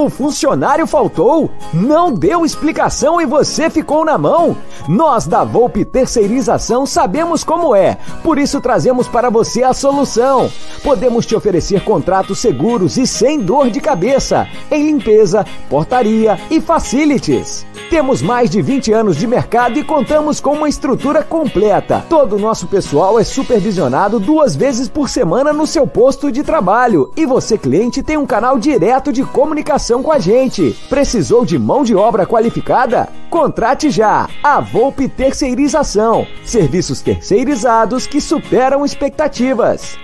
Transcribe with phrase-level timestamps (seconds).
[0.00, 1.50] O funcionário faltou?
[1.74, 4.56] Não deu explicação e você ficou na mão?
[4.88, 10.50] Nós da Volpe Terceirização sabemos como é, por isso trazemos para você a solução.
[10.82, 17.66] Podemos te oferecer contratos seguros e sem dor de cabeça em limpeza, portaria e facilities.
[17.90, 22.04] Temos mais de 20 anos de mercado e contamos com uma estrutura completa.
[22.08, 27.10] Todo o nosso pessoal é supervisionado duas vezes por semana no seu posto de trabalho.
[27.16, 30.70] E você, cliente, tem um canal direto de comunicação com a gente.
[30.88, 33.08] Precisou de mão de obra qualificada?
[33.28, 34.28] Contrate já!
[34.42, 34.79] A Volpe
[35.16, 36.26] Terceirização.
[36.44, 39.98] Serviços terceirizados que superam expectativas.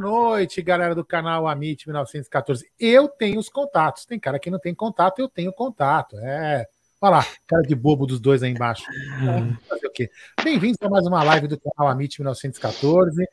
[0.00, 2.70] Noite, galera do canal Amit 1914.
[2.78, 4.04] Eu tenho os contatos.
[4.04, 6.18] Tem cara que não tem contato, eu tenho contato.
[6.18, 6.66] É.
[7.00, 8.84] Olha lá, cara de bobo dos dois aí embaixo.
[9.94, 10.10] Quê?
[10.42, 13.26] Bem-vindos a mais uma live do canal Amit 1914.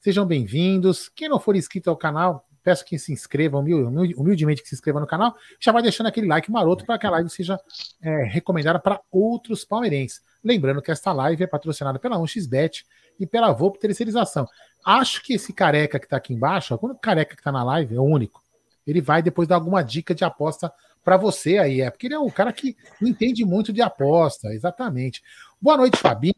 [0.00, 1.08] Sejam bem-vindos.
[1.08, 5.06] Quem não for inscrito ao canal, peço que se inscreva, humildemente que se inscreva no
[5.06, 5.34] canal.
[5.60, 7.60] Já vai deixando aquele like maroto para que a live seja
[8.00, 10.20] é, recomendada para outros palmeirenses.
[10.42, 12.84] Lembrando que esta live é patrocinada pela 1xBet
[13.20, 14.48] e pela Volpe Terceirização.
[14.84, 18.00] Acho que esse careca que tá aqui embaixo, o careca que tá na live é
[18.00, 18.42] o único.
[18.86, 20.72] Ele vai depois dar alguma dica de aposta
[21.04, 25.22] para você aí, é porque ele é um cara que entende muito de aposta, exatamente.
[25.60, 26.34] Boa noite, Fabinho.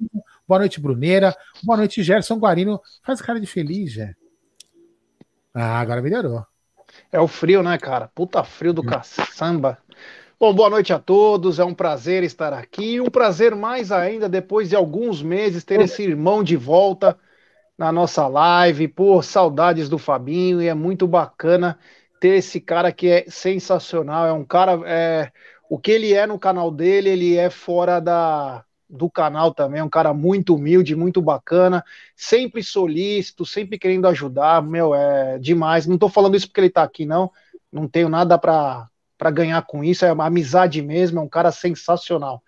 [0.46, 1.34] Boa noite, Bruneira.
[1.62, 2.80] Boa noite, Gerson Guarino.
[3.02, 4.14] Faz cara de feliz, Gé.
[5.54, 6.44] Ah, agora melhorou.
[7.10, 8.08] É o frio, né, cara?
[8.14, 8.86] Puta frio do hum.
[8.86, 9.78] caçamba.
[10.38, 11.58] Bom, boa noite a todos.
[11.58, 13.00] É um prazer estar aqui.
[13.00, 17.18] Um prazer mais ainda depois de alguns meses ter esse irmão de volta
[17.78, 18.88] na nossa live.
[18.88, 21.78] Pô, saudades do Fabinho e é muito bacana
[22.20, 24.26] ter esse cara que é sensacional.
[24.26, 24.80] É um cara.
[24.86, 25.32] É,
[25.68, 29.80] o que ele é no canal dele, ele é fora da, do canal também.
[29.80, 31.84] É um cara muito humilde, muito bacana,
[32.14, 34.62] sempre solícito, sempre querendo ajudar.
[34.62, 35.86] Meu, é demais.
[35.86, 37.30] Não tô falando isso porque ele tá aqui, não.
[37.72, 38.88] Não tenho nada para
[39.32, 40.04] ganhar com isso.
[40.04, 41.18] É uma amizade mesmo.
[41.18, 42.42] É um cara sensacional.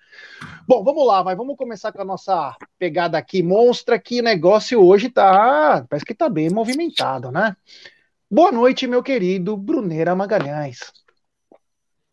[0.67, 3.43] Bom, vamos lá, vai, vamos começar com a nossa pegada aqui.
[3.43, 7.57] Monstra que o negócio hoje tá, parece que tá bem movimentado, né?
[8.31, 10.81] Boa noite, meu querido Bruneira Magalhães.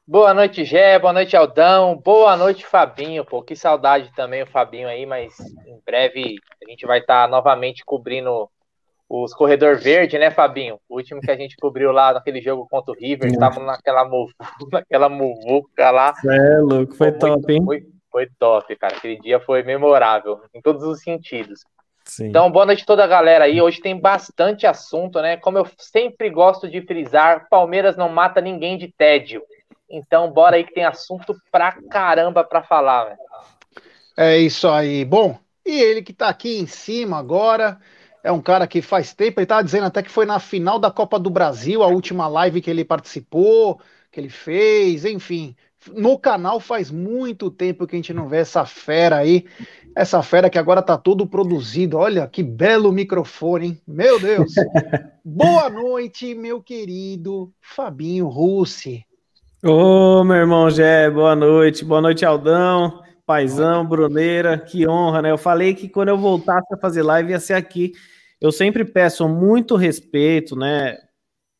[0.05, 4.89] Boa noite, Gé, boa noite, Aldão, boa noite, Fabinho, pô, que saudade também o Fabinho
[4.89, 8.49] aí, mas em breve a gente vai estar tá novamente cobrindo
[9.09, 10.77] os Corredor Verde, né, Fabinho?
[10.89, 14.03] O último que a gente cobriu lá naquele jogo contra o River, estávamos naquela,
[14.71, 16.13] naquela muvuca lá.
[16.25, 17.63] É, louco, foi, foi top, muito, hein?
[17.63, 18.95] Foi, foi top, cara.
[18.95, 21.61] Aquele dia foi memorável, em todos os sentidos.
[22.05, 22.27] Sim.
[22.27, 23.59] Então, boa noite a toda a galera aí.
[23.59, 25.35] Hoje tem bastante assunto, né?
[25.37, 29.41] Como eu sempre gosto de frisar, Palmeiras não mata ninguém de tédio.
[29.89, 33.17] Então, bora aí que tem assunto pra caramba pra falar, velho.
[34.15, 35.03] É isso aí.
[35.03, 37.79] Bom, e ele que tá aqui em cima agora,
[38.23, 40.91] é um cara que faz tempo, ele tava dizendo até que foi na final da
[40.91, 43.79] Copa do Brasil, a última live que ele participou,
[44.11, 45.55] que ele fez, enfim
[45.95, 49.45] no canal faz muito tempo que a gente não vê essa fera aí.
[49.95, 51.97] Essa fera que agora tá todo produzido.
[51.97, 53.81] Olha que belo microfone, hein?
[53.87, 54.53] Meu Deus.
[55.23, 59.05] Boa noite, meu querido Fabinho Russi.
[59.63, 61.85] Ô, meu irmão Gé, boa noite.
[61.85, 64.57] Boa noite, Aldão, Paizão, Bruneira.
[64.57, 65.31] Que honra, né?
[65.31, 67.93] Eu falei que quando eu voltasse a fazer live ia ser aqui.
[68.41, 70.97] Eu sempre peço muito respeito, né?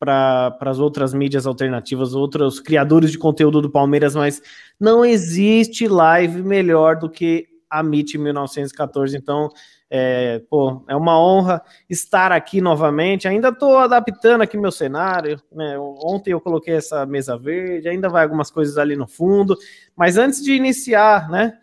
[0.04, 4.42] Para as outras mídias alternativas, outros criadores de conteúdo do Palmeiras, mas
[4.78, 9.16] não existe live melhor do que a MIT 1914.
[9.16, 9.48] Então,
[9.90, 13.26] é, pô, é uma honra estar aqui novamente.
[13.26, 15.40] Ainda estou adaptando aqui meu cenário.
[15.50, 15.76] Né?
[15.78, 19.56] Ontem eu coloquei essa mesa verde, ainda vai algumas coisas ali no fundo.
[19.96, 21.54] Mas antes de iniciar, né,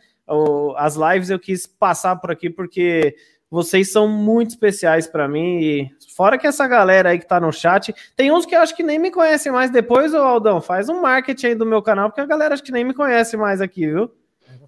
[0.77, 3.15] as lives, eu quis passar por aqui porque
[3.51, 5.59] vocês são muito especiais para mim.
[5.59, 8.73] E fora que essa galera aí que tá no chat, tem uns que eu acho
[8.73, 9.69] que nem me conhecem mais.
[9.69, 12.71] Depois, ô Aldão, faz um marketing aí do meu canal, porque a galera acho que
[12.71, 14.09] nem me conhece mais aqui, viu?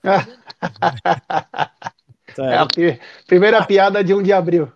[2.38, 2.68] é a
[3.26, 4.70] primeira piada de um de abril.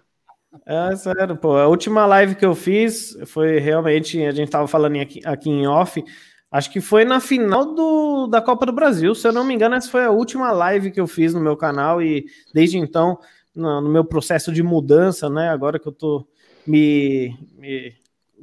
[0.65, 1.57] É, sério, pô.
[1.57, 5.67] A última live que eu fiz foi realmente, a gente tava falando aqui, aqui em
[5.67, 6.01] off,
[6.49, 9.13] acho que foi na final do, da Copa do Brasil.
[9.13, 11.57] Se eu não me engano, essa foi a última live que eu fiz no meu
[11.57, 13.19] canal e desde então
[13.57, 15.49] no, no meu processo de mudança, né?
[15.49, 16.25] Agora que eu tô
[16.65, 17.93] me, me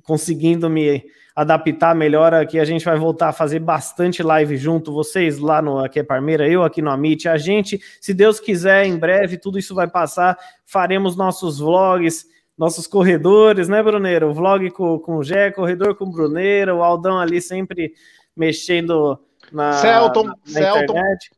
[0.03, 5.39] conseguindo me adaptar melhor aqui, a gente vai voltar a fazer bastante live junto, vocês
[5.39, 8.97] lá no Aqui é Parmeira, eu aqui no Amit, a gente, se Deus quiser, em
[8.97, 12.27] breve tudo isso vai passar, faremos nossos vlogs,
[12.57, 14.31] nossos corredores, né, Bruneiro?
[14.31, 17.95] O vlog com, com o Gé, corredor com o Bruneiro, o Aldão ali sempre
[18.37, 19.19] mexendo
[19.53, 20.83] na, Celton, na, Celton.
[20.83, 21.31] internet.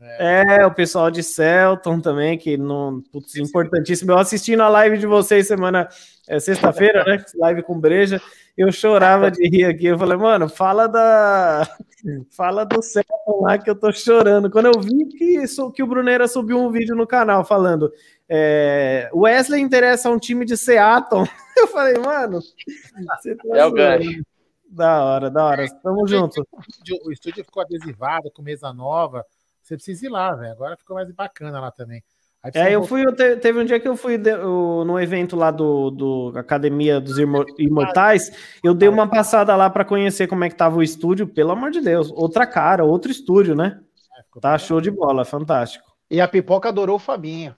[0.00, 0.64] É.
[0.64, 3.02] o pessoal de Celton também, que não.
[3.12, 4.12] Putz, importantíssimo.
[4.12, 5.88] Eu assistindo a live de vocês semana,
[6.28, 7.24] é, sexta-feira, né?
[7.34, 8.20] Live com breja,
[8.56, 9.86] eu chorava de rir aqui.
[9.86, 11.68] Eu falei, mano, fala da.
[12.30, 14.48] Fala do Celton lá que eu tô chorando.
[14.48, 15.42] Quando eu vi que,
[15.74, 17.92] que o Bruneira subiu um vídeo no canal falando.
[18.28, 21.24] É, Wesley interessa a um time de Seattle.
[21.58, 24.22] Eu falei, mano, você tá é o gancho.
[24.70, 25.66] Da hora, da hora.
[25.82, 26.46] Tamo junto.
[27.04, 29.24] O estúdio ficou adesivado com mesa nova.
[29.68, 30.52] Você precisa ir lá, velho.
[30.52, 32.02] Agora ficou mais bacana lá também.
[32.54, 33.04] É, eu fui,
[33.42, 37.18] teve um dia que eu fui de, eu, no evento lá do, do Academia dos
[37.58, 38.30] Imortais,
[38.62, 41.72] eu dei uma passada lá para conhecer como é que tava o estúdio, pelo amor
[41.72, 43.80] de Deus, outra cara, outro estúdio, né?
[44.16, 45.84] É, tá show de bola, fantástico.
[46.08, 47.56] E a Pipoca adorou o Fabinho.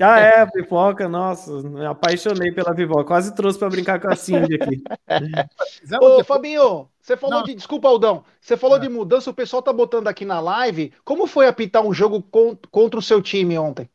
[0.00, 3.04] Ah, é, pipoca, nossa, me apaixonei pela pipoca.
[3.04, 4.82] Quase trouxe para brincar com a Cindy aqui.
[6.00, 7.44] Ô, Fabinho, você falou Não.
[7.44, 7.54] de.
[7.54, 8.24] Desculpa, Aldão.
[8.40, 8.80] Você falou é.
[8.80, 10.92] de mudança, o pessoal tá botando aqui na live.
[11.04, 12.22] Como foi apitar um jogo
[12.70, 13.88] contra o seu time ontem?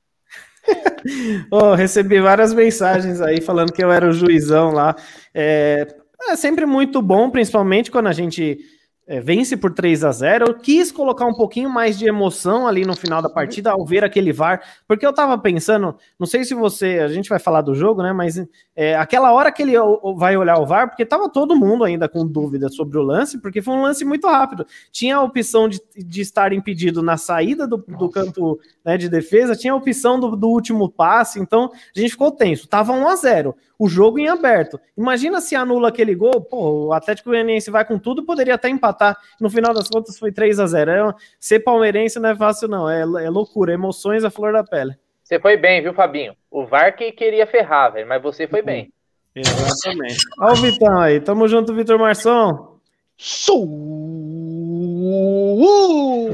[1.51, 4.95] oh, recebi várias mensagens aí falando que eu era o juizão lá.
[5.33, 5.88] É,
[6.27, 8.59] é sempre muito bom, principalmente quando a gente
[9.05, 12.85] é, vence por 3 a 0 Eu quis colocar um pouquinho mais de emoção ali
[12.85, 16.53] no final da partida ao ver aquele VAR, porque eu tava pensando, não sei se
[16.53, 18.13] você, a gente vai falar do jogo, né?
[18.13, 18.41] Mas
[18.75, 19.73] é, aquela hora que ele
[20.15, 23.61] vai olhar o VAR, porque tava todo mundo ainda com dúvida sobre o lance, porque
[23.61, 24.65] foi um lance muito rápido.
[24.91, 29.55] Tinha a opção de, de estar impedido na saída do, do campo né, de defesa,
[29.55, 32.67] tinha a opção do, do, último passe, então a gente ficou tenso.
[32.67, 34.79] Tava 1 a 0 o jogo em aberto.
[34.97, 39.17] Imagina se anula aquele gol, pô, o Atlético Goianiense vai com tudo, poderia até empatar.
[39.39, 42.89] No final das contas foi 3 a 0 é, Ser palmeirense não é fácil, não.
[42.89, 44.93] É, é loucura, emoções à flor da pele.
[45.23, 46.35] Você foi bem, viu, Fabinho?
[46.51, 48.91] O VAR que queria ferrar, velho, mas você foi bem.
[49.35, 50.19] Exatamente.
[50.39, 51.19] Olha o Vitão aí.
[51.19, 52.73] Tamo junto, Vitor Marçom.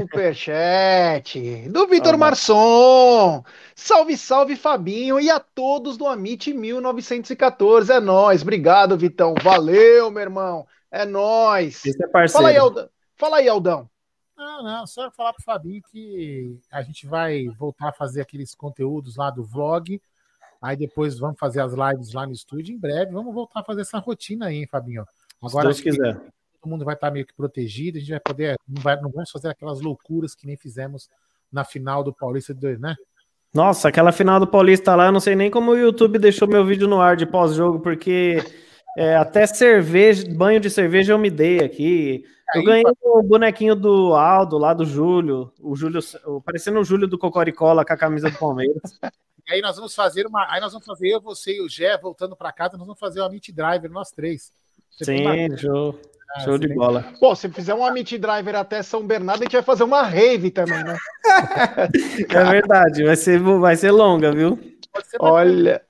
[0.00, 3.44] Superchat do Vitor Marçom.
[3.82, 7.90] Salve, salve, Fabinho e a todos do Amit 1914.
[7.90, 8.42] É nós.
[8.42, 9.34] Obrigado, Vitão.
[9.42, 10.66] Valeu, meu irmão.
[10.90, 11.82] É nós.
[11.86, 12.44] Esse é parceiro.
[12.44, 12.90] Fala aí, Aldão.
[13.16, 13.90] Fala aí, Aldão.
[14.36, 19.16] Não, não, só falar pro Fabinho que a gente vai voltar a fazer aqueles conteúdos
[19.16, 20.00] lá do vlog.
[20.60, 23.12] Aí depois vamos fazer as lives lá no estúdio em breve.
[23.12, 25.06] Vamos voltar a fazer essa rotina aí, hein, Fabinho?
[25.42, 26.20] Agora, Se Deus quiser.
[26.60, 28.56] Todo mundo vai estar meio que protegido, a gente vai poder.
[28.68, 31.08] Não, vai, não vamos fazer aquelas loucuras que nem fizemos
[31.50, 32.94] na final do Paulista de 2, né?
[33.52, 36.64] Nossa, aquela final do Paulista lá, eu não sei nem como o YouTube deixou meu
[36.64, 38.38] vídeo no ar de pós-jogo, porque
[38.96, 42.24] é, até cerveja, banho de cerveja eu me dei aqui.
[42.54, 46.00] Eu ganhei o bonequinho do Aldo, lá do Júlio, o Júlio,
[46.44, 48.82] parecendo o Júlio do Cocoricola com a camisa do Palmeiras.
[49.48, 51.98] E aí nós vamos fazer uma, aí nós vamos fazer eu, você e o Gé
[51.98, 54.52] voltando para casa, nós vamos fazer o Meet Driver nós três.
[54.90, 55.98] Você Sim, show.
[56.36, 56.76] Ah, Show de tem...
[56.76, 57.04] bola.
[57.18, 60.50] Pô, se fizer um Amit Driver até São Bernardo, a gente vai fazer uma rave
[60.50, 60.96] também, né?
[62.28, 64.58] é verdade, vai ser, vai ser longa, viu?
[65.04, 65.82] Ser Olha.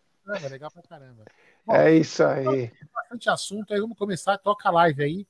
[0.50, 1.25] Legal pra caramba.
[1.66, 2.70] Bom, é isso aí.
[2.94, 5.26] Bastante assunto, aí vamos começar, toca a live aí.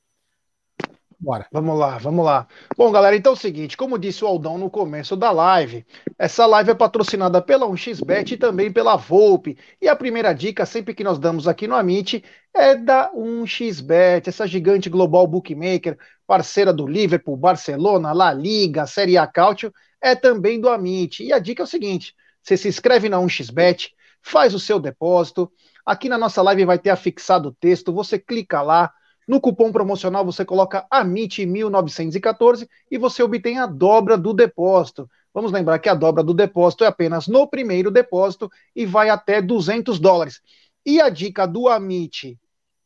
[1.21, 1.45] Bora.
[1.51, 2.47] Vamos lá, vamos lá.
[2.75, 5.85] Bom, galera, então é o seguinte, como disse o Aldão no começo da live,
[6.17, 9.55] essa live é patrocinada pela 1xBet e também pela Volpe.
[9.79, 14.47] E a primeira dica, sempre que nós damos aqui no Amit, é da 1xBet, essa
[14.47, 20.69] gigante global bookmaker, parceira do Liverpool, Barcelona, La Liga, Série A Cautio, é também do
[20.69, 21.23] Amit.
[21.23, 23.91] E a dica é o seguinte, você se inscreve na 1xBet,
[24.23, 25.51] faz o seu depósito,
[25.85, 28.91] aqui na nossa live vai ter afixado o texto, você clica lá,
[29.27, 35.09] no cupom promocional você coloca AMIT1914 e você obtém a dobra do depósito.
[35.33, 39.41] Vamos lembrar que a dobra do depósito é apenas no primeiro depósito e vai até
[39.41, 40.41] 200 dólares.
[40.85, 42.37] E a dica do Amit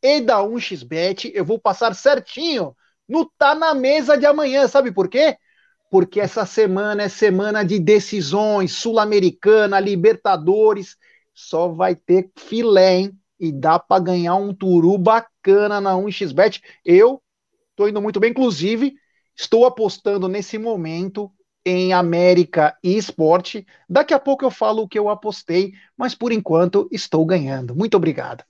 [0.02, 2.76] e da 1xBet eu vou passar certinho
[3.08, 4.68] no Tá na Mesa de amanhã.
[4.68, 5.36] Sabe por quê?
[5.90, 10.96] Porque essa semana é semana de decisões, Sul-Americana, Libertadores.
[11.32, 13.18] Só vai ter filé, hein?
[13.38, 16.62] E dá para ganhar um turu bacana na 1xBet.
[16.84, 17.22] Eu
[17.70, 18.94] estou indo muito bem, inclusive
[19.36, 21.30] estou apostando nesse momento
[21.64, 23.66] em América e esporte.
[23.88, 27.74] Daqui a pouco eu falo o que eu apostei, mas por enquanto estou ganhando.
[27.74, 28.44] Muito obrigado.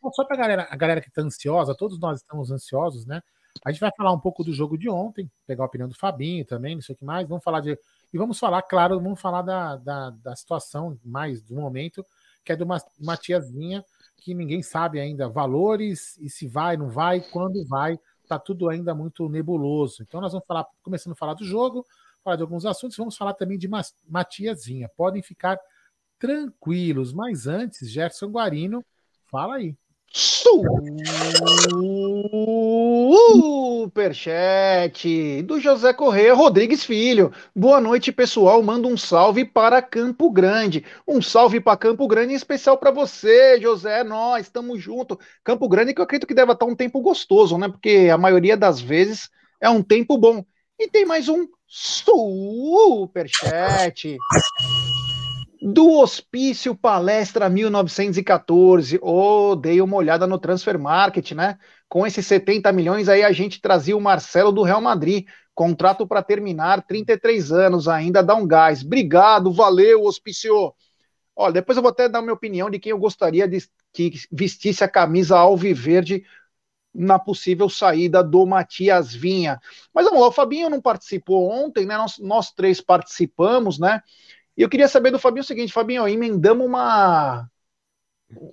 [0.00, 3.22] Só, só para a galera, a galera que está ansiosa, todos nós estamos ansiosos, né?
[3.64, 6.44] A gente vai falar um pouco do jogo de ontem, pegar a opinião do Fabinho
[6.44, 7.26] também, não sei o que mais.
[7.26, 7.78] Vamos falar de.
[8.12, 12.04] E vamos falar, claro, vamos falar da, da, da situação mais do momento
[12.48, 13.84] que é de uma, uma tiazinha
[14.16, 18.94] que ninguém sabe ainda valores e se vai, não vai, quando vai, tá tudo ainda
[18.94, 20.02] muito nebuloso.
[20.02, 21.84] Então nós vamos falar, começando a falar do jogo,
[22.24, 23.68] falar de alguns assuntos, vamos falar também de
[24.08, 24.90] Matiazinha.
[24.96, 25.60] Podem ficar
[26.18, 28.82] tranquilos, mas antes, Gerson Guarino,
[29.30, 29.76] fala aí.
[33.88, 37.32] Superchat do José Correia Rodrigues Filho.
[37.56, 38.62] Boa noite, pessoal.
[38.62, 40.84] Manda um salve para Campo Grande.
[41.06, 44.04] Um salve para Campo Grande, em especial para você, José.
[44.04, 45.18] Nós estamos junto.
[45.42, 47.66] Campo Grande, que eu acredito que deve estar um tempo gostoso, né?
[47.66, 50.44] Porque a maioria das vezes é um tempo bom.
[50.78, 53.08] E tem mais um superchat
[55.62, 58.98] do Hospício Palestra 1914.
[59.02, 61.58] Oh, dei uma olhada no Transfer Market, né?
[61.88, 65.26] Com esses 70 milhões aí a gente trazia o Marcelo do Real Madrid.
[65.54, 68.84] Contrato para terminar, 33 anos ainda, dá um gás.
[68.84, 70.72] Obrigado, valeu, Hospício.
[71.34, 73.58] Olha, depois eu vou até dar minha opinião de quem eu gostaria de
[73.92, 76.24] que vestisse a camisa alviverde
[76.94, 79.60] na possível saída do Matias Vinha.
[79.94, 81.96] Mas vamos lá, o Fabinho não participou ontem, né?
[81.96, 84.02] Nós, nós três participamos, né?
[84.56, 87.48] E eu queria saber do Fabinho o seguinte, Fabinho, emendamos uma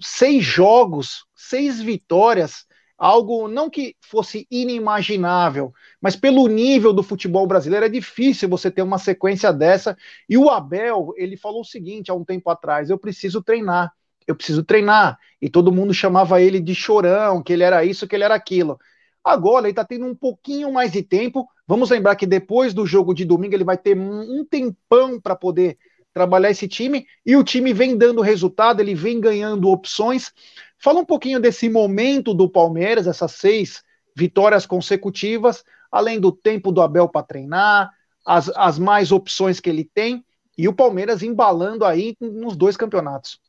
[0.01, 2.65] seis jogos, seis vitórias,
[2.98, 8.82] algo não que fosse inimaginável, mas pelo nível do futebol brasileiro é difícil você ter
[8.82, 9.98] uma sequência dessa.
[10.30, 13.92] E o Abel, ele falou o seguinte há um tempo atrás: eu preciso treinar,
[14.25, 15.18] eu preciso treinar.
[15.42, 18.80] E todo mundo chamava ele de chorão, que ele era isso, que ele era aquilo.
[19.24, 21.48] Agora ele está tendo um pouquinho mais de tempo.
[21.68, 25.78] Vamos lembrar que depois do jogo de domingo ele vai ter um tempão para poder
[26.16, 30.32] trabalhar esse time e o time vem dando resultado, ele vem ganhando opções.
[30.77, 33.84] Fala um pouquinho desse momento do Palmeiras, essas seis
[34.15, 37.89] vitórias consecutivas, além do tempo do Abel para treinar,
[38.25, 40.24] as, as mais opções que ele tem
[40.58, 43.39] e o Palmeiras embalando aí nos dois campeonatos.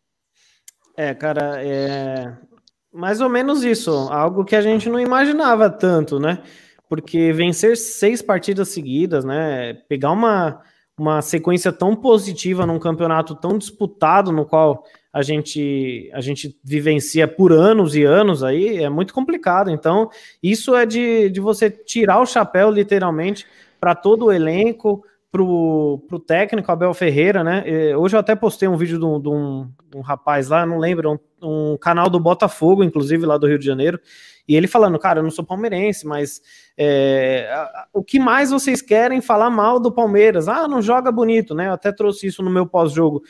[0.97, 2.37] É, cara, é
[2.92, 6.42] mais ou menos isso, algo que a gente não imaginava tanto, né?
[6.88, 9.75] Porque vencer seis partidas seguidas, né?
[9.88, 10.62] Pegar uma
[10.99, 14.83] uma sequência tão positiva num campeonato tão disputado, no qual
[15.16, 19.70] a gente, a gente vivencia por anos e anos aí, é muito complicado.
[19.70, 20.11] Então,
[20.42, 23.46] isso é de, de você tirar o chapéu, literalmente,
[23.80, 27.64] para todo o elenco, para o técnico Abel Ferreira, né?
[27.96, 31.18] Hoje eu até postei um vídeo de um, de um, um rapaz lá, não lembro,
[31.42, 33.99] um, um canal do Botafogo, inclusive lá do Rio de Janeiro,
[34.46, 36.40] e ele falando, cara, eu não sou palmeirense, mas
[36.78, 37.50] é,
[37.92, 40.46] o que mais vocês querem falar mal do Palmeiras?
[40.46, 41.68] Ah, não joga bonito, né?
[41.68, 43.23] Eu até trouxe isso no meu pós-jogo.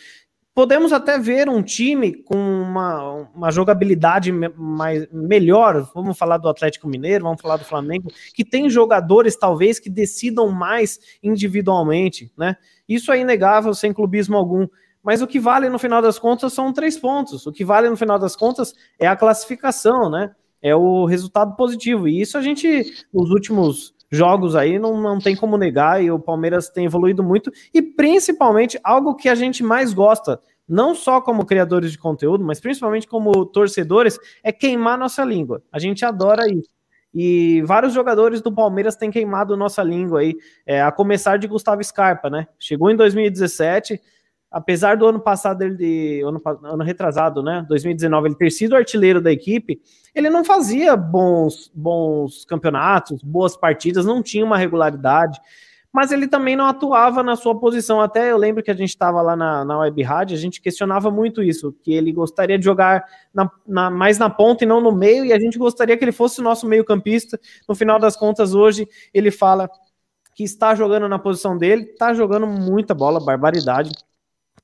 [0.57, 5.87] Podemos até ver um time com uma, uma jogabilidade mais, melhor.
[5.95, 10.51] Vamos falar do Atlético Mineiro, vamos falar do Flamengo, que tem jogadores talvez que decidam
[10.51, 12.57] mais individualmente, né?
[12.89, 14.67] Isso é inegável, sem clubismo algum.
[15.03, 17.47] Mas o que vale no final das contas são três pontos.
[17.47, 20.35] O que vale no final das contas é a classificação, né?
[20.63, 22.09] é o resultado positivo.
[22.09, 26.19] E isso a gente, nos últimos jogos aí, não, não tem como negar, e o
[26.19, 31.47] Palmeiras tem evoluído muito, e principalmente algo que a gente mais gosta, não só como
[31.47, 35.63] criadores de conteúdo, mas principalmente como torcedores, é queimar nossa língua.
[35.73, 36.77] A gente adora isso.
[37.15, 40.35] E vários jogadores do Palmeiras têm queimado nossa língua aí,
[40.67, 42.47] é, a começar de Gustavo Scarpa, né?
[42.59, 43.99] Chegou em 2017,
[44.57, 49.31] apesar do ano passado ele ano, ano retrasado, né, 2019, ele ter sido artilheiro da
[49.31, 49.79] equipe,
[50.15, 55.39] ele não fazia bons bons campeonatos, boas partidas, não tinha uma regularidade,
[55.93, 58.01] mas ele também não atuava na sua posição.
[58.01, 61.11] Até eu lembro que a gente estava lá na, na Web Rádio, a gente questionava
[61.11, 64.91] muito isso, que ele gostaria de jogar na, na, mais na ponta e não no
[64.91, 67.39] meio, e a gente gostaria que ele fosse o nosso meio-campista.
[67.69, 69.69] No final das contas, hoje ele fala
[70.35, 73.91] que está jogando na posição dele, está jogando muita bola, barbaridade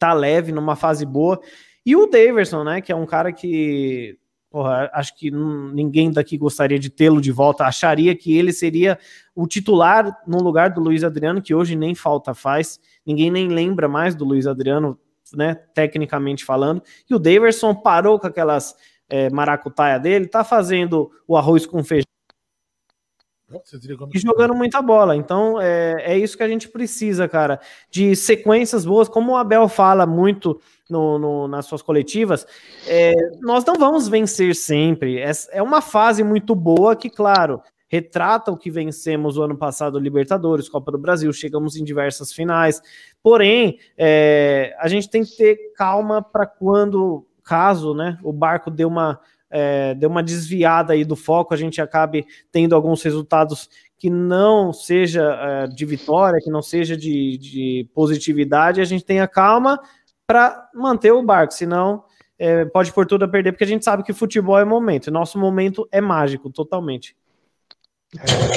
[0.03, 1.41] tá leve, numa fase boa.
[1.87, 4.19] E o Daverson, né, que é um cara que
[4.51, 8.99] porra, acho que ninguém daqui gostaria de tê-lo de volta, acharia que ele seria
[9.35, 13.89] o titular no lugar do Luiz Adriano, que hoje nem falta faz, ninguém nem lembra
[13.89, 14.99] mais do Luiz Adriano,
[15.33, 18.77] né, tecnicamente falando, e o Daverson parou com aquelas
[19.09, 22.12] é, maracutaia dele, tá fazendo o arroz com feijão
[24.15, 25.17] e jogando muita bola.
[25.17, 29.69] Então é, é isso que a gente precisa, cara, de sequências boas, como o Abel
[29.69, 32.47] fala muito no, no nas suas coletivas.
[32.87, 35.19] É, nós não vamos vencer sempre.
[35.19, 37.61] É, é uma fase muito boa que, claro,
[37.93, 42.81] retrata o que vencemos o ano passado, Libertadores, Copa do Brasil, chegamos em diversas finais.
[43.23, 48.87] Porém, é, a gente tem que ter calma para quando, caso, né, o barco dê
[48.87, 49.21] uma
[49.53, 53.69] é, deu uma desviada aí do foco, a gente acabe tendo alguns resultados
[53.99, 59.29] que não seja é, de vitória, que não seja de, de positividade, a gente tenha
[59.29, 59.79] calma
[60.27, 62.05] para manter o barco, senão
[62.39, 65.11] é, pode por tudo a perder, porque a gente sabe que futebol é momento.
[65.11, 67.15] Nosso momento é mágico, totalmente.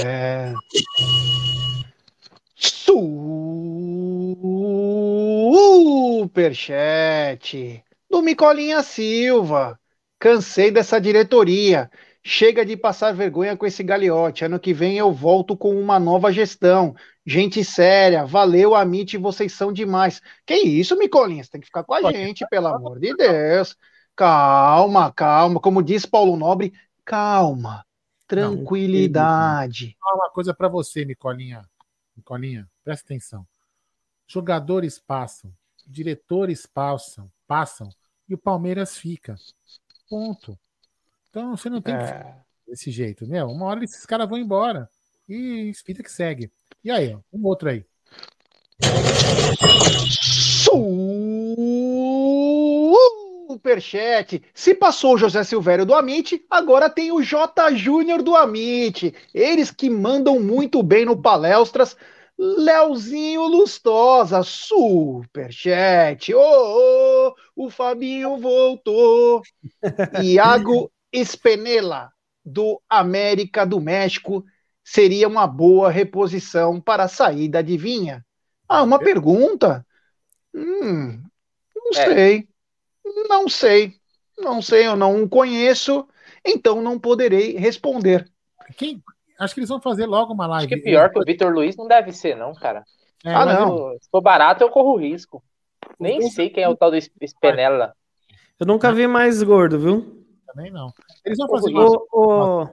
[0.05, 0.53] É.
[6.55, 9.79] Superchat do Micolinha Silva.
[10.25, 11.87] Cansei dessa diretoria.
[12.23, 14.43] Chega de passar vergonha com esse galiote.
[14.43, 16.95] Ano que vem eu volto com uma nova gestão.
[17.23, 20.19] Gente séria, valeu, Amit, vocês são demais.
[20.43, 21.43] Que isso, Micolinha?
[21.43, 23.77] Você tem que ficar com a gente, pelo amor de Deus.
[24.15, 25.59] Calma, calma.
[25.59, 26.73] Como diz Paulo Nobre,
[27.05, 27.85] calma.
[28.25, 29.95] Tranquilidade.
[30.01, 31.61] Não, uma coisa para você, Micolinha.
[32.17, 33.45] Micolinha, presta atenção.
[34.27, 35.53] Jogadores passam,
[35.85, 37.89] diretores passam, passam
[38.27, 39.35] e o Palmeiras fica.
[40.09, 40.57] Ponto.
[41.29, 41.97] Então você não tem é.
[41.97, 43.43] que desse jeito, né?
[43.43, 44.89] Uma hora esses caras vão embora.
[45.27, 46.51] E vida que segue.
[46.83, 47.85] E aí, ó, um outro aí.
[53.47, 54.43] Superchat.
[54.53, 59.13] Se passou o José Silvério do Amit, agora tem o J Júnior do Amit.
[59.33, 61.97] Eles que mandam muito bem no Palestras.
[62.37, 66.33] Leozinho Lustosa, superchat.
[66.33, 69.41] Ô, oh, oh, o Fabinho voltou.
[70.21, 72.11] Iago Espenela,
[72.43, 74.45] do América do México,
[74.83, 78.25] seria uma boa reposição para a saída de Vinha?
[78.67, 79.85] Ah, uma pergunta?
[80.53, 81.23] Hum,
[81.75, 82.05] não é.
[82.05, 82.49] sei.
[83.27, 83.93] Não sei.
[84.37, 86.07] Não sei, eu não conheço,
[86.45, 88.29] então não poderei responder.
[88.75, 89.01] Quem?
[89.39, 90.73] Acho que eles vão fazer logo uma live.
[90.73, 92.83] Acho que pior que o Vitor Luiz não deve ser, não, cara.
[93.23, 93.97] É, ah, não.
[93.99, 95.43] Se for barato, eu corro risco.
[95.99, 97.93] Nem sei quem é o tal do Spenella.
[98.59, 100.25] Eu nunca vi mais gordo, viu?
[100.47, 100.91] Também não.
[101.25, 101.73] Eles vão fazer.
[101.73, 102.69] O, o,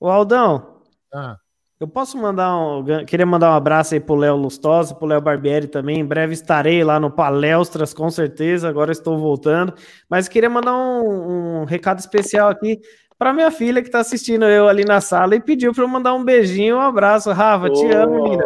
[0.00, 0.80] o Aldão.
[1.12, 1.36] Ah.
[1.78, 3.04] Eu posso mandar um.
[3.04, 6.00] Queria mandar um abraço aí pro Léo Lustosa, pro Léo Barbieri também.
[6.00, 8.68] Em breve estarei lá no Palestras, com certeza.
[8.68, 9.74] Agora estou voltando.
[10.08, 12.80] Mas queria mandar um, um recado especial aqui
[13.18, 16.14] para minha filha que está assistindo eu ali na sala e pediu para eu mandar
[16.14, 17.32] um beijinho, um abraço.
[17.32, 18.44] Rafa, te amo, menina.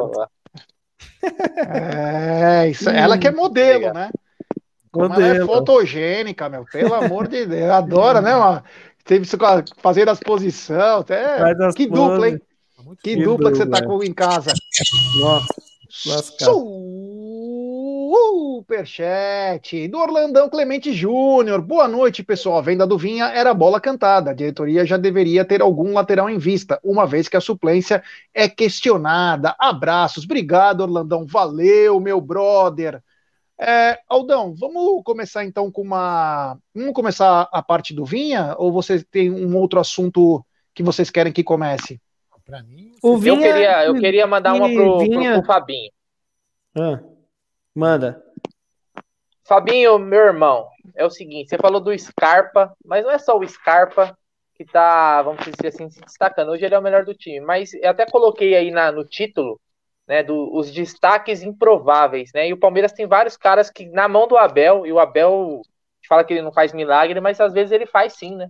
[1.68, 4.10] É, isso, ela que é modelo, né?
[4.90, 5.28] Como modelo.
[5.28, 8.62] ela é fotogênica, meu, pelo amor de Deus, adora, né, mano?
[9.04, 9.36] Teve isso
[9.78, 11.36] fazer as posições, até.
[11.74, 12.40] Que dupla, hein?
[13.02, 14.52] Que, que dupla que você tá com em casa.
[15.20, 15.54] Nossa,
[18.10, 21.62] Superchat do Orlandão Clemente Júnior.
[21.62, 22.58] Boa noite, pessoal.
[22.58, 24.32] A venda do Vinha era bola cantada.
[24.32, 28.02] A diretoria já deveria ter algum lateral em vista, uma vez que a suplência
[28.34, 29.54] é questionada.
[29.56, 30.24] Abraços.
[30.24, 31.24] Obrigado, Orlandão.
[31.24, 33.00] Valeu, meu brother.
[33.56, 36.58] É, Aldão, vamos começar então com uma.
[36.74, 38.56] Vamos começar a parte do Vinha?
[38.58, 40.44] Ou você tem um outro assunto
[40.74, 42.00] que vocês querem que comece?
[42.44, 45.34] Para mim, o Vinha, eu, queria, eu queria mandar uma pro, Vinha...
[45.34, 45.92] pro, pro Fabinho.
[46.76, 47.00] Ah,
[47.74, 48.22] manda.
[49.46, 53.46] Fabinho, meu irmão, é o seguinte, você falou do Scarpa, mas não é só o
[53.46, 54.16] Scarpa
[54.54, 56.50] que tá, vamos dizer assim, se destacando.
[56.50, 59.58] Hoje ele é o melhor do time, mas eu até coloquei aí na, no título,
[60.06, 62.46] né, do, os destaques improváveis, né?
[62.46, 65.62] E o Palmeiras tem vários caras que na mão do Abel, e o Abel
[66.06, 68.48] fala que ele não faz milagre, mas às vezes ele faz sim, né?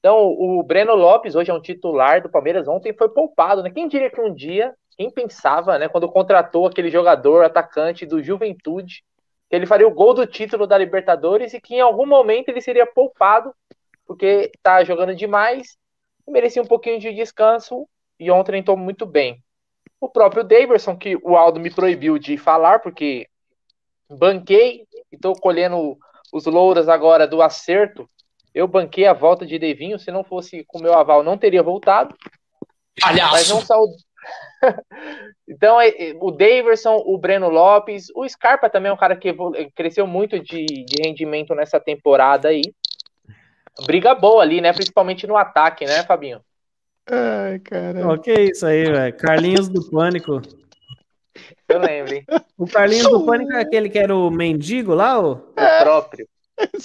[0.00, 3.70] Então, o Breno Lopes hoje é um titular do Palmeiras, ontem foi poupado, né?
[3.70, 9.04] Quem diria que um dia, quem pensava, né, quando contratou aquele jogador atacante do Juventude,
[9.48, 12.60] que ele faria o gol do título da Libertadores e que em algum momento ele
[12.60, 13.54] seria poupado,
[14.06, 15.76] porque tá jogando demais
[16.26, 19.42] e merecia um pouquinho de descanso e ontem entrou muito bem.
[20.00, 23.26] O próprio Daverson, que o Aldo me proibiu de falar, porque
[24.08, 25.96] banquei e estou colhendo
[26.32, 28.08] os louros agora do acerto
[28.54, 32.14] eu banquei a volta de Devinho, se não fosse com meu aval, não teria voltado.
[33.00, 33.32] Palhaço.
[33.32, 33.58] Mas não.
[35.48, 39.34] então, é, é, o Daverson, o Breno Lopes, o Scarpa também é um cara que
[39.74, 42.62] cresceu muito de, de rendimento nessa temporada aí.
[43.86, 44.72] Briga boa ali, né?
[44.72, 46.40] Principalmente no ataque, né, Fabinho?
[47.10, 48.08] Ai, cara.
[48.12, 49.16] O que é isso aí, velho?
[49.16, 50.40] Carlinhos do Pânico.
[51.68, 52.24] Eu lembro, hein?
[52.56, 55.36] O Carlinhos do Pânico é aquele que era o mendigo lá, O
[55.82, 56.28] próprio.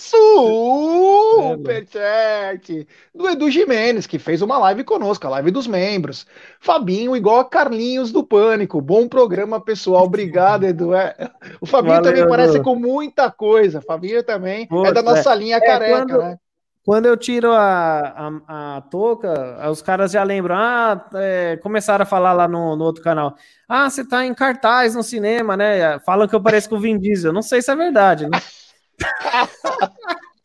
[1.53, 6.25] Superchat do Edu Jimenez, que fez uma live conosco, a live dos membros.
[6.59, 8.81] Fabinho, igual a Carlinhos do Pânico.
[8.81, 10.05] Bom programa, pessoal.
[10.05, 10.93] Obrigado, Edu.
[10.93, 11.15] É,
[11.61, 12.29] o Fabinho Valeu, também Edu.
[12.29, 13.81] parece com muita coisa.
[13.81, 15.35] Fabinho também é da nossa é.
[15.35, 16.37] linha é, careca, quando, né?
[16.83, 20.55] Quando eu tiro a, a, a touca, os caras já lembram.
[20.55, 23.35] Ah, é, começaram a falar lá no, no outro canal.
[23.67, 25.99] Ah, você tá em cartaz no cinema, né?
[25.99, 27.31] Falam que eu pareço com o Vin Diesel.
[27.31, 28.31] Não sei se é verdade, né?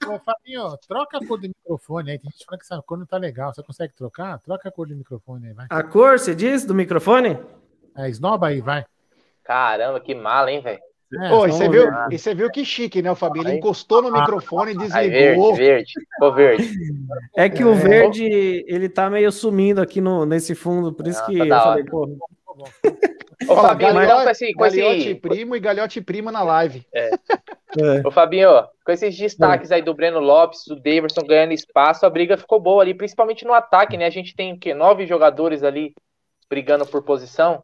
[0.07, 2.19] Ô, Fabinho, troca a cor do microfone aí.
[2.19, 3.55] Tem gente falando que essa cor não tá legal.
[3.55, 4.39] Você consegue trocar?
[4.41, 5.67] Troca a cor do microfone aí, vai.
[5.71, 7.39] A cor, você diz, do microfone?
[7.97, 8.85] É, esnoba aí, vai.
[9.43, 10.81] Caramba, que mala, hein, velho?
[11.23, 13.47] É, oh, e, você viu, e você viu que chique, né, o Fabinho?
[13.47, 14.99] Ele encostou no microfone e desligou.
[14.99, 16.75] Aí, verde, verde, ficou verde.
[17.37, 17.67] É que é.
[17.67, 18.25] o verde,
[18.67, 22.17] ele tá meio sumindo aqui no, nesse fundo, por isso que tá eu falei, pô.
[23.49, 25.15] Ô, Fabinho, então, com esse, com Galhote esse...
[25.15, 26.87] primo e Galhote prima na live.
[26.95, 27.11] É.
[27.11, 28.07] é.
[28.07, 28.51] Ô, Fabinho,
[28.85, 29.77] com esses destaques é.
[29.77, 33.53] aí do Breno Lopes, do Davidson ganhando espaço, a briga ficou boa ali, principalmente no
[33.53, 34.07] ataque, né?
[34.07, 34.75] A gente tem o quê?
[34.75, 35.95] Nove jogadores ali
[36.49, 37.63] brigando por posição.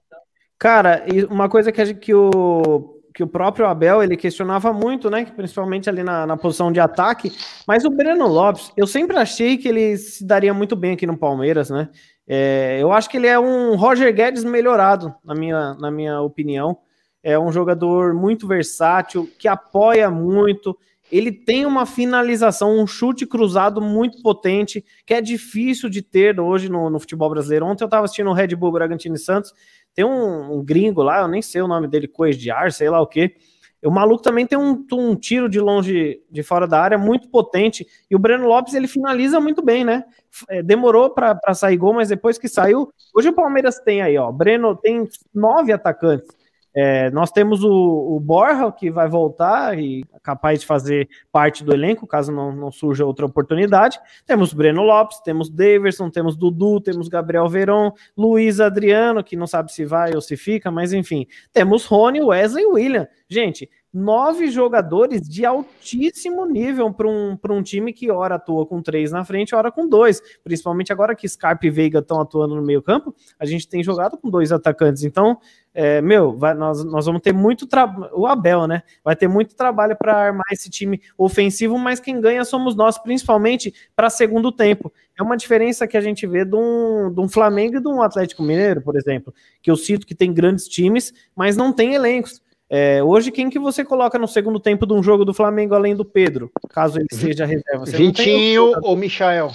[0.59, 5.11] Cara, uma coisa que, a gente, que o que o próprio Abel ele questionava muito,
[5.11, 5.24] né?
[5.24, 7.33] Principalmente ali na, na posição de ataque.
[7.66, 11.18] Mas o Breno Lopes, eu sempre achei que ele se daria muito bem aqui no
[11.18, 11.88] Palmeiras, né?
[12.33, 16.79] É, eu acho que ele é um Roger Guedes melhorado, na minha, na minha opinião.
[17.25, 20.79] É um jogador muito versátil, que apoia muito.
[21.11, 26.69] Ele tem uma finalização, um chute cruzado muito potente, que é difícil de ter hoje
[26.69, 27.66] no, no futebol brasileiro.
[27.66, 29.53] Ontem eu estava assistindo o Red Bull Bragantino e Santos
[29.93, 32.88] tem um, um, gringo lá, eu nem sei o nome dele, coisa de ar, sei
[32.88, 33.35] lá o que.
[33.83, 37.87] O maluco também tem um, um, tiro de longe, de fora da área, muito potente.
[38.11, 40.05] E o Breno Lopes, ele finaliza muito bem, né?
[40.49, 42.93] É, demorou para sair gol, mas depois que saiu.
[43.14, 44.31] Hoje o Palmeiras tem aí, ó.
[44.31, 46.29] Breno tem nove atacantes.
[46.74, 51.64] É, nós temos o, o, Borja, que vai voltar e é capaz de fazer parte
[51.64, 53.98] do elenco, caso não, não surja outra oportunidade.
[54.24, 59.72] Temos Breno Lopes, temos Daverson, temos Dudu, temos Gabriel Veron, Luiz Adriano, que não sabe
[59.72, 61.26] se vai ou se fica, mas enfim.
[61.52, 63.09] Temos Rony, Wesley e William.
[63.28, 69.11] Gente, nove jogadores de altíssimo nível para um, um time que ora atua com três
[69.11, 70.22] na frente, ora com dois.
[70.44, 74.16] Principalmente agora que Scarpe e Veiga estão atuando no meio campo, a gente tem jogado
[74.16, 75.03] com dois atacantes.
[75.03, 75.38] Então,
[75.74, 78.12] é, meu, vai, nós, nós vamos ter muito trabalho.
[78.14, 78.83] O Abel, né?
[79.05, 83.72] Vai ter muito trabalho para armar esse time ofensivo, mas quem ganha somos nós, principalmente
[83.94, 84.92] para segundo tempo.
[85.18, 88.03] É uma diferença que a gente vê de um, de um Flamengo e de um
[88.03, 92.40] Atlético Mineiro, por exemplo, que eu cito que tem grandes times, mas não tem elencos.
[92.72, 95.96] É, hoje, quem que você coloca no segundo tempo de um jogo do Flamengo além
[95.96, 97.85] do Pedro, caso ele seja reserva?
[97.85, 99.50] Você Vitinho ou Michael?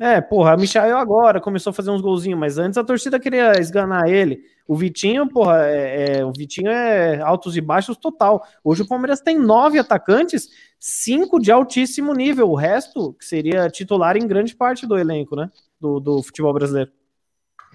[0.00, 3.52] É, porra, o Michael agora começou a fazer uns golzinhos, mas antes a torcida queria
[3.60, 4.42] esganar ele.
[4.66, 8.44] O Vitinho, porra, é, é, o Vitinho é altos e baixos total.
[8.64, 12.50] Hoje o Palmeiras tem nove atacantes, cinco de altíssimo nível.
[12.50, 15.50] O resto que seria titular em grande parte do elenco, né?
[15.78, 16.90] Do, do futebol brasileiro.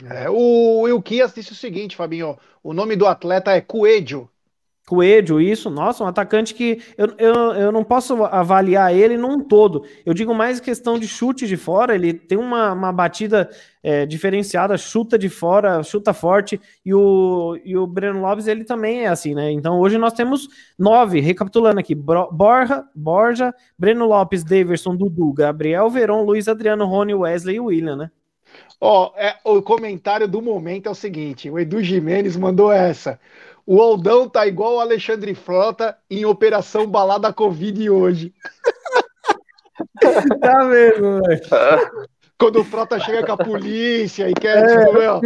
[0.09, 4.29] É, o Will Kias disse o seguinte, Fabinho: o nome do atleta é Coelho.
[4.86, 9.84] Coelho, isso, nossa, um atacante que eu, eu, eu não posso avaliar ele num todo.
[10.06, 13.50] Eu digo mais questão de chute de fora, ele tem uma, uma batida
[13.82, 19.06] é, diferenciada, chuta de fora, chuta forte, e o, e o Breno Lopes ele também
[19.06, 19.52] é assim, né?
[19.52, 26.24] Então hoje nós temos nove, recapitulando aqui: Borja, Borja Breno Lopes, Daverson, Dudu, Gabriel Veron,
[26.24, 28.12] Luiz Adriano, Rony, Wesley e William, né?
[28.80, 33.19] Ó, oh, é, o comentário do momento é o seguinte: o Edu Jimenez mandou essa.
[33.65, 38.34] O Aldão tá igual o Alexandre Frota em Operação Balada Covid hoje.
[40.39, 42.08] tá mesmo, velho.
[42.38, 45.21] Quando o Frota chega com a polícia e quer, é, tipo, meu,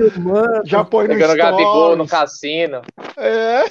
[0.64, 2.82] já põe no Pegando Gabigol no cassino.
[3.18, 3.66] É.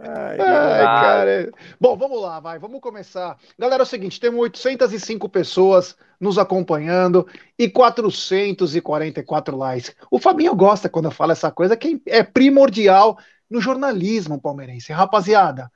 [0.00, 1.52] Ai, Ai cara.
[1.80, 3.36] Bom, vamos lá, vai, vamos começar.
[3.58, 7.26] Galera, é o seguinte, temos 805 pessoas nos acompanhando
[7.58, 9.94] e 444 likes.
[10.10, 13.18] O Fabinho gosta quando eu falo essa coisa que é primordial
[13.50, 14.92] no jornalismo palmeirense.
[14.92, 15.70] Rapaziada,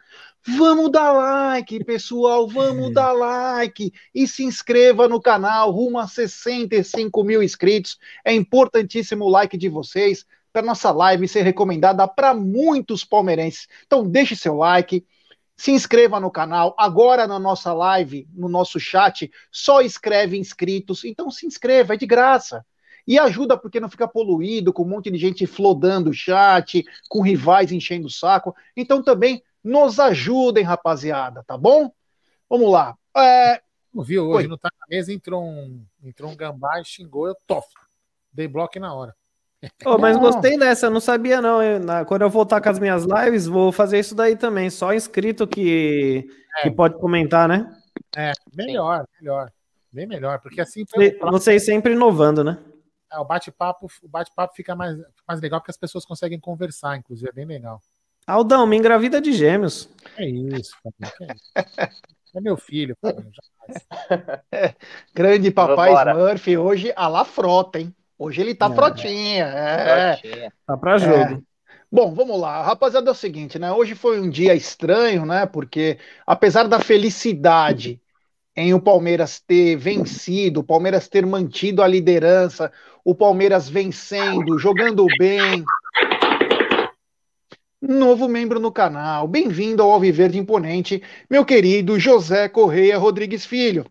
[0.46, 7.24] vamos dar like, pessoal, vamos dar like e se inscreva no canal, rumo a 65
[7.24, 7.98] mil inscritos.
[8.24, 13.66] É importantíssimo o like de vocês para nossa live ser recomendada para muitos palmeirenses.
[13.86, 15.04] Então deixe seu like,
[15.56, 16.74] se inscreva no canal.
[16.78, 21.04] Agora na nossa live, no nosso chat, só escreve inscritos.
[21.04, 22.64] Então se inscreva, é de graça.
[23.06, 27.20] E ajuda porque não fica poluído, com um monte de gente flodando o chat, com
[27.20, 28.54] rivais enchendo o saco.
[28.76, 31.90] Então também nos ajudem, rapaziada, tá bom?
[32.48, 32.96] Vamos lá.
[33.16, 33.60] É...
[33.92, 34.48] Não viu hoje Oi.
[34.48, 37.66] no Tá na Mesa, entrou um, entrou um gambá e xingou, eu tof.
[38.32, 39.14] Dei bloco na hora.
[39.84, 41.62] Oh, mas gostei dessa, não sabia não.
[41.62, 44.68] Eu, na, quando eu voltar com as minhas lives, vou fazer isso daí também.
[44.70, 46.62] Só inscrito que, é.
[46.62, 47.72] que pode comentar, né?
[48.16, 49.50] É, melhor, melhor.
[49.92, 50.84] Bem melhor, porque assim.
[51.30, 52.58] Vocês sempre inovando, né?
[53.12, 54.96] É, o bate-papo o bate-papo fica mais,
[55.28, 57.80] mais legal porque as pessoas conseguem conversar, inclusive, é bem legal.
[58.26, 59.88] Aldão, me engravida de gêmeos.
[60.16, 61.90] É isso, é,
[62.34, 62.96] é meu filho,
[64.50, 64.74] é,
[65.14, 67.94] Grande papai Smurf, hoje a la frota, hein?
[68.22, 68.74] Hoje ele tá é.
[68.74, 69.44] frotinha.
[69.46, 70.16] É.
[70.16, 70.52] Frotinha.
[70.64, 71.14] Tá pra jogo.
[71.16, 71.38] É.
[71.90, 72.62] Bom, vamos lá.
[72.62, 73.72] Rapaziada, é o seguinte, né?
[73.72, 75.44] Hoje foi um dia estranho, né?
[75.44, 78.00] Porque apesar da felicidade
[78.54, 82.70] em o Palmeiras ter vencido, o Palmeiras ter mantido a liderança,
[83.04, 85.64] o Palmeiras vencendo, jogando bem,
[87.80, 89.26] novo membro no canal.
[89.26, 93.84] Bem-vindo ao Alviverde Imponente, meu querido José Correia Rodrigues Filho.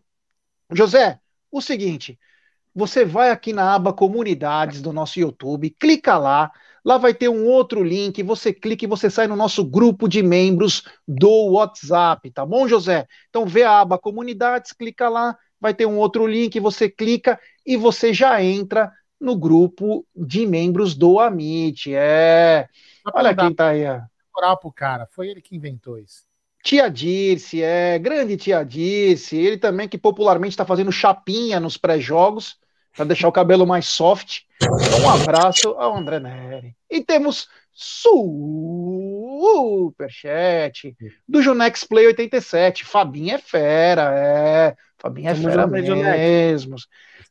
[0.72, 1.20] José,
[1.52, 2.18] o seguinte,
[2.74, 6.52] você vai aqui na aba Comunidades do nosso YouTube, clica lá,
[6.84, 10.24] lá vai ter um outro link, você clica e você sai no nosso grupo de
[10.24, 13.08] membros do WhatsApp, tá bom, José?
[13.30, 17.78] Então vê a aba Comunidades, clica lá, vai ter um outro link, você clica e
[17.78, 21.94] você já entra no grupo de membros do Amit.
[21.94, 22.68] É.
[23.14, 23.84] Olha quem tá aí.
[24.34, 26.31] Moral pro cara, foi ele que inventou isso.
[26.64, 32.58] Tia Dirce, é, grande tia Dirce, ele também que popularmente está fazendo chapinha nos pré-jogos,
[32.96, 34.42] para deixar o cabelo mais soft.
[35.02, 36.76] Um abraço ao André Neri.
[36.90, 38.16] E temos superchat
[41.28, 42.86] do Junex Play 87.
[42.86, 44.76] Fabinho é fera, é.
[44.98, 46.76] Fabinho é fera mesmo.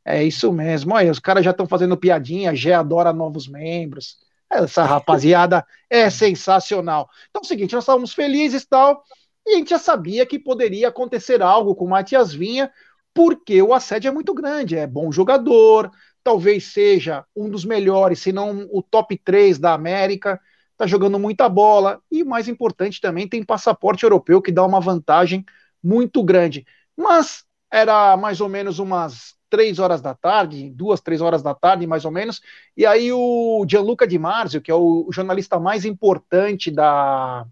[0.05, 0.95] É isso mesmo.
[0.95, 4.17] Olha, os caras já estão fazendo piadinha, Gé adora novos membros.
[4.51, 7.09] Essa rapaziada é sensacional.
[7.29, 9.05] Então é o seguinte, nós estávamos felizes e tal,
[9.47, 12.71] e a gente já sabia que poderia acontecer algo com o Matias Vinha,
[13.15, 15.91] porque o assédio é muito grande, é bom jogador,
[16.23, 20.41] talvez seja um dos melhores, se não o top 3 da América,
[20.77, 25.45] tá jogando muita bola, e mais importante também, tem passaporte europeu que dá uma vantagem
[25.83, 26.67] muito grande.
[26.97, 31.87] Mas era mais ou menos umas três horas da tarde, duas, três horas da tarde,
[31.87, 32.41] mais ou menos.
[32.77, 37.47] E aí o Gianluca Di Marzio, que é o jornalista mais importante da,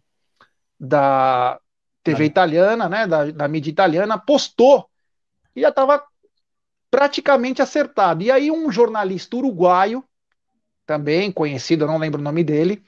[0.78, 1.60] da
[2.02, 4.88] TV italiana, né, da, da mídia italiana, postou
[5.54, 6.02] e já estava
[6.90, 8.22] praticamente acertado.
[8.22, 10.04] E aí um jornalista uruguaio,
[10.86, 12.82] também conhecido, não lembro o nome dele,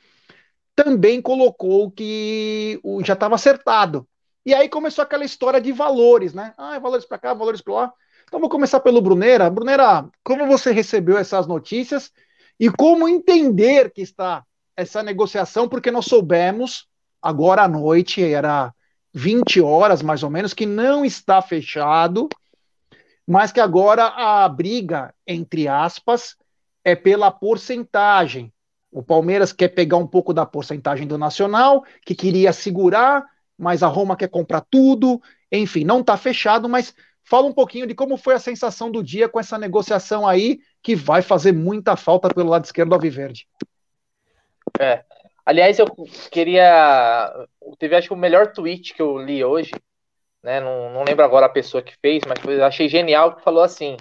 [0.74, 4.08] também colocou que já estava acertado.
[4.44, 6.54] E aí começou aquela história de valores, né?
[6.56, 7.92] Ah, valores para cá, valores para lá.
[8.24, 9.50] Então vou começar pelo Brunera.
[9.50, 12.10] Brunera, como você recebeu essas notícias
[12.58, 14.44] e como entender que está
[14.76, 15.68] essa negociação?
[15.68, 16.86] Porque nós soubemos
[17.20, 18.72] agora à noite, era
[19.12, 22.28] 20 horas mais ou menos, que não está fechado,
[23.26, 26.36] mas que agora a briga, entre aspas,
[26.84, 28.52] é pela porcentagem.
[28.90, 33.24] O Palmeiras quer pegar um pouco da porcentagem do Nacional, que queria segurar,
[33.56, 35.20] mas a Roma quer comprar tudo.
[35.52, 36.94] Enfim, não está fechado, mas
[37.30, 40.96] Fala um pouquinho de como foi a sensação do dia com essa negociação aí, que
[40.96, 43.46] vai fazer muita falta pelo lado esquerdo do Alviverde.
[44.80, 45.04] É.
[45.50, 45.86] Aliás, eu
[46.30, 47.32] queria.
[47.76, 49.72] Teve acho que o melhor tweet que eu li hoje,
[50.44, 50.60] né?
[50.60, 53.96] Não, não lembro agora a pessoa que fez, mas foi, achei genial que falou assim: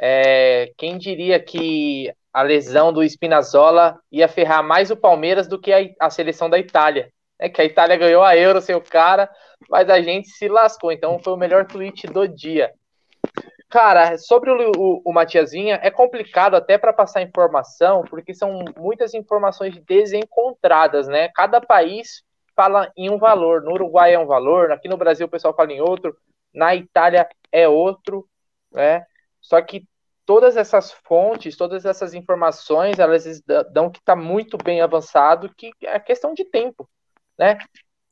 [0.00, 5.70] é, quem diria que a lesão do Spinazzola ia ferrar mais o Palmeiras do que
[5.70, 7.12] a, a seleção da Itália?
[7.38, 9.28] É que a Itália ganhou a Euro sem o cara,
[9.68, 10.90] mas a gente se lascou.
[10.90, 12.72] Então foi o melhor tweet do dia.
[13.68, 19.12] Cara, sobre o, o, o Matiazinha, é complicado até para passar informação, porque são muitas
[19.12, 21.28] informações desencontradas, né?
[21.34, 22.22] Cada país
[22.54, 23.62] fala em um valor.
[23.62, 26.16] No Uruguai é um valor, aqui no Brasil o pessoal fala em outro,
[26.54, 28.28] na Itália é outro,
[28.72, 29.04] né?
[29.40, 29.84] Só que
[30.24, 33.24] todas essas fontes, todas essas informações, elas
[33.72, 36.88] dão que está muito bem avançado, que é questão de tempo,
[37.38, 37.58] né?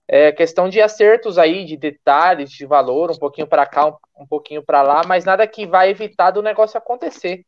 [0.06, 4.26] É questão de acertos aí, de detalhes, de valor, um pouquinho para cá, um, um
[4.26, 7.44] pouquinho para lá, mas nada que vai evitar do negócio acontecer,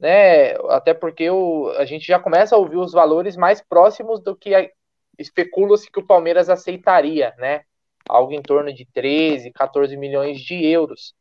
[0.00, 0.54] né?
[0.70, 4.72] Até porque o, a gente já começa a ouvir os valores mais próximos do que
[5.18, 7.62] especula-se que o Palmeiras aceitaria, né?
[8.08, 11.14] Algo em torno de 13, 14 milhões de euros.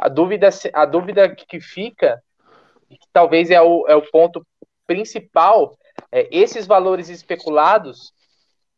[0.00, 2.22] A dúvida, a dúvida que fica,
[2.88, 4.44] que talvez é o, é o ponto
[4.86, 5.76] principal,
[6.10, 8.12] é esses valores especulados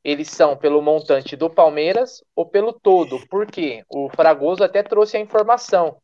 [0.07, 3.19] eles são pelo montante do Palmeiras ou pelo todo.
[3.29, 5.97] Porque o Fragoso até trouxe a informação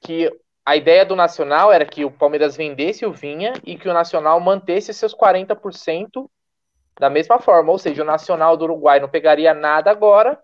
[0.00, 0.28] que
[0.66, 4.40] a ideia do Nacional era que o Palmeiras vendesse o Vinha e que o Nacional
[4.40, 6.28] mantesse seus 40%
[6.98, 7.70] da mesma forma.
[7.70, 10.36] Ou seja, o Nacional do Uruguai não pegaria nada agora,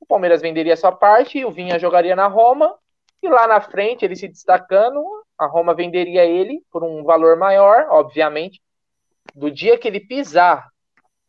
[0.00, 2.74] o Palmeiras venderia sua parte e o Vinha jogaria na Roma.
[3.22, 5.00] E lá na frente, ele se destacando,
[5.38, 8.60] a Roma venderia ele por um valor maior, obviamente.
[9.32, 10.68] Do dia que ele pisar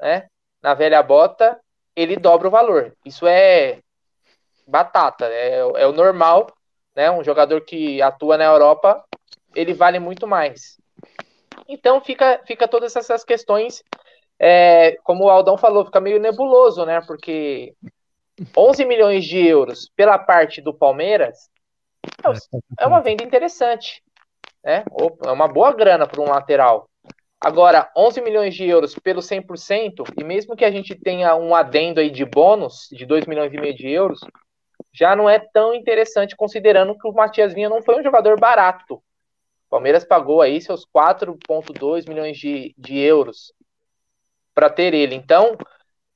[0.02, 0.28] né,
[0.66, 1.60] na velha bota,
[1.96, 2.92] ele dobra o valor.
[3.06, 3.82] Isso é
[4.66, 6.52] batata, é, é o normal,
[6.96, 7.12] né?
[7.12, 9.06] Um jogador que atua na Europa,
[9.54, 10.82] ele vale muito mais.
[11.70, 13.84] Então fica, fica todas essas questões,
[14.40, 17.00] é, como o Aldão falou, fica meio nebuloso, né?
[17.06, 17.76] Porque
[18.58, 21.48] 11 milhões de euros pela parte do Palmeiras
[22.24, 24.02] é, é uma venda interessante,
[24.64, 24.84] né?
[25.28, 26.90] É uma boa grana para um lateral.
[27.46, 32.00] Agora, 11 milhões de euros pelo 100%, e mesmo que a gente tenha um adendo
[32.00, 34.20] aí de bônus de 2 milhões e meio de euros,
[34.92, 38.96] já não é tão interessante considerando que o Matias Vinha não foi um jogador barato.
[38.96, 43.54] O Palmeiras pagou aí seus 4,2 milhões de, de euros
[44.56, 45.14] para ter ele.
[45.14, 45.56] Então,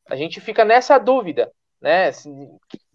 [0.09, 2.09] A gente fica nessa dúvida, né?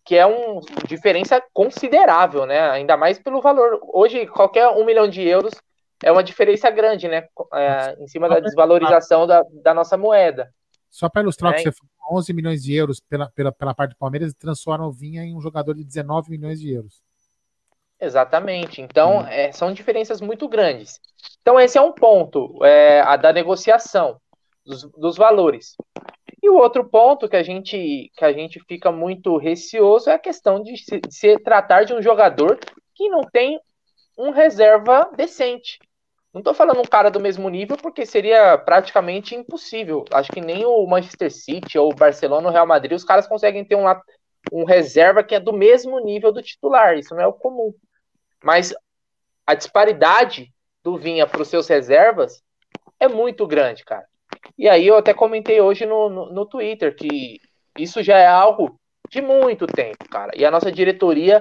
[0.04, 2.68] Que é uma diferença considerável, né?
[2.70, 3.78] Ainda mais pelo valor.
[3.92, 5.54] Hoje, qualquer um milhão de euros
[6.02, 7.26] é uma diferença grande, né?
[7.52, 10.52] É, em cima da desvalorização da, da nossa moeda.
[10.90, 13.90] Só para ilustrar é, que você falou, 11 milhões de euros pela, pela, pela parte
[13.90, 17.02] do Palmeiras e transforma o Vinha em um jogador de 19 milhões de euros.
[18.00, 18.80] Exatamente.
[18.80, 19.26] Então, hum.
[19.26, 21.00] é, são diferenças muito grandes.
[21.40, 24.20] Então, esse é um ponto é, a da negociação
[24.64, 25.74] dos, dos, valores.
[26.42, 30.18] E o outro ponto que a gente que a gente fica muito receoso é a
[30.18, 32.58] questão de se, de se tratar de um jogador
[32.94, 33.58] que não tem
[34.16, 35.78] um reserva decente.
[36.32, 40.04] Não estou falando um cara do mesmo nível, porque seria praticamente impossível.
[40.12, 43.26] Acho que nem o Manchester City ou o Barcelona ou o Real Madrid, os caras
[43.28, 43.84] conseguem ter um,
[44.52, 46.98] um reserva que é do mesmo nível do titular.
[46.98, 47.72] Isso não é o comum.
[48.42, 48.74] Mas
[49.46, 52.42] a disparidade do Vinha para os seus reservas
[52.98, 54.06] é muito grande, cara.
[54.58, 57.40] E aí eu até comentei hoje no, no, no Twitter que
[57.78, 60.32] isso já é algo de muito tempo, cara.
[60.36, 61.40] E a nossa diretoria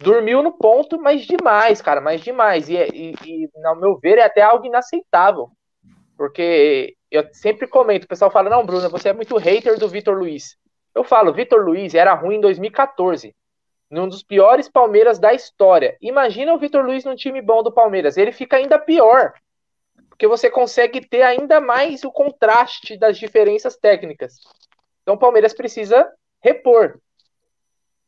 [0.00, 2.68] dormiu no ponto, mas demais, cara, mas demais.
[2.68, 5.50] E, e, e, ao meu ver, é até algo inaceitável.
[6.16, 10.16] Porque eu sempre comento, o pessoal fala, não, Bruno, você é muito hater do Vitor
[10.16, 10.56] Luiz.
[10.94, 13.34] Eu falo, Vitor Luiz era ruim em 2014,
[13.90, 15.96] num dos piores Palmeiras da história.
[16.00, 19.32] Imagina o Vitor Luiz num time bom do Palmeiras, ele fica ainda pior.
[20.08, 24.34] Porque você consegue ter ainda mais o contraste das diferenças técnicas.
[25.02, 26.10] Então o Palmeiras precisa
[26.42, 26.98] repor.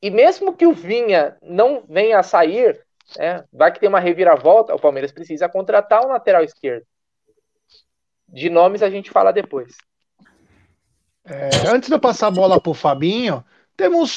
[0.03, 2.85] E mesmo que o Vinha não venha a sair,
[3.17, 6.85] né, vai que tem uma reviravolta, o Palmeiras precisa contratar um lateral esquerdo.
[8.27, 9.77] De nomes a gente fala depois.
[11.25, 13.45] É, antes de eu passar a bola para o Fabinho,
[13.77, 14.11] temos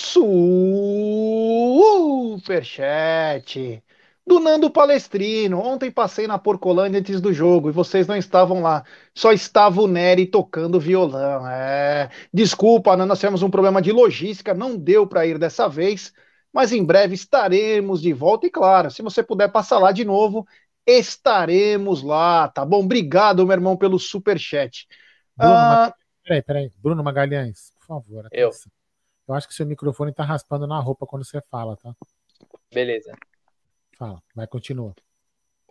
[2.33, 3.83] superchat
[4.25, 5.59] do Nando Palestrino.
[5.59, 8.83] Ontem passei na Porcolândia antes do jogo e vocês não estavam lá.
[9.13, 11.47] Só estava o Nery tocando violão.
[11.47, 12.09] É...
[12.33, 16.11] Desculpa, nós tivemos um problema de logística, não deu para ir dessa vez,
[16.51, 18.47] mas em breve estaremos de volta.
[18.47, 20.47] E claro, se você puder passar lá de novo,
[20.85, 22.83] estaremos lá, tá bom?
[22.83, 24.87] Obrigado, meu irmão, pelo super chat.
[25.37, 25.93] Bruno, ah...
[26.23, 26.71] Peraí, peraí.
[26.81, 28.27] Bruno Magalhães, por favor.
[28.31, 28.49] Eu.
[29.27, 31.95] Eu acho que seu microfone tá raspando na roupa quando você fala, tá?
[32.73, 33.11] Beleza.
[33.97, 34.93] Fala, vai, continua.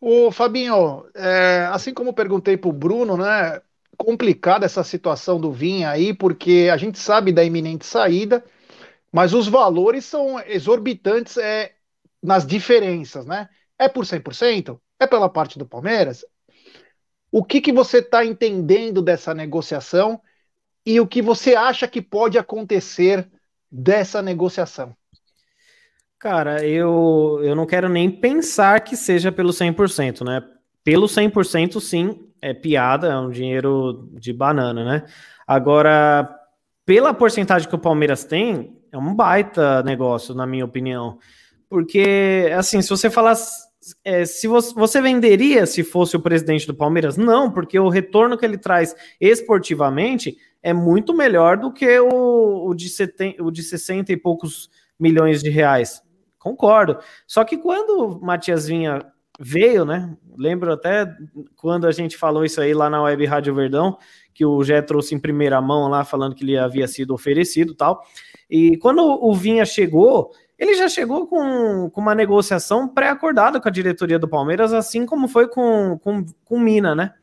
[0.00, 3.60] Ô, Fabinho, é, assim como perguntei para o Bruno, né?
[3.96, 8.44] Complicada essa situação do Vinha aí, porque a gente sabe da iminente saída,
[9.12, 11.74] mas os valores são exorbitantes é,
[12.22, 13.48] nas diferenças, né?
[13.78, 14.80] É por 100%?
[14.98, 16.24] É pela parte do Palmeiras?
[17.30, 20.20] O que, que você está entendendo dessa negociação
[20.86, 23.28] e o que você acha que pode acontecer
[23.70, 24.96] dessa negociação?
[26.24, 30.42] Cara, eu, eu não quero nem pensar que seja pelo 100%, né?
[30.82, 35.04] Pelo 100%, sim, é piada, é um dinheiro de banana, né?
[35.46, 36.34] Agora,
[36.86, 41.18] pela porcentagem que o Palmeiras tem, é um baita negócio, na minha opinião.
[41.68, 43.36] Porque, assim, se você falar.
[44.02, 47.18] É, se você, você venderia se fosse o presidente do Palmeiras?
[47.18, 52.74] Não, porque o retorno que ele traz esportivamente é muito melhor do que o, o,
[52.74, 56.02] de, seten, o de 60 e poucos milhões de reais.
[56.44, 56.98] Concordo.
[57.26, 59.00] Só que quando o Matias Vinha
[59.40, 60.14] veio, né?
[60.36, 61.10] Lembro até
[61.56, 63.96] quando a gente falou isso aí lá na Web Rádio Verdão,
[64.34, 68.02] que o Jé trouxe em primeira mão lá, falando que ele havia sido oferecido tal.
[68.50, 73.72] E quando o Vinha chegou, ele já chegou com, com uma negociação pré-acordada com a
[73.72, 77.14] diretoria do Palmeiras, assim como foi com, com, com Mina, né?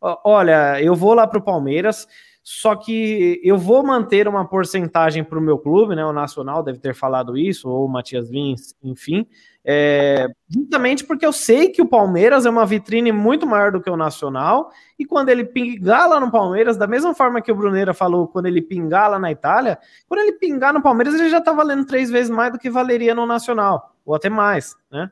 [0.00, 2.08] Olha, eu vou lá para o Palmeiras,
[2.42, 6.04] só que eu vou manter uma porcentagem para o meu clube, né?
[6.04, 9.26] O Nacional deve ter falado isso, ou o Matias Vins, enfim.
[9.62, 13.90] É, justamente porque eu sei que o Palmeiras é uma vitrine muito maior do que
[13.90, 17.92] o Nacional, e quando ele pingar lá no Palmeiras, da mesma forma que o Bruneira
[17.92, 19.78] falou, quando ele pingar lá na Itália,
[20.08, 23.14] quando ele pingar no Palmeiras, ele já está valendo três vezes mais do que valeria
[23.14, 25.10] no Nacional, ou até mais, né?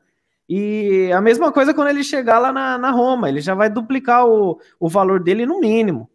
[0.49, 4.27] E a mesma coisa quando ele chegar lá na, na Roma, ele já vai duplicar
[4.27, 6.09] o, o valor dele no mínimo.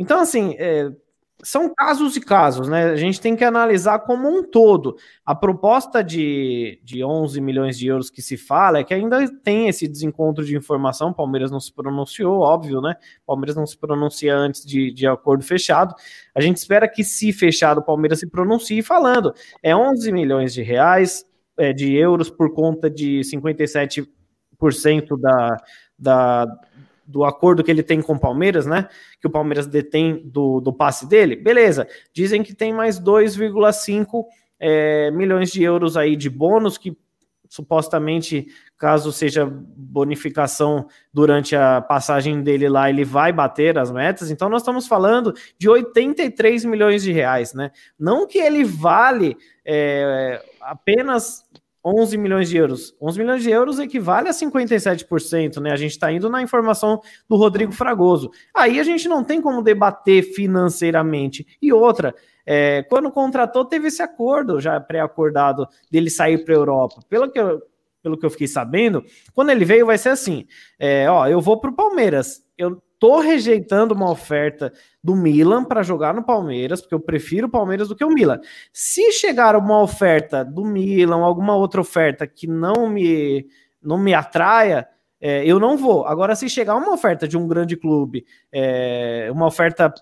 [0.00, 0.90] Então, assim, é,
[1.42, 2.84] são casos e casos, né?
[2.84, 4.96] A gente tem que analisar como um todo.
[5.26, 9.68] A proposta de, de 11 milhões de euros que se fala é que ainda tem
[9.68, 11.12] esse desencontro de informação.
[11.12, 12.94] Palmeiras não se pronunciou, óbvio, né?
[13.26, 15.94] Palmeiras não se pronuncia antes de, de acordo fechado.
[16.34, 19.34] A gente espera que, se fechado, o Palmeiras se pronuncie falando.
[19.62, 21.26] É 11 milhões de reais,
[21.58, 24.08] é, de euros, por conta de 57%
[25.20, 25.56] da,
[25.98, 26.46] da
[27.10, 28.88] do acordo que ele tem com o Palmeiras, né?
[29.20, 31.88] Que o Palmeiras detém do, do passe dele, beleza.
[32.12, 34.24] Dizem que tem mais 2,5
[34.58, 36.96] é, milhões de euros aí de bônus que
[37.50, 38.46] supostamente,
[38.78, 44.30] caso seja bonificação durante a passagem dele lá, ele vai bater as metas.
[44.30, 47.72] Então, nós estamos falando de 83 milhões de reais, né?
[47.98, 51.44] Não que ele vale é, apenas
[51.84, 52.94] 11 milhões de euros.
[53.00, 55.72] 11 milhões de euros equivale a 57%, né?
[55.72, 58.30] A gente está indo na informação do Rodrigo Fragoso.
[58.54, 61.46] Aí a gente não tem como debater financeiramente.
[61.60, 62.14] E outra,
[62.46, 67.00] é, quando contratou, teve esse acordo já pré-acordado dele sair para a Europa.
[67.08, 67.62] Pelo que, eu,
[68.02, 69.04] pelo que eu fiquei sabendo,
[69.34, 70.46] quando ele veio, vai ser assim:
[70.78, 72.42] é, ó, eu vou para o Palmeiras.
[72.58, 74.72] Eu tô rejeitando uma oferta
[75.02, 78.38] do Milan para jogar no Palmeiras, porque eu prefiro o Palmeiras do que o Milan.
[78.72, 83.48] Se chegar uma oferta do Milan, alguma outra oferta que não me
[83.82, 84.86] não me atraia,
[85.18, 86.06] é, eu não vou.
[86.06, 89.92] Agora, se chegar uma oferta de um grande clube, é, uma oferta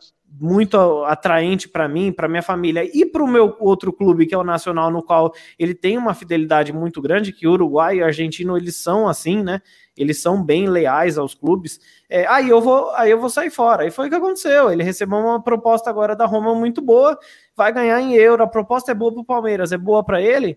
[0.40, 4.38] muito atraente para mim, para minha família e para o meu outro clube, que é
[4.38, 8.76] o Nacional, no qual ele tem uma fidelidade muito grande, que Uruguai e Argentino eles
[8.76, 9.60] são assim, né?
[9.96, 11.80] Eles são bem leais aos clubes.
[12.08, 13.84] É, aí eu vou, aí eu vou sair fora.
[13.84, 14.70] E foi o que aconteceu.
[14.70, 17.18] Ele recebeu uma proposta agora da Roma muito boa,
[17.56, 18.42] vai ganhar em euro.
[18.42, 20.56] A proposta é boa para o Palmeiras, é boa para ele.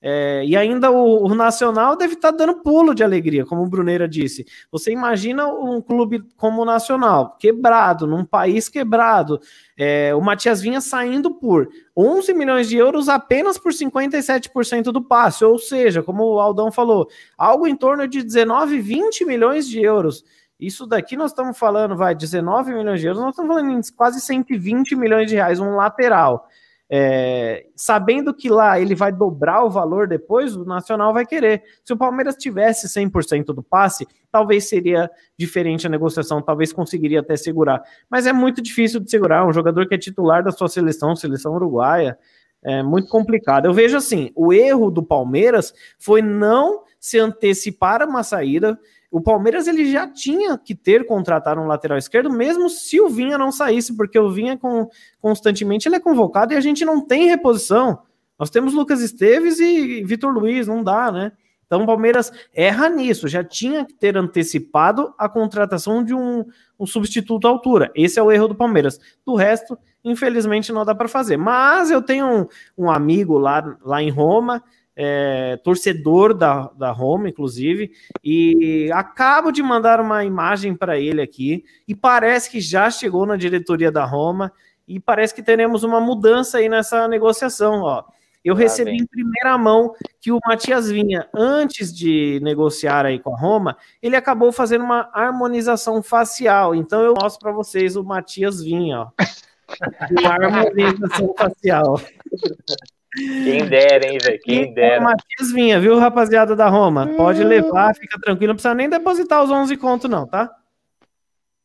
[0.00, 3.68] É, e ainda o, o, Nacional deve estar tá dando pulo de alegria, como o
[3.68, 4.46] Bruneira disse.
[4.70, 9.40] Você imagina um clube como o Nacional, quebrado, num país quebrado,
[9.76, 15.44] é, o Matias Vinha saindo por 11 milhões de euros apenas por 57% do passe,
[15.44, 20.24] ou seja, como o Aldão falou, algo em torno de 19, 20 milhões de euros.
[20.60, 24.20] Isso daqui nós estamos falando, vai, 19 milhões de euros, nós estamos falando em quase
[24.20, 26.48] 120 milhões de reais, um lateral.
[26.88, 31.62] É, sabendo que lá ele vai dobrar o valor depois, o Nacional vai querer.
[31.84, 37.36] Se o Palmeiras tivesse 100% do passe, talvez seria diferente a negociação, talvez conseguiria até
[37.36, 37.82] segurar.
[38.08, 39.46] Mas é muito difícil de segurar.
[39.46, 42.16] Um jogador que é titular da sua seleção, seleção uruguaia,
[42.62, 43.66] é muito complicado.
[43.66, 48.78] Eu vejo assim: o erro do Palmeiras foi não se antecipar a uma saída
[49.16, 53.38] o Palmeiras ele já tinha que ter contratado um lateral esquerdo, mesmo se o Vinha
[53.38, 54.90] não saísse, porque o Vinha com,
[55.22, 58.00] constantemente ele é convocado e a gente não tem reposição.
[58.38, 61.32] Nós temos Lucas Esteves e Vitor Luiz, não dá, né?
[61.64, 66.44] Então o Palmeiras erra nisso, já tinha que ter antecipado a contratação de um,
[66.78, 67.90] um substituto à altura.
[67.94, 69.00] Esse é o erro do Palmeiras.
[69.24, 71.38] Do resto, infelizmente, não dá para fazer.
[71.38, 72.46] Mas eu tenho um,
[72.84, 74.62] um amigo lá, lá em Roma
[74.96, 77.92] é, torcedor da, da Roma, inclusive,
[78.24, 83.36] e acabo de mandar uma imagem para ele aqui, e parece que já chegou na
[83.36, 84.50] diretoria da Roma,
[84.88, 88.04] e parece que teremos uma mudança aí nessa negociação, ó.
[88.44, 89.00] Eu ah, recebi bem.
[89.00, 94.14] em primeira mão que o Matias Vinha, antes de negociar aí com a Roma, ele
[94.14, 96.72] acabou fazendo uma harmonização facial.
[96.72, 99.10] Então eu mostro para vocês o Matias Vinha, ó.
[100.20, 102.00] uma harmonização facial.
[103.16, 104.40] Quem dera, hein, velho?
[104.42, 105.00] Quem dera.
[105.00, 107.08] Matias Vinha, viu, rapaziada da Roma?
[107.16, 107.48] Pode hum.
[107.48, 110.54] levar, fica tranquilo, não precisa nem depositar os 11 contos, não, tá?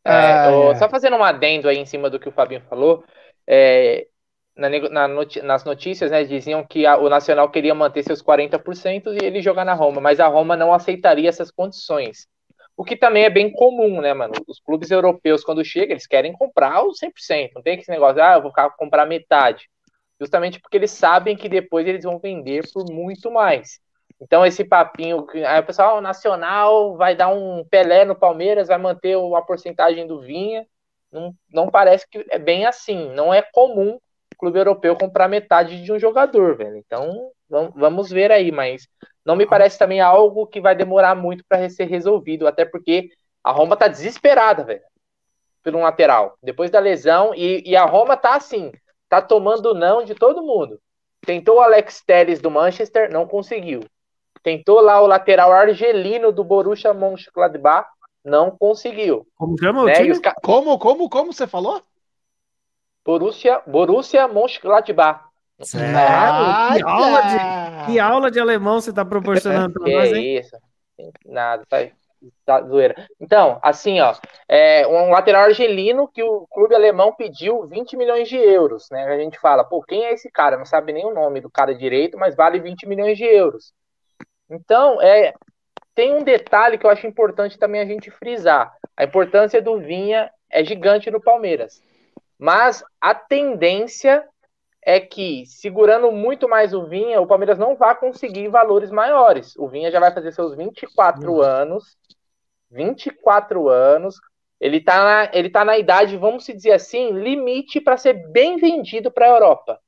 [0.04, 3.04] É, ah, Só fazendo um adendo aí em cima do que o Fabinho falou,
[3.46, 4.08] é,
[4.56, 5.08] na, na
[5.44, 9.66] nas notícias, né, diziam que a, o Nacional queria manter seus 40% e ele jogar
[9.66, 12.28] na Roma, mas a Roma não aceitaria essas condições.
[12.78, 14.34] O que também é bem comum, né, mano?
[14.48, 17.52] Os clubes europeus, quando chegam, eles querem comprar o 100%.
[17.54, 19.70] Não tem esse negócio, ah, eu vou comprar metade
[20.22, 23.80] justamente porque eles sabem que depois eles vão vender por muito mais.
[24.22, 28.78] Então, esse papinho, aí o pessoal, o Nacional vai dar um Pelé no Palmeiras, vai
[28.78, 30.64] manter a porcentagem do Vinha.
[31.12, 33.10] Não, não parece que é bem assim.
[33.16, 36.78] Não é comum o clube europeu comprar metade de um jogador, velho.
[36.78, 38.88] Então, vamos ver aí, mas
[39.26, 43.10] não me parece também algo que vai demorar muito para ser resolvido, até porque
[43.44, 44.84] a Roma tá desesperada, velho,
[45.64, 46.38] pelo lateral.
[46.44, 48.72] Depois da lesão, e, e a Roma tá assim,
[49.12, 50.80] tá tomando não de todo mundo.
[51.26, 53.82] Tentou o Alex Telles do Manchester, não conseguiu.
[54.42, 57.90] Tentou lá o lateral argelino do Borussia Mönchengladbach,
[58.24, 59.28] não conseguiu.
[59.36, 60.02] Como chama né?
[60.02, 60.34] o Ca...
[60.42, 61.84] Como, como, como você falou?
[63.04, 65.26] Borussia, Borussia Mönchengladbach.
[65.76, 70.38] Ah, que, aula de, que aula de alemão você está proporcionando para nós, hein?
[70.38, 70.56] isso.
[71.26, 71.92] Nada, tá aí.
[72.46, 72.96] Tá zoeira.
[73.20, 74.14] Então, assim, ó,
[74.48, 79.06] é um lateral argelino que o clube alemão pediu 20 milhões de euros, né?
[79.06, 80.58] A gente fala, pô, quem é esse cara?
[80.58, 83.74] Não sabe nem o nome do cara direito, mas vale 20 milhões de euros.
[84.50, 85.34] Então, é,
[85.96, 88.72] tem um detalhe que eu acho importante também a gente frisar.
[88.96, 91.82] A importância do Vinha é gigante no Palmeiras.
[92.38, 94.28] Mas a tendência
[94.84, 99.56] é que, segurando muito mais o Vinha, o Palmeiras não vai conseguir valores maiores.
[99.58, 101.42] O Vinha já vai fazer seus 24 uhum.
[101.42, 101.98] anos.
[102.72, 104.16] 24 anos.
[104.60, 109.12] Ele está na, ele tá na idade, vamos dizer assim, limite para ser bem vendido
[109.12, 109.80] para a Europa.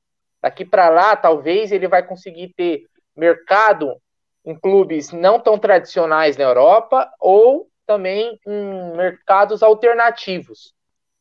[0.42, 2.84] Daqui para lá, talvez ele vai conseguir ter
[3.16, 3.96] mercado
[4.44, 10.74] em clubes não tão tradicionais na Europa ou também em mercados alternativos.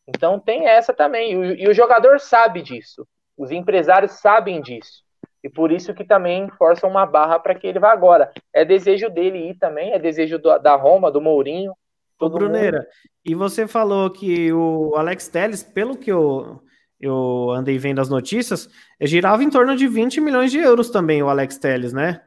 [0.07, 1.31] Então tem essa também.
[1.31, 3.07] E o, e o jogador sabe disso.
[3.37, 5.03] Os empresários sabem disso.
[5.43, 8.31] E por isso que também forçam uma barra para que ele vá agora.
[8.53, 11.73] É desejo dele ir também, é desejo do, da Roma, do Mourinho.
[12.19, 12.87] Ô, Bruneira, mundo.
[13.25, 16.61] e você falou que o Alex Telles, pelo que eu,
[17.01, 18.69] eu andei vendo as notícias,
[19.01, 22.21] girava em torno de 20 milhões de euros também o Alex Telles, né?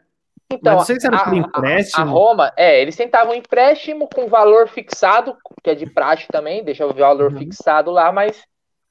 [0.52, 2.04] Então, Mas não sei se era a, empréstimo.
[2.04, 6.28] A, a Roma, é, eles tentavam um empréstimo com valor fixado, que é de praxe
[6.28, 7.38] também, deixa o valor uhum.
[7.38, 8.44] fixado lá, mas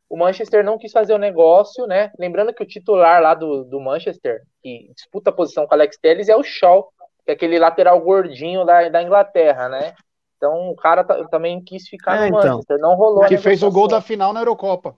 [0.09, 2.11] o Manchester não quis fazer o negócio, né?
[2.19, 5.97] Lembrando que o titular lá do, do Manchester, que disputa a posição com o Alex
[5.97, 6.89] Telles, é o Shaw,
[7.25, 9.93] que é aquele lateral gordinho da, da Inglaterra, né?
[10.37, 12.51] Então o cara também quis ficar é, no então.
[12.51, 13.25] Manchester, não rolou.
[13.25, 14.95] Que fez o gol da final na Eurocopa.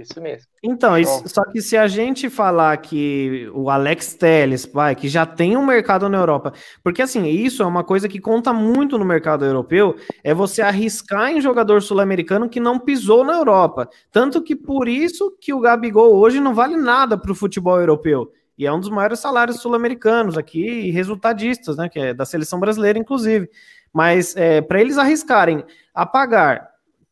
[0.00, 0.48] Isso mesmo.
[0.62, 5.26] Então, isso, só que se a gente falar que o Alex Telles, vai, que já
[5.26, 9.04] tem um mercado na Europa, porque assim, isso é uma coisa que conta muito no
[9.04, 13.88] mercado europeu, é você arriscar em jogador sul-americano que não pisou na Europa.
[14.10, 18.32] Tanto que por isso que o Gabigol hoje não vale nada para o futebol europeu.
[18.56, 21.88] E é um dos maiores salários sul-americanos aqui, e resultadistas, né?
[21.88, 23.48] Que é da seleção brasileira, inclusive.
[23.92, 26.69] Mas é, para eles arriscarem a pagar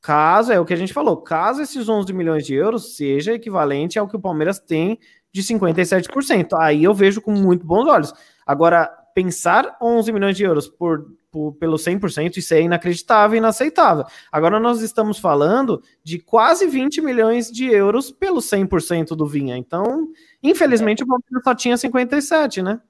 [0.09, 3.98] Caso, é o que a gente falou, caso esses 11 milhões de euros seja equivalente
[3.98, 4.98] ao que o Palmeiras tem
[5.30, 6.48] de 57%.
[6.59, 8.14] Aí eu vejo com muito bons olhos.
[8.46, 14.06] Agora, pensar 11 milhões de euros por, por, pelo 100%, isso é inacreditável e inaceitável.
[14.32, 19.59] Agora nós estamos falando de quase 20 milhões de euros pelo 100% do Vinha.
[19.59, 20.09] Então,
[20.42, 22.80] infelizmente, o Palmeiras só tinha 57, né?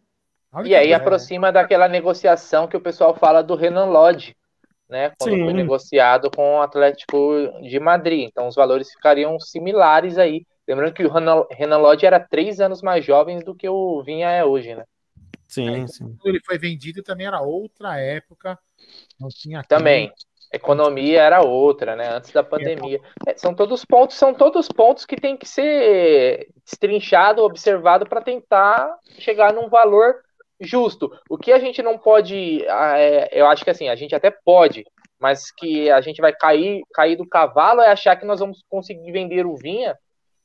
[0.65, 4.37] E aí aproxima daquela negociação que o pessoal fala do Renan Lodge,
[4.89, 5.13] né?
[5.19, 5.45] Quando Sim.
[5.45, 8.29] foi negociado com o Atlético de Madrid.
[8.29, 10.47] Então os valores ficariam similares aí.
[10.67, 14.45] Lembrando que o Renan Lodge era três anos mais jovem do que o Vinha é
[14.45, 14.85] hoje, né?
[15.47, 16.17] Sim, é, sim.
[16.21, 18.59] Quando ele foi vendido também era outra época.
[19.19, 20.13] Não tinha também.
[20.53, 22.09] Economia era outra, né?
[22.09, 23.01] Antes da pandemia.
[23.27, 28.95] É, são todos pontos, são todos pontos que tem que ser destrinchado, observado para tentar
[29.19, 30.17] chegar num valor
[30.61, 31.11] justo.
[31.29, 34.31] O que a gente não pode, ah, é, eu acho que assim, a gente até
[34.31, 34.85] pode,
[35.19, 39.11] mas que a gente vai cair, cair do cavalo é achar que nós vamos conseguir
[39.13, 39.97] vender o Vinha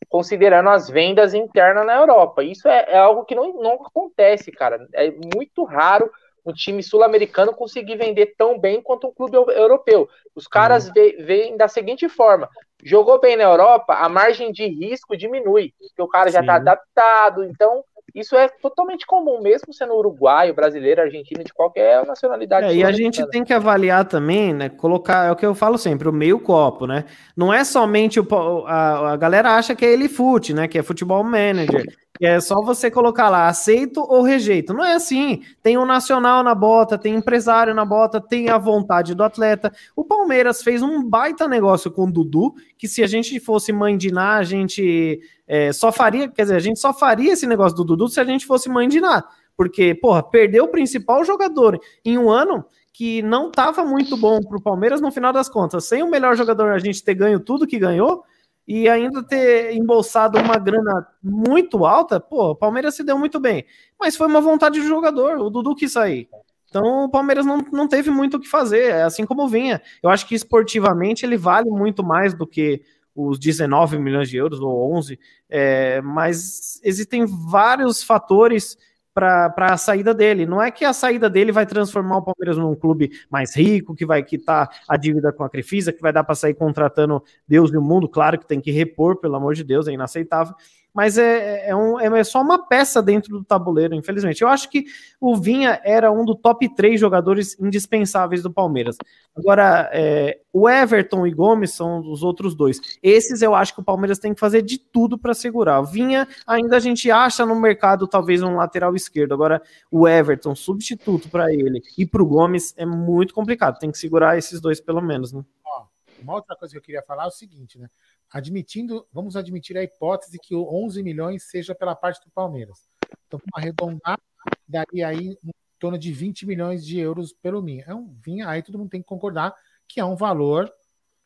[0.10, 2.44] considerando as vendas internas na Europa.
[2.44, 4.88] Isso é, é algo que não, não acontece, cara.
[4.94, 6.12] É muito raro
[6.46, 10.10] um time sul-americano conseguir vender tão bem quanto um clube europeu.
[10.36, 10.94] Os caras uhum.
[10.94, 12.50] veem da seguinte forma:
[12.84, 17.44] jogou bem na Europa, a margem de risco diminui, porque o cara já está adaptado.
[17.46, 17.84] Então,
[18.14, 22.68] isso é totalmente comum, mesmo sendo uruguaio, brasileiro, argentino, de qualquer nacionalidade.
[22.68, 24.70] É, e a gente tem que avaliar também, né?
[24.70, 27.06] Colocar, é o que eu falo sempre, o meio copo, né?
[27.36, 28.28] Não é somente o.
[28.68, 30.68] A, a galera acha que é ele fute, né?
[30.68, 31.86] Que é futebol manager.
[32.16, 34.72] Que é só você colocar lá, aceito ou rejeito.
[34.72, 35.42] Não é assim.
[35.64, 39.74] Tem um nacional na bota, tem empresário na bota, tem a vontade do atleta.
[39.96, 44.38] O Palmeiras fez um baita negócio com o Dudu, que se a gente fosse mandinar,
[44.38, 45.20] a gente
[45.56, 48.24] é, só faria, quer dizer, a gente só faria esse negócio do Dudu se a
[48.24, 49.24] gente fosse mandinar.
[49.56, 54.58] Porque, porra, perdeu o principal jogador em um ano que não estava muito bom para
[54.58, 55.86] o Palmeiras no final das contas.
[55.86, 58.24] Sem o melhor jogador a gente ter ganho tudo que ganhou,
[58.68, 63.64] e ainda ter embolsado uma grana muito alta, pô, o Palmeiras se deu muito bem.
[64.00, 66.28] Mas foi uma vontade do jogador, o Dudu quis sair.
[66.68, 69.80] Então o Palmeiras não, não teve muito o que fazer, é assim como vinha.
[70.02, 72.82] Eu acho que esportivamente ele vale muito mais do que
[73.16, 75.20] os 19 milhões de euros ou 11,
[75.56, 78.76] é, mas existem vários fatores
[79.14, 80.48] para a saída dele.
[80.48, 84.04] Não é que a saída dele vai transformar o Palmeiras num clube mais rico, que
[84.04, 87.78] vai quitar a dívida com a Crefisa, que vai dar para sair contratando Deus e
[87.78, 88.10] o mundo.
[88.10, 90.56] Claro que tem que repor, pelo amor de Deus, é inaceitável
[90.94, 94.42] mas é, é, um, é só uma peça dentro do tabuleiro, infelizmente.
[94.42, 94.86] Eu acho que
[95.20, 98.98] o Vinha era um do top 3 jogadores indispensáveis do Palmeiras.
[99.36, 102.80] Agora, é, o Everton e Gomes são os outros dois.
[103.02, 105.82] Esses eu acho que o Palmeiras tem que fazer de tudo para segurar.
[105.82, 109.34] O Vinha, ainda a gente acha no mercado talvez um lateral esquerdo.
[109.34, 113.80] Agora, o Everton, substituto para ele, e para o Gomes é muito complicado.
[113.80, 115.44] Tem que segurar esses dois pelo menos, né?
[115.66, 115.86] Ó,
[116.22, 117.90] uma outra coisa que eu queria falar é o seguinte, né?
[118.34, 122.90] Admitindo, vamos admitir a hipótese que o 11 milhões seja pela parte do Palmeiras.
[123.28, 124.20] Então, vamos arredondar,
[124.68, 127.86] daria aí em torno de 20 milhões de euros pelo Vinha.
[127.88, 129.54] É um Vinha, aí todo mundo tem que concordar
[129.88, 130.68] que é um valor.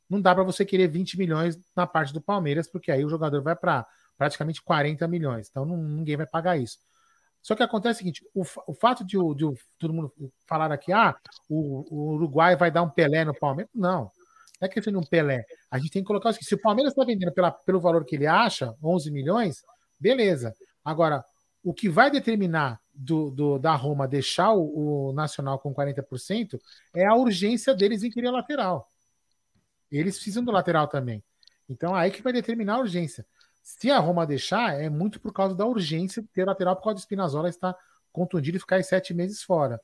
[0.10, 3.42] Não dá para você querer 20 milhões na parte do Palmeiras, porque aí o jogador
[3.42, 3.88] vai para
[4.18, 5.48] praticamente 40 milhões.
[5.50, 6.78] Então não, ninguém vai pagar isso.
[7.42, 9.46] Só que acontece o seguinte: o, o fato de, de,
[9.78, 10.14] todo mundo
[10.46, 11.16] falar aqui, ah,
[11.48, 13.72] o, o Uruguai vai dar um Pelé no Palmeiras.
[13.74, 14.12] Não
[14.60, 15.46] é questão de um Pelé.
[15.70, 18.06] A gente tem que colocar o seguinte: se o Palmeiras está vendendo pela, pelo valor
[18.06, 19.64] que ele acha, 11 milhões,
[20.00, 20.54] beleza.
[20.84, 21.24] Agora,
[21.64, 26.60] o que vai determinar do, do, da Roma deixar o, o, Nacional com 40%
[26.96, 28.88] é a urgência deles em querer lateral.
[29.92, 31.24] Eles precisam do lateral também.
[31.70, 33.26] Então aí que vai determinar a urgência.
[33.62, 36.96] Se a Roma deixar, é muito por causa da urgência de ter lateral, por causa
[36.96, 37.76] do Spinazzola estar
[38.12, 39.80] contundido e ficar sete meses fora.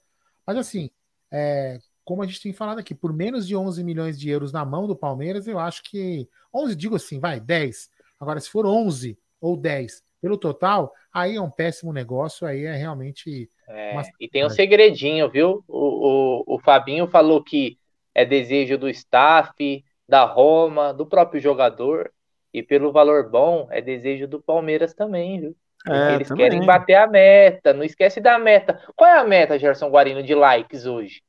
[0.47, 0.89] Mas assim,
[1.30, 4.66] é, como a gente tem falado aqui, por menos de 11 milhões de euros na
[4.66, 7.89] mão do Palmeiras, eu acho que 11, digo assim, vai, 10.
[8.20, 12.76] Agora, se for 11 ou 10 pelo total, aí é um péssimo negócio, aí é
[12.76, 13.49] realmente.
[13.68, 14.04] É, uma...
[14.20, 15.64] E tem um segredinho, viu?
[15.68, 17.78] O, o, o Fabinho falou que
[18.16, 22.12] é desejo do staff, da Roma, do próprio jogador,
[22.54, 25.56] e pelo valor bom, é desejo do Palmeiras também, viu?
[25.89, 26.45] É, eles também.
[26.45, 28.80] querem bater a meta, não esquece da meta.
[28.95, 31.22] Qual é a meta, Gerson Guarino, de likes hoje?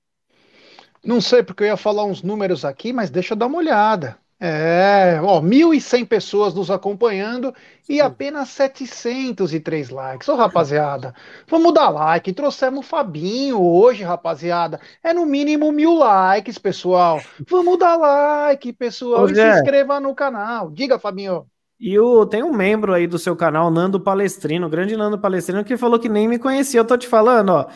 [1.05, 4.17] Não sei, porque eu ia falar uns números aqui, mas deixa eu dar uma olhada.
[4.41, 7.55] É, ó, 1.100 pessoas nos acompanhando
[7.89, 10.29] e apenas 703 likes.
[10.29, 11.15] Ô, rapaziada,
[11.49, 12.33] vamos dar like.
[12.33, 14.81] Trouxemos o Fabinho hoje, rapaziada.
[15.03, 17.23] É no mínimo mil likes, pessoal.
[17.49, 19.23] Vamos dar like, pessoal.
[19.23, 20.71] Ô, e se inscreva no canal.
[20.71, 21.47] Diga, Fabinho.
[21.79, 25.77] E o, tem um membro aí do seu canal, Nando Palestrino, grande Nando Palestrino, que
[25.77, 26.81] falou que nem me conhecia.
[26.81, 27.67] Eu tô te falando, ó.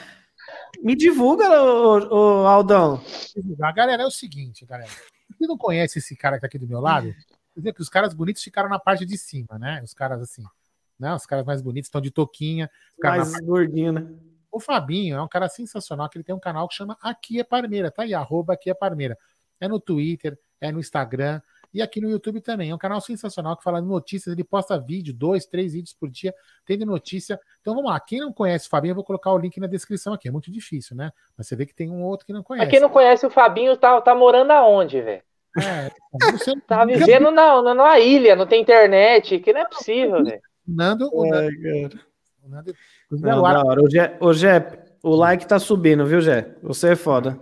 [0.83, 3.03] Me divulga, ô Aldão.
[3.63, 4.91] A galera é o seguinte, galera.
[5.31, 7.15] Você não conhece esse cara que tá aqui do meu lado?
[7.55, 9.81] Quer dizer que os caras bonitos ficaram na parte de cima, né?
[9.83, 10.45] Os caras assim,
[10.99, 11.15] né?
[11.15, 12.71] Os caras mais bonitos estão de toquinha.
[13.03, 13.41] Mais na...
[13.41, 14.07] gordinho, né?
[14.51, 17.45] O Fabinho é um cara sensacional, que ele tem um canal que chama Aqui é
[17.45, 19.17] Parmeira, tá aí, arroba Aqui é Parmeira.
[19.61, 21.41] É no Twitter, é no Instagram
[21.73, 22.71] e aqui no YouTube também.
[22.71, 26.09] É um canal sensacional que fala de notícias, ele posta vídeo, dois, três vídeos por
[26.11, 27.39] dia, tem de notícia.
[27.61, 30.13] Então vamos lá, quem não conhece o Fabinho, eu vou colocar o link na descrição
[30.13, 30.29] aqui.
[30.29, 31.11] É muito difícil, né?
[31.37, 32.67] Mas você vê que tem um outro que não conhece.
[32.67, 35.23] Mas quem não conhece o Fabinho tá, tá morando aonde, velho?
[35.59, 35.91] É,
[36.33, 36.55] você...
[36.67, 40.41] tá vivendo na, na, numa ilha, não tem internet, que não é possível, velho.
[40.67, 42.01] Nando, o Nando,
[42.43, 42.75] o Nando.
[43.83, 46.55] O Jé, o Jé, o like tá subindo, viu, Jé?
[46.63, 47.39] Você é foda.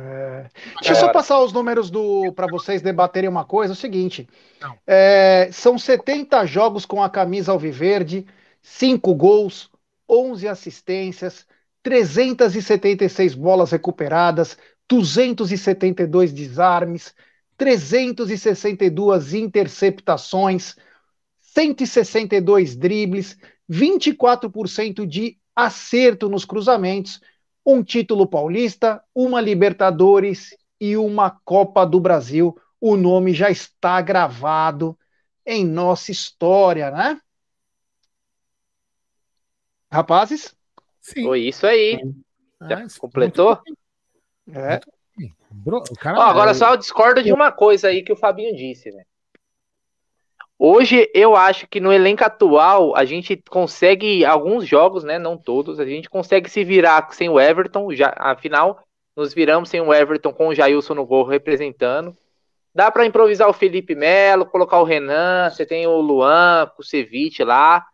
[0.00, 0.46] É...
[0.80, 3.72] Deixa eu só passar os números do para vocês debaterem uma coisa.
[3.72, 4.28] É o seguinte:
[4.86, 8.26] é, são 70 jogos com a camisa alviverde,
[8.62, 9.70] 5 gols,
[10.08, 11.46] 11 assistências,
[11.82, 14.56] 376 bolas recuperadas,
[14.88, 17.14] 272 desarmes,
[17.56, 20.76] 362 interceptações,
[21.40, 23.36] 162 dribles,
[23.70, 27.20] 24% de acerto nos cruzamentos,
[27.66, 32.56] um título paulista, uma Libertadores e uma Copa do Brasil.
[32.80, 34.96] O nome já está gravado
[35.44, 37.20] em nossa história, né?
[39.90, 40.54] Rapazes?
[41.00, 41.24] Sim.
[41.24, 42.00] Foi isso aí.
[42.68, 43.58] Já ah, completou?
[44.52, 44.80] É.
[45.50, 46.54] Bro, cara, oh, agora é...
[46.54, 49.04] só eu discordo de uma coisa aí que o Fabinho disse, né?
[50.58, 55.18] Hoje eu acho que no elenco atual a gente consegue alguns jogos, né?
[55.18, 58.82] Não todos, a gente consegue se virar sem o Everton, já afinal
[59.14, 62.16] nos viramos sem o Everton com o Jailson no gol representando.
[62.74, 67.42] Dá para improvisar o Felipe Melo, colocar o Renan, você tem o Luan, o Ceviche
[67.44, 67.86] lá.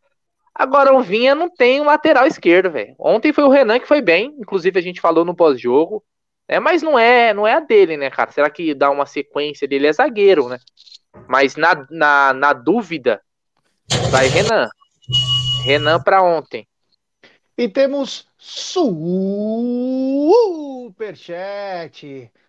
[0.54, 2.94] Agora o Vinha não tem um lateral esquerdo, velho.
[2.98, 6.04] Ontem foi o Renan que foi bem, inclusive a gente falou no pós-jogo.
[6.48, 8.30] É, mas não é, não é a dele, né, cara?
[8.32, 9.86] Será que dá uma sequência dele?
[9.86, 10.58] É zagueiro, né?
[11.28, 13.20] Mas na, na, na dúvida,
[14.10, 14.68] vai Renan.
[15.64, 16.66] Renan para ontem.
[17.56, 19.10] E temos superchat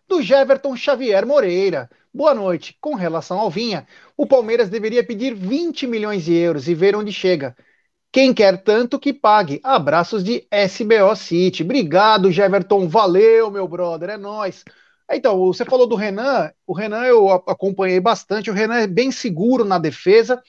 [0.08, 1.90] do Jeverton Xavier Moreira.
[2.14, 2.78] Boa noite.
[2.80, 7.12] Com relação ao Vinha, o Palmeiras deveria pedir 20 milhões de euros e ver onde
[7.12, 7.56] chega.
[8.12, 9.60] Quem quer tanto que pague.
[9.64, 11.64] Abraços de SBO City.
[11.64, 12.88] Obrigado, Jeverton.
[12.88, 14.12] Valeu, meu brother.
[14.12, 14.64] É nós.
[15.12, 16.52] Então, você falou do Renan.
[16.66, 18.50] O Renan eu acompanhei bastante.
[18.50, 20.42] O Renan é bem seguro na defesa.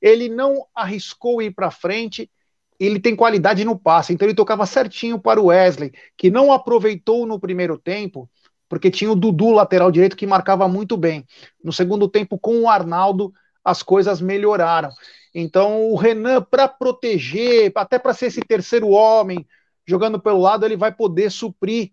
[0.00, 2.30] Ele não arriscou ir para frente.
[2.78, 4.12] Ele tem qualidade no passe.
[4.12, 8.28] Então, ele tocava certinho para o Wesley, que não aproveitou no primeiro tempo,
[8.68, 11.24] porque tinha o Dudu lateral direito que marcava muito bem.
[11.62, 13.32] No segundo tempo, com o Arnaldo,
[13.64, 14.90] as coisas melhoraram.
[15.34, 19.46] Então, o Renan, para proteger, até para ser esse terceiro homem,
[19.86, 21.92] jogando pelo lado, ele vai poder suprir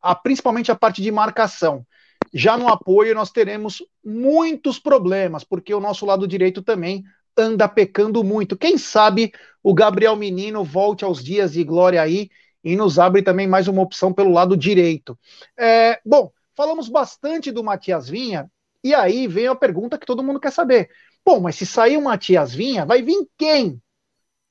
[0.00, 1.86] a, principalmente a parte de marcação.
[2.32, 7.02] Já no apoio, nós teremos muitos problemas, porque o nosso lado direito também
[7.36, 8.56] anda pecando muito.
[8.56, 9.32] Quem sabe
[9.62, 12.30] o Gabriel Menino volte aos dias de glória aí
[12.62, 15.18] e nos abre também mais uma opção pelo lado direito.
[15.58, 18.50] É, bom, falamos bastante do Matias Vinha,
[18.82, 20.90] e aí vem a pergunta que todo mundo quer saber.
[21.24, 23.80] Bom, mas se sair uma tiazinha, vai vir quem?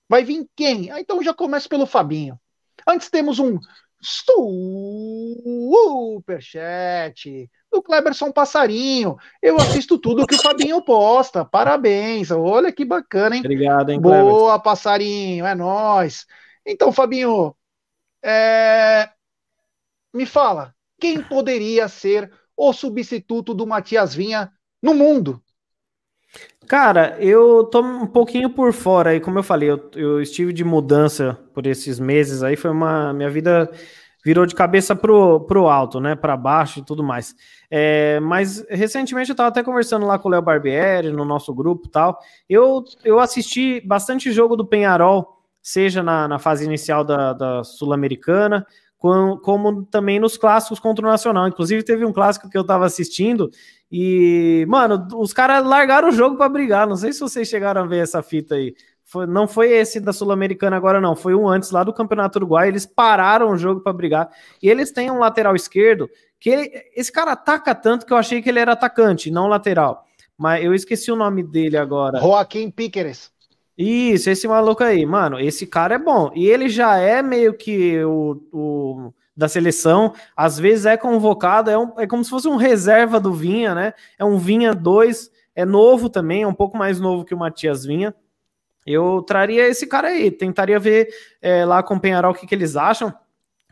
[0.08, 0.92] Vai vir quem?
[0.92, 2.40] Ah, então já começa pelo Fabinho.
[2.88, 3.60] Antes temos um
[6.22, 9.18] superchat do Kleberson Passarinho.
[9.42, 11.44] Eu assisto tudo que o Fabinho posta.
[11.46, 12.32] Parabéns.
[12.32, 13.42] Olha que bacana, hein?
[13.42, 15.46] Obrigado, hein, Boa, Passarinho.
[15.46, 16.26] É nós.
[16.66, 17.56] Então, Fabinho,
[18.24, 19.10] É...
[20.14, 25.42] Me fala, quem poderia ser o substituto do Matias Vinha no mundo?
[26.68, 30.64] Cara, eu tô um pouquinho por fora aí, como eu falei, eu, eu estive de
[30.64, 33.12] mudança por esses meses aí, foi uma.
[33.12, 33.72] Minha vida
[34.24, 36.16] virou de cabeça pro, pro alto, né?
[36.16, 37.36] Para baixo e tudo mais.
[37.72, 41.88] É, mas recentemente eu estava até conversando lá com o Léo Barbieri no nosso grupo
[41.88, 42.20] e tal.
[42.48, 48.66] Eu, eu assisti bastante jogo do Penharol, seja na, na fase inicial da, da Sul-Americana,
[49.00, 51.48] como, também nos clássicos contra o Nacional.
[51.48, 53.50] Inclusive, teve um clássico que eu estava assistindo
[53.90, 56.86] e, mano, os caras largaram o jogo para brigar.
[56.86, 58.76] Não sei se vocês chegaram a ver essa fita aí.
[59.06, 61.16] Foi, não foi esse da Sul-Americana agora, não.
[61.16, 62.68] Foi um antes lá do Campeonato Uruguai.
[62.68, 64.30] Eles pararam o jogo para brigar.
[64.62, 68.42] E eles têm um lateral esquerdo que ele, esse cara ataca tanto que eu achei
[68.42, 70.06] que ele era atacante, não lateral.
[70.38, 72.20] Mas eu esqueci o nome dele agora.
[72.20, 73.32] Joaquim Piqueres.
[73.82, 75.06] Isso, esse maluco aí.
[75.06, 76.30] Mano, esse cara é bom.
[76.36, 80.14] E ele já é meio que o, o da seleção.
[80.36, 81.70] Às vezes é convocado.
[81.72, 83.94] É, um, é como se fosse um reserva do Vinha, né?
[84.18, 85.32] É um Vinha 2.
[85.56, 88.14] É novo também, é um pouco mais novo que o Matias Vinha.
[88.86, 91.08] Eu traria esse cara aí, tentaria ver
[91.42, 93.14] é, lá com o Penharol o que, que eles acham,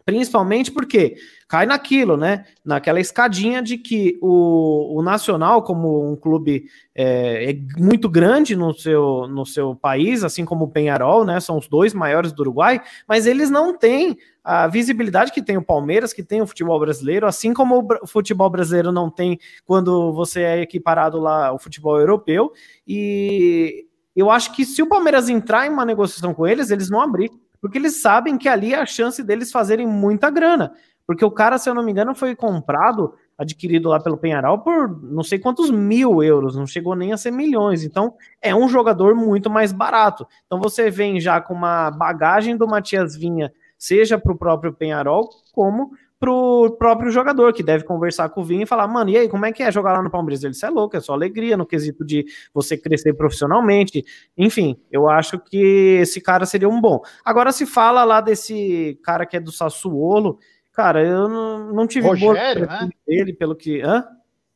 [0.07, 1.17] principalmente porque
[1.49, 2.45] cai naquilo, né?
[2.63, 6.63] Naquela escadinha de que o, o Nacional, como um clube
[6.95, 11.41] é, é, muito grande no seu, no seu país, assim como o Penharol, né?
[11.41, 15.61] São os dois maiores do Uruguai, mas eles não têm a visibilidade que tem o
[15.61, 20.41] Palmeiras, que tem o futebol brasileiro, assim como o futebol brasileiro não tem quando você
[20.41, 22.53] é equiparado lá ao futebol europeu.
[22.87, 27.01] E eu acho que se o Palmeiras entrar em uma negociação com eles, eles vão
[27.01, 27.29] abrir,
[27.61, 30.73] porque eles sabem que ali é a chance deles fazerem muita grana.
[31.05, 34.89] Porque o cara, se eu não me engano, foi comprado, adquirido lá pelo Penharal por
[35.03, 37.83] não sei quantos mil euros, não chegou nem a ser milhões.
[37.83, 40.27] Então, é um jogador muito mais barato.
[40.45, 45.29] Então, você vem já com uma bagagem do Matias Vinha, seja para o próprio Penharol,
[45.53, 49.29] como pro próprio jogador, que deve conversar com o Vinha e falar, mano, e aí,
[49.29, 50.43] como é que é jogar lá no Palmeiras?
[50.43, 54.03] Ele, é louco, é só alegria no quesito de você crescer profissionalmente.
[54.35, 57.01] Enfim, eu acho que esse cara seria um bom.
[57.23, 60.39] Agora, se fala lá desse cara que é do Sassuolo,
[60.73, 62.89] cara, eu não, não tive Rogério, né?
[63.07, 63.81] dele, pelo que...
[63.81, 64.05] Hã?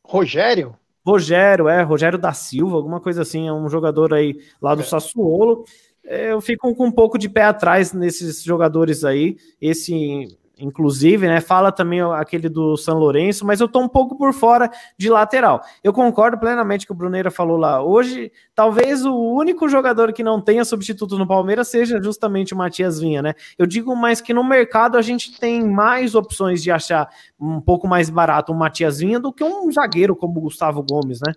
[0.04, 0.76] Rogério?
[1.06, 4.86] Rogério, é, Rogério da Silva, alguma coisa assim, é um jogador aí lá do é.
[4.86, 5.64] Sassuolo.
[6.04, 9.38] Eu fico com um pouco de pé atrás nesses jogadores aí.
[9.60, 10.28] Esse
[10.62, 11.42] inclusive, né?
[11.42, 15.62] Fala também aquele do São Lourenço, mas eu tô um pouco por fora de lateral.
[15.84, 17.84] Eu concordo plenamente que o Bruneira falou lá.
[17.84, 23.00] Hoje, talvez o único jogador que não tenha substituto no Palmeiras seja justamente o Matias
[23.00, 23.34] Vinha, né?
[23.58, 27.10] Eu digo mais que no mercado a gente tem mais opções de achar
[27.40, 31.20] um pouco mais barato um Matias Vinha do que um zagueiro como o Gustavo Gomes,
[31.26, 31.34] né?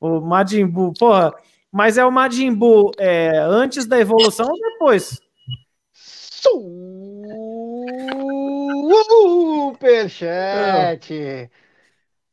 [0.00, 1.32] O Madimbu, porra,
[1.72, 5.20] mas é o Madimbu é, antes da evolução ou depois?
[9.74, 10.30] Superchat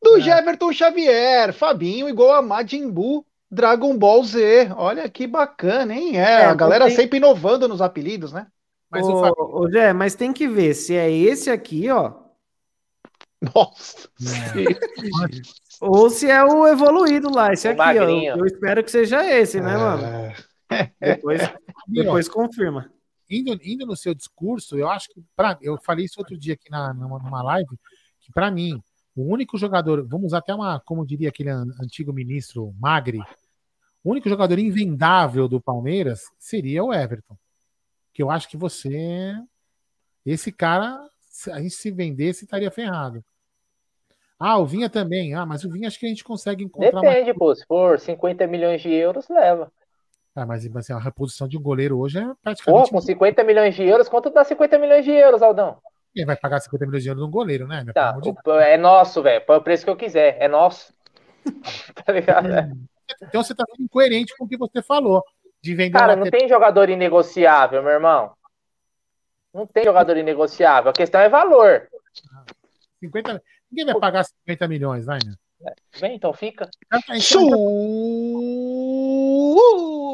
[0.01, 0.21] do é.
[0.21, 4.71] Jefferton Xavier, Fabinho igual a Majin Buu, Dragon Ball Z.
[4.75, 6.17] Olha que bacana, hein?
[6.17, 6.95] É, é a galera tem...
[6.95, 8.47] sempre inovando nos apelidos, né?
[8.89, 9.55] Mas, ô, Fabinho...
[9.55, 12.13] ô, Jé, mas tem que ver se é esse aqui, ó.
[13.41, 14.09] Nossa!
[14.55, 15.01] É.
[15.81, 18.33] Ou se é o evoluído lá, esse o aqui, magrinho.
[18.33, 18.37] ó.
[18.37, 20.03] Eu espero que seja esse, né, mano?
[21.01, 21.15] É.
[21.15, 21.41] Depois,
[21.85, 22.89] depois confirma
[23.31, 26.69] indo, indo no seu discurso, eu acho que pra, eu falei isso outro dia aqui
[26.69, 27.77] na, numa, numa live,
[28.19, 28.81] que para mim,
[29.15, 33.19] o único jogador, vamos até uma, como diria aquele antigo ministro Magri,
[34.03, 37.37] o único jogador invendável do Palmeiras seria o Everton.
[38.13, 39.33] Que eu acho que você,
[40.25, 43.23] esse cara, se a gente se vendesse, estaria ferrado.
[44.39, 45.35] Ah, o Vinha também.
[45.35, 46.99] Ah, mas o Vinha acho que a gente consegue encontrar.
[46.99, 47.37] Depende, uma...
[47.37, 47.55] pô.
[47.55, 49.71] Se for 50 milhões de euros, leva.
[50.35, 52.89] Ah, mas assim, a reposição de um goleiro hoje é praticamente.
[52.89, 55.77] Pô, com 50 milhões de euros, quanto dá 50 milhões de euros, Aldão?
[56.13, 57.85] Quem vai pagar 50 milhões de euros num goleiro, né?
[57.93, 58.17] Tá,
[58.61, 59.45] é nosso, velho.
[59.45, 60.37] Põe o preço que eu quiser.
[60.39, 60.93] É nosso.
[62.05, 62.51] tá ligado?
[62.51, 62.71] É.
[63.23, 65.23] Então você tá sendo incoerente com o que você falou.
[65.61, 68.31] De vender Cara, não tem jogador inegociável, meu irmão.
[69.53, 70.89] Não tem jogador inegociável.
[70.91, 71.87] A questão é valor.
[72.99, 73.41] 50...
[73.69, 75.35] Ninguém vai pagar 50 milhões, vai, né?
[75.99, 76.69] Vem, então fica.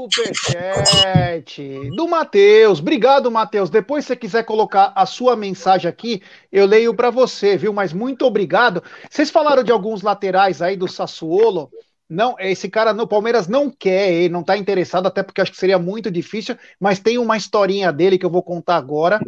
[0.09, 2.79] Superchat do Matheus.
[2.79, 3.69] Obrigado, Matheus.
[3.69, 7.73] Depois, se você quiser colocar a sua mensagem aqui, eu leio para você, viu?
[7.73, 8.83] Mas muito obrigado.
[9.09, 11.69] Vocês falaram de alguns laterais aí do Sassuolo.
[12.09, 15.57] Não, esse cara no Palmeiras não quer, ele não tá interessado, até porque acho que
[15.57, 19.19] seria muito difícil, mas tem uma historinha dele que eu vou contar agora.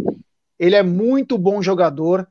[0.58, 2.26] Ele é muito bom jogador,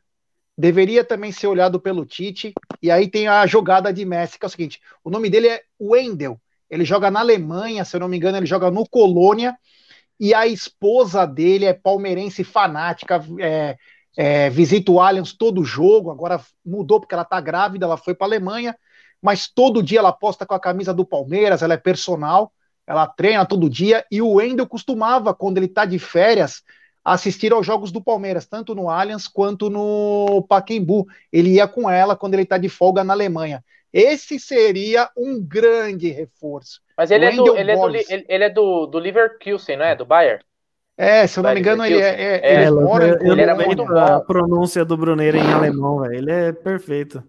[0.57, 2.55] deveria também ser olhado pelo Tite.
[2.83, 5.63] E aí tem a jogada de Messi, que é o seguinte: o nome dele é
[5.81, 6.41] Wendel.
[6.71, 9.57] Ele joga na Alemanha, se eu não me engano, ele joga no Colônia.
[10.21, 13.77] e a esposa dele é palmeirense fanática, é,
[14.17, 18.27] é, visita o Allianz todo jogo, agora mudou porque ela tá grávida, ela foi para
[18.27, 18.77] Alemanha,
[19.23, 22.53] mas todo dia ela posta com a camisa do Palmeiras, ela é personal,
[22.85, 26.63] ela treina todo dia, e o Wendel costumava, quando ele tá de férias,
[27.05, 31.07] assistir aos jogos do Palmeiras, tanto no Allianz quanto no Pacaembu.
[31.33, 33.65] Ele ia com ela quando ele está de folga na Alemanha.
[33.93, 36.81] Esse seria um grande reforço.
[36.97, 39.95] Mas ele é, do, ele, é do, ele, ele é do, do Leverkusen, não é?
[39.95, 40.43] Do Bayern?
[40.97, 42.09] É, se eu não me engano, ele é.
[42.09, 43.97] é, é ele, mora, eu, ele era muito bom.
[43.97, 46.15] A pronúncia do Bruneiro em alemão, velho.
[46.15, 47.23] Ele é perfeito.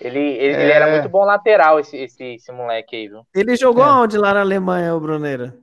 [0.00, 0.62] Ele, ele, é...
[0.62, 3.24] ele, era muito bom lateral, esse, esse, esse moleque aí, viu?
[3.32, 3.92] Ele jogou é.
[3.92, 5.54] onde lá na Alemanha, o Bruneira?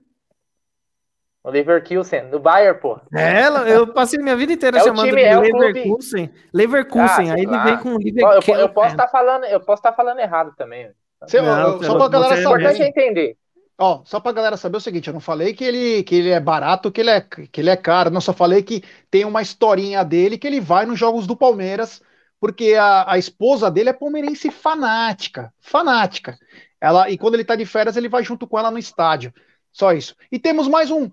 [1.44, 3.00] O Leverkusen, do Bayern, pô.
[3.14, 6.30] É, eu passei minha vida inteira é chamando time, de é Leverkusen.
[6.54, 8.56] Leverkusen, ah, aí ele vem com Leverkusen.
[8.56, 10.92] Eu, eu, posso estar tá falando, eu posso estar tá falando errado também.
[11.22, 12.64] Você, não, só pra galera saber.
[12.64, 13.38] Importante entender.
[13.82, 16.40] Ó, só pra galera saber o seguinte, eu não falei que ele, que ele é
[16.40, 20.04] barato, que ele é, que ele é caro, não, só falei que tem uma historinha
[20.04, 22.02] dele que ele vai nos jogos do Palmeiras,
[22.42, 26.38] porque a, a esposa dele é palmeirense fanática, fanática.
[26.82, 29.34] Ela, e quando ele tá de férias, ele vai junto com ela no estádio.
[29.80, 30.14] Só isso.
[30.30, 31.10] E temos mais um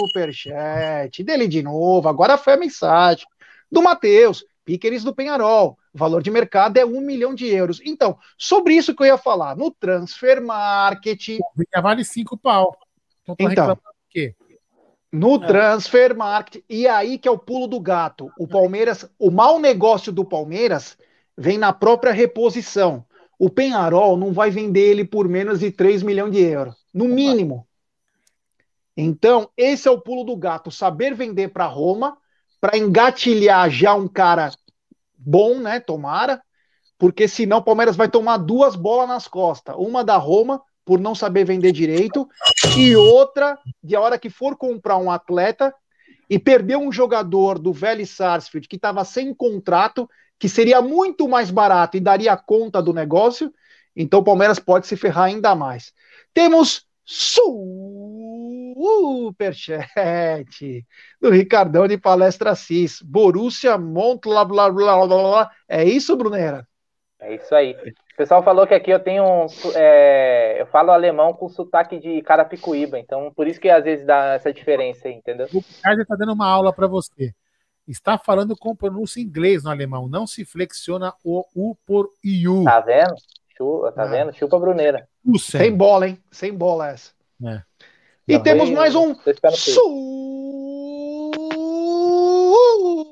[0.00, 2.08] superchat dele de novo.
[2.08, 3.26] Agora foi a mensagem
[3.70, 5.76] do Matheus, Piqueres do Penharol.
[5.92, 7.78] valor de mercado é um milhão de euros.
[7.84, 11.36] Então, sobre isso que eu ia falar, no Transfer Market.
[11.82, 12.74] Vale cinco pau.
[13.28, 14.34] Então, então quê?
[15.12, 15.46] No é.
[15.46, 16.64] Transfer Market.
[16.70, 18.32] E aí que é o pulo do gato.
[18.38, 20.96] O Palmeiras, o mau negócio do Palmeiras
[21.36, 23.04] vem na própria reposição
[23.40, 27.66] o Penharol não vai vender ele por menos de 3 milhões de euros, no mínimo.
[28.94, 32.18] Então, esse é o pulo do gato, saber vender para Roma,
[32.60, 34.52] para engatilhar já um cara
[35.16, 35.80] bom, né?
[35.80, 36.42] Tomara,
[36.98, 41.14] porque senão o Palmeiras vai tomar duas bolas nas costas, uma da Roma por não
[41.14, 42.28] saber vender direito
[42.76, 45.74] e outra de a hora que for comprar um atleta
[46.28, 50.06] e perder um jogador do Vélez Sarsfield que estava sem contrato
[50.40, 53.52] que seria muito mais barato e daria conta do negócio,
[53.94, 55.92] então o Palmeiras pode se ferrar ainda mais.
[56.32, 56.86] Temos
[59.34, 59.86] superchat
[61.20, 63.02] do Ricardão de Palestra Cis.
[63.02, 65.50] Borussia Montla, blá, blá, blá, blá.
[65.68, 66.66] É isso, Brunera?
[67.20, 67.72] É isso aí.
[67.72, 69.46] O pessoal falou que aqui eu tenho um.
[69.74, 74.32] É, eu falo alemão com sotaque de Carapicuíba, então por isso que às vezes dá
[74.32, 75.46] essa diferença aí, entendeu?
[75.52, 77.34] O Ricardo está dando uma aula para você
[77.90, 80.08] está falando com pronúncia em inglês no alemão.
[80.08, 82.64] Não se flexiona o U por IU.
[82.64, 83.14] Tá vendo?
[83.56, 84.06] Chupa, tá ah.
[84.06, 84.32] vendo?
[84.32, 85.08] Chupa Bruneira.
[85.38, 86.18] Sem bola, hein?
[86.30, 87.10] Sem bola essa.
[87.44, 87.62] É.
[88.28, 89.14] E Não, temos mais um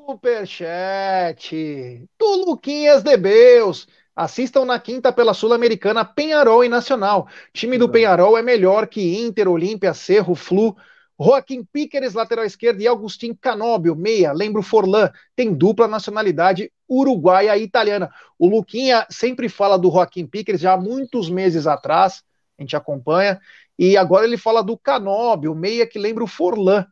[0.06, 3.86] superchat do Luquinhas de Beus.
[4.14, 7.28] Assistam na quinta pela Sul-Americana Penharol e Nacional.
[7.52, 10.76] Time do Penharol é melhor que Inter, Olímpia, Cerro, Flu,
[11.20, 14.32] Joaquim Piqueres, lateral esquerdo, e Agustin Canóbio, meia.
[14.32, 18.10] Lembro Forlan, tem dupla nacionalidade uruguaia e italiana.
[18.38, 22.22] O Luquinha sempre fala do Joaquim Piqueres já há muitos meses atrás,
[22.56, 23.40] a gente acompanha,
[23.76, 26.86] e agora ele fala do Canóbio, meia que lembra o Forlan.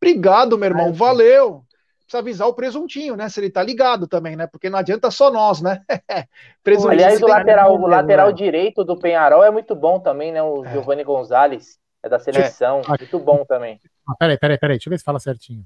[0.00, 1.64] Obrigado, meu irmão, valeu.
[2.00, 3.28] Precisa avisar o presuntinho, né?
[3.28, 4.46] Se ele tá ligado também, né?
[4.46, 5.80] Porque não adianta só nós, né?
[6.62, 10.42] presuntinho Aliás, o lateral, o lateral direito do Penharol é muito bom também, né?
[10.42, 10.72] O é.
[10.72, 11.78] Giovanni Gonzalez.
[12.04, 12.82] É da seleção.
[12.82, 12.98] É.
[12.98, 13.80] Muito bom também.
[14.06, 14.76] Ah, peraí, peraí, peraí.
[14.76, 15.64] Deixa eu ver se fala certinho.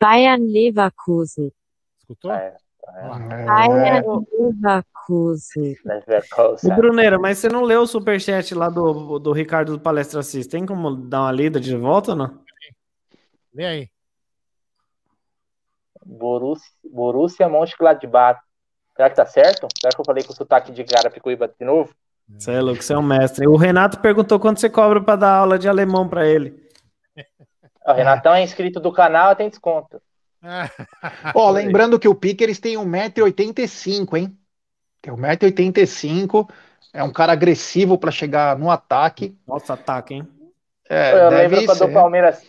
[0.00, 1.52] Bayern Leverkusen.
[2.00, 2.32] Escutou?
[2.32, 2.56] É.
[2.96, 3.44] é.
[3.44, 5.76] Bayern Leverkusen.
[5.84, 6.74] Leverkusen.
[6.74, 10.48] Bruneira, mas você não leu o superchat lá do, do Ricardo do Palestra Assis?
[10.48, 12.40] Tem como dar uma lida de volta ou não?
[13.54, 13.90] Vem aí.
[16.04, 18.40] Borussia, Borussia Mönchengladbach.
[18.96, 19.68] Será que tá certo?
[19.80, 21.94] Será que eu falei com o sotaque de Picuíba de novo?
[22.28, 23.46] Você é louco, você é um mestre.
[23.46, 26.68] O Renato perguntou quanto você cobra para dar aula de alemão para ele.
[27.86, 30.00] O Renatão é inscrito do canal, tem desconto.
[31.34, 34.38] Ó, lembrando que o Pickers tem 1,85m, hein?
[35.00, 36.48] Tem 1,85m.
[36.92, 39.36] É um cara agressivo para chegar no ataque.
[39.46, 40.28] Nossa, ataque, hein?
[40.88, 42.42] É, eu lembro quando o Palmeiras,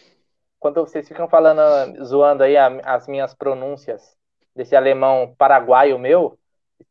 [0.60, 4.16] quando vocês ficam falando, zoando aí as minhas pronúncias
[4.56, 6.38] desse alemão paraguaio meu,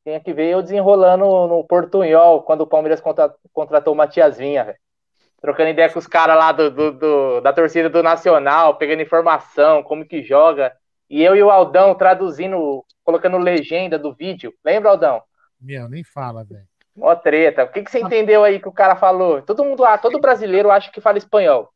[0.09, 4.65] tinha que ver eu desenrolando no Portunhol quando o Palmeiras contra, contratou o Matias Vinha,
[4.65, 4.79] véio.
[5.41, 9.83] Trocando ideia com os caras lá do, do, do, da torcida do Nacional, pegando informação,
[9.83, 10.73] como que joga.
[11.09, 14.53] E eu e o Aldão traduzindo, colocando legenda do vídeo.
[14.65, 15.23] Lembra, Aldão?
[15.61, 16.67] Meu, nem fala, velho.
[16.97, 17.65] Mó treta.
[17.65, 19.41] O que, que você entendeu aí que o cara falou?
[19.43, 21.71] Todo mundo lá, todo brasileiro acha que fala espanhol.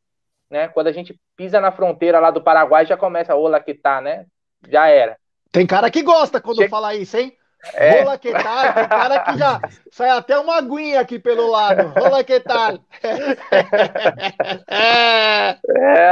[0.50, 0.66] Né?
[0.68, 4.26] Quando a gente pisa na fronteira lá do Paraguai, já começa, olá que tá, né?
[4.68, 5.16] Já era.
[5.52, 6.70] Tem cara que gosta quando Chega...
[6.70, 7.36] fala isso, hein?
[7.74, 8.02] É.
[8.02, 8.74] Rola que tal?
[8.74, 9.60] Tem cara que já
[9.90, 11.88] sai até uma aguinha aqui pelo lado.
[11.98, 12.78] Rola que tal?
[14.68, 15.58] É,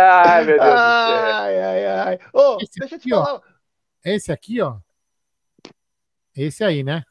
[0.08, 0.70] ai, meu Deus.
[0.72, 2.18] Ai, ai, ai.
[2.32, 3.24] Ô, Esse deixa eu te aqui, ó.
[3.24, 3.40] falar.
[4.04, 4.76] Esse aqui, ó.
[6.36, 7.02] Esse aí, né?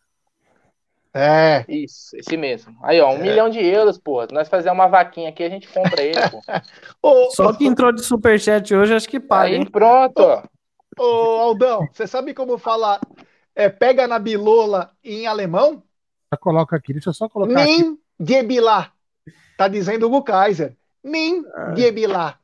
[1.13, 1.65] É.
[1.67, 2.77] Isso, esse mesmo.
[2.83, 4.25] Aí, ó, um milhão de euros, pô.
[4.31, 6.41] Nós fazer uma vaquinha aqui, a gente compra ele, pô.
[7.01, 9.65] Ô, Só que entrou de superchat hoje, acho que paga, Aí, hein?
[9.65, 10.43] pronto, ó.
[10.97, 12.99] ô, Aldão, você sabe como fala
[13.59, 15.83] é, pega na bilola em alemão?
[16.31, 16.93] Já coloca aqui.
[16.93, 17.71] Deixa eu só colocar aqui.
[17.77, 18.91] Nem gebilá.
[19.57, 20.75] Tá dizendo o Hugo Kaiser.
[21.03, 21.43] Nem
[21.75, 22.37] gebilá.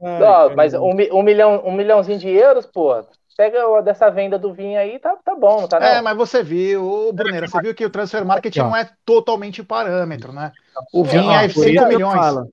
[0.00, 3.02] Ó, mas um, um milhão, um milhãozinho de euros, pô.
[3.36, 5.86] Pega o dessa venda do vinho aí, tá, tá bom, não tá não?
[5.86, 8.62] É, mas você viu, ô, Brunera, você viu que o transfer market ó.
[8.64, 10.52] não é totalmente parâmetro, né?
[10.90, 12.18] O vinho Ó, é por 5 isso que eu milhões.
[12.24, 12.48] Olha,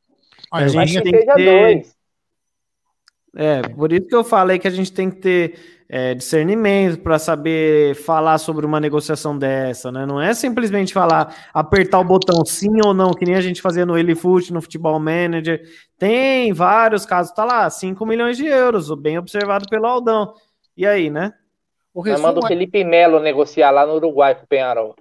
[0.51, 1.95] A gente vinho- que tem que ter- dois.
[3.36, 7.17] É, por isso que eu falei que a gente tem que ter é, discernimento para
[7.17, 10.05] saber falar sobre uma negociação dessa, né?
[10.05, 13.86] Não é simplesmente falar, apertar o botão sim ou não, que nem a gente fazia
[13.86, 15.67] no Elifoot, no Futebol Manager.
[15.97, 20.34] Tem vários casos, tá lá, 5 milhões de euros, bem observado pelo Aldão.
[20.77, 21.34] E aí, né?
[21.93, 24.95] o Nós manda o resumo, é, Felipe Melo negociar lá no Uruguai com o Penharol.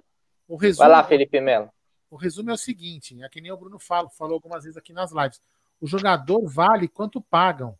[0.47, 1.69] o resumo, Vai lá, Felipe Melo.
[2.09, 4.93] o resumo é o seguinte: é que nem o Bruno fala, falou algumas vezes aqui
[4.93, 5.41] nas lives.
[5.81, 7.75] O jogador vale quanto pagam.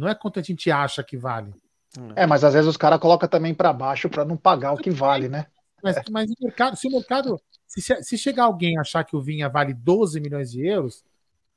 [0.00, 1.52] Não é quanto a gente acha que vale.
[2.16, 4.90] É, mas às vezes os caras colocam também para baixo para não pagar o que
[4.90, 5.46] vale, né?
[5.82, 7.40] Mas, mas o mercado, se o mercado.
[7.66, 11.04] Se, se chegar alguém achar que o Vinha vale 12 milhões de euros,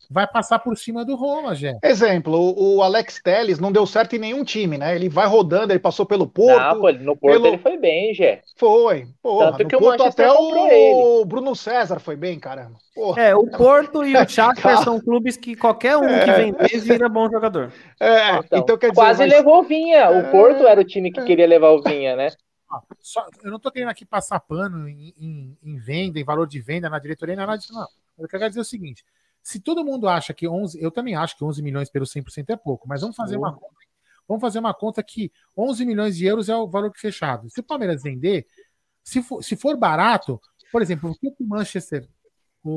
[0.10, 1.78] vai passar por cima do Roma, Gé.
[1.84, 4.96] Exemplo, o, o Alex Telles não deu certo em nenhum time, né?
[4.96, 6.60] Ele vai rodando, ele passou pelo Porto.
[6.60, 8.42] Não, pô, no Porto pelo- ele foi bem, Gé.
[8.58, 9.08] Foi.
[9.22, 12.78] Porra, Tanto no que o Porto Manchester até o Bruno César foi bem, caramba.
[12.94, 13.22] Porra.
[13.22, 17.30] É, o Porto e o Shakhtar são clubes que qualquer um que vender vira bom
[17.30, 17.72] jogador.
[18.00, 20.10] É, então, Então, quer dizer, quase mas- levou o Vinha.
[20.10, 20.32] O É.
[20.32, 22.30] Porto era o time que queria levar o Vinha, né?
[23.00, 26.60] Só- eu não tô querendo aqui passar pano em, em- em venda, em valor de
[26.60, 27.86] venda na diretoria, nada disso, não.
[28.18, 29.04] Eu quero dizer o seguinte:
[29.44, 32.56] se todo mundo acha que 11, eu também acho que 11 milhões pelo 100% é
[32.56, 33.76] pouco, mas vamos fazer uma conta.
[34.28, 37.50] Vamos fazer uma conta que 11 milhões de euros é o valor fechado.
[37.50, 38.48] Se o Palmeiras vender,
[39.04, 40.40] se for, se for barato,
[40.72, 42.08] por exemplo, o que o Manchester,
[42.64, 42.72] o,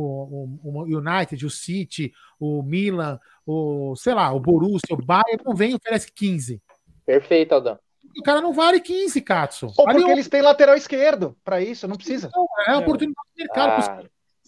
[0.64, 5.54] o- o United, o City, o Milan, o sei lá, o Borussia, o Bayern não
[5.54, 6.60] vem e oferece 15.
[7.06, 7.78] Perfeito, Aldão.
[8.18, 9.66] O cara não vale 15, Katsu.
[9.76, 12.26] Ou Vale porque eles têm lateral esquerdo para isso, não precisa.
[12.28, 13.70] Então, é a oportunidade do mercado.
[13.70, 14.04] Ah,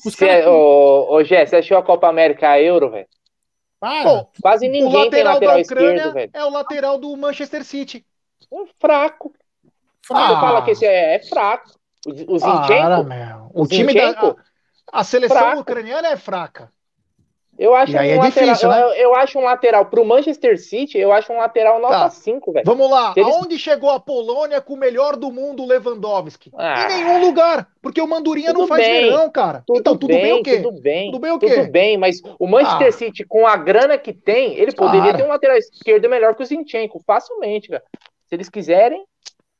[0.06, 3.06] os cê- caras- ô, ô, Gé, você achou a Copa América a Euro, velho?
[3.80, 4.04] Para.
[4.24, 6.30] Pô, Quase o ninguém tem lateral lateral da Ucrânia esquerdo, velho.
[6.34, 8.04] é o lateral do Manchester City.
[8.50, 9.32] Um fraco.
[10.06, 10.26] fraco.
[10.28, 10.40] Você Ah.
[10.40, 11.70] fala que esse é, é fraco.
[12.06, 13.50] O, o Para, Zinchenko, meu.
[13.54, 14.38] O O time da Zinchenko?
[14.92, 15.60] a, a seleção Fraco.
[15.60, 16.72] ucraniana é fraca.
[17.58, 18.48] Eu acho E aí um é lateral.
[18.48, 18.82] difícil, né?
[18.82, 22.10] eu, eu acho um lateral pro Manchester City, eu acho um lateral nota Tá.
[22.10, 22.64] 5, velho.
[22.64, 26.50] Vamos lá, eles- aonde chegou a Polônia com o melhor do mundo, Lewandowski?
[26.56, 26.84] Ah.
[26.84, 29.04] Em nenhum lugar, porque o Mandurinha não Tudo faz bem.
[29.04, 29.64] verão, cara.
[29.70, 30.60] então, tudo bem, o quê?
[30.62, 31.10] Tudo bem.
[31.10, 31.54] Tudo bem o quê?
[31.54, 32.92] Tudo bem, mas o Manchester Ah.
[32.92, 35.16] City, com a grana que tem, ele poderia Cara.
[35.18, 37.82] ter um lateral esquerdo melhor que o Zinchenko, facilmente, cara.
[38.26, 39.04] Se eles quiserem,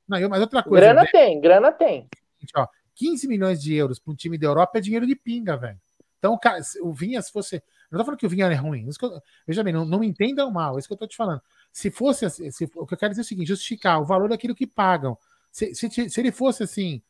[0.09, 2.07] Não, mas outra coisa, grana né, tem, grana tem.
[2.41, 5.57] gente, ó, 15 milhões de euros para um time da Europa é dinheiro de pinga,
[5.57, 5.79] velho.
[6.19, 6.37] Então,
[6.83, 7.63] o Vinha, se fosse.
[7.91, 8.87] Eu não tô falando que o Vinha é ruim.
[8.89, 11.07] Isso que eu- veja bem, não, não me entendam mal, é isso que eu tô
[11.07, 11.41] te falando.
[11.73, 14.29] Se fosse assim, se- o que eu quero dizer é o seguinte: justificar o valor
[14.29, 15.17] daquilo que pagam.
[15.51, 17.01] Se, se, se ele fosse assim,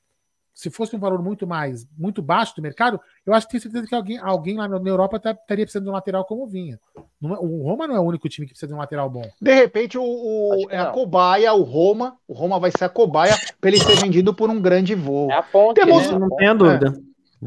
[0.54, 3.86] se fosse um valor muito mais, muito baixo do mercado, eu acho que tenho certeza
[3.86, 6.80] que alguém, alguém lá na Europa tá- estaria precisando de um lateral como o Vinha.
[7.20, 9.22] Não é- o Roma não é o único time que precisa de um lateral bom.
[9.40, 10.92] De repente, o, o- é a não.
[10.92, 12.16] cobaia, o Roma.
[12.26, 15.30] O Roma vai ser a cobaia para ele ser vendido por um grande voo.
[15.30, 16.16] É a ponte, Temos- né?
[16.16, 17.00] A não tenha dúvida.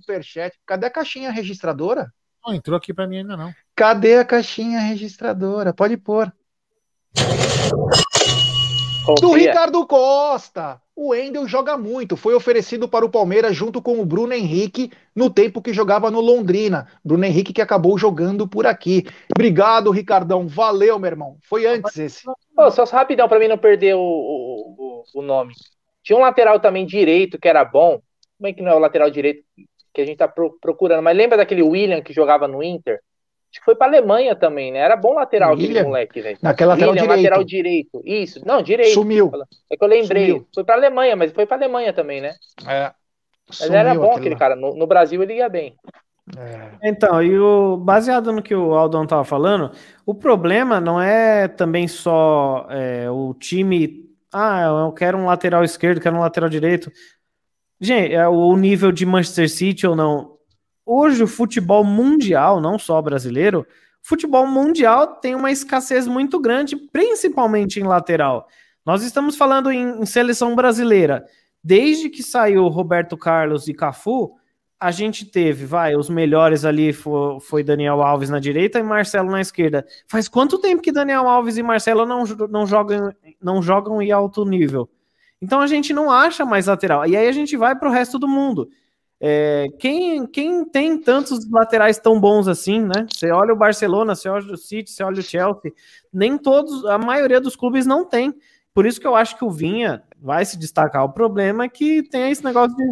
[0.00, 0.58] Superchat.
[0.66, 2.12] Cadê a caixinha registradora?
[2.44, 3.54] Não entrou aqui para mim ainda não.
[3.74, 5.72] Cadê a caixinha registradora?
[5.72, 6.32] Pode pôr.
[9.20, 9.50] Do Confia.
[9.50, 10.80] Ricardo Costa.
[10.94, 12.16] O Wendel joga muito.
[12.16, 16.20] Foi oferecido para o Palmeiras junto com o Bruno Henrique no tempo que jogava no
[16.20, 16.86] Londrina.
[17.04, 19.04] Bruno Henrique que acabou jogando por aqui.
[19.34, 20.46] Obrigado, Ricardão.
[20.46, 21.36] Valeu, meu irmão.
[21.42, 22.22] Foi antes esse.
[22.72, 25.54] Só rapidão pra mim não perder o, o, o- nome.
[26.02, 28.00] Tinha um lateral também direito que era bom.
[28.38, 29.42] Como é que não é o lateral direito?
[29.94, 31.02] que a gente tá pro- procurando.
[31.02, 33.00] Mas lembra daquele William que jogava no Inter?
[33.52, 34.78] Acho que foi pra Alemanha também, né?
[34.78, 36.38] Era bom lateral aquele moleque, velho.
[36.40, 37.22] Naquela lateral William, direito.
[37.22, 38.02] lateral direito.
[38.02, 38.40] Isso.
[38.46, 38.94] Não, direito.
[38.94, 39.30] Sumiu.
[39.70, 40.26] É que eu lembrei.
[40.28, 40.48] Sumiu.
[40.54, 42.34] Foi pra Alemanha, mas foi pra Alemanha também, né?
[42.66, 42.90] É.
[43.46, 44.38] Mas Sumiu era bom aquele lá.
[44.38, 44.56] cara.
[44.56, 45.76] No, no Brasil ele ia bem.
[46.34, 46.88] É.
[46.88, 49.70] Então, e o, baseado no que o Aldão estava falando,
[50.06, 54.08] o problema não é também só é, o time.
[54.32, 56.90] Ah, eu quero um lateral esquerdo, quero um lateral direito.
[57.78, 60.38] Gente, é o nível de Manchester City ou não.
[60.84, 63.66] Hoje, o futebol mundial, não só brasileiro,
[64.02, 68.48] futebol mundial tem uma escassez muito grande, principalmente em lateral.
[68.84, 71.24] Nós estamos falando em, em seleção brasileira.
[71.62, 74.34] Desde que saiu Roberto Carlos e Cafu,
[74.82, 79.30] a gente teve, vai, os melhores ali foi, foi Daniel Alves na direita e Marcelo
[79.30, 79.86] na esquerda.
[80.08, 84.44] Faz quanto tempo que Daniel Alves e Marcelo não, não, jogam, não jogam em alto
[84.44, 84.90] nível?
[85.40, 87.06] Então a gente não acha mais lateral.
[87.06, 88.68] E aí a gente vai para o resto do mundo.
[89.24, 93.06] É, quem, quem tem tantos laterais tão bons assim, né?
[93.08, 95.72] Você olha o Barcelona, você olha o City, você olha o Chelsea,
[96.12, 98.34] nem todos, a maioria dos clubes não tem.
[98.74, 101.04] Por isso que eu acho que o Vinha vai se destacar.
[101.04, 102.84] O problema é que tem esse negócio de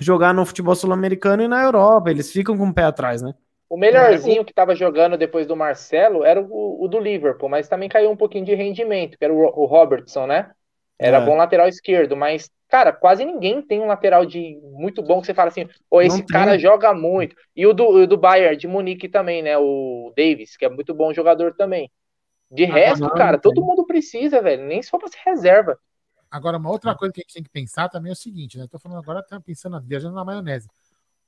[0.00, 2.10] jogar no futebol sul-americano e na Europa.
[2.10, 3.34] Eles ficam com o pé atrás, né?
[3.68, 7.88] O melhorzinho que tava jogando depois do Marcelo era o, o do Liverpool, mas também
[7.88, 10.50] caiu um pouquinho de rendimento, que era o, o Robertson, né?
[10.98, 11.24] Era É.
[11.24, 15.34] bom lateral esquerdo, mas, cara, quase ninguém tem um lateral de muito bom que você
[15.34, 17.36] fala assim, ô, esse cara joga muito.
[17.54, 19.58] E o do, o do Bayern, de Munique também, né?
[19.58, 21.90] O Davis, que é muito bom jogador também.
[22.50, 23.64] De resto, não, cara, todo tem.
[23.64, 24.64] mundo precisa, velho.
[24.66, 25.78] Nem só pra ser reserva.
[26.30, 28.66] Agora, uma outra coisa que a gente tem que pensar também é o seguinte, né?
[28.70, 30.68] Tô falando agora, tá pensando, viajando na maionese.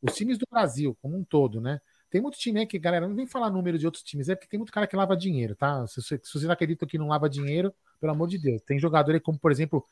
[0.00, 1.80] Os times do Brasil, como um todo, né?
[2.10, 4.48] Tem muito time aí que, galera, não vem falar número de outros times, é porque
[4.48, 5.86] tem muito cara que lava dinheiro, tá?
[5.86, 8.60] Se, você- se vocês acreditam que não lava dinheiro, pelo amor de Deus.
[8.62, 9.84] Tem jogador aí como, por exemplo,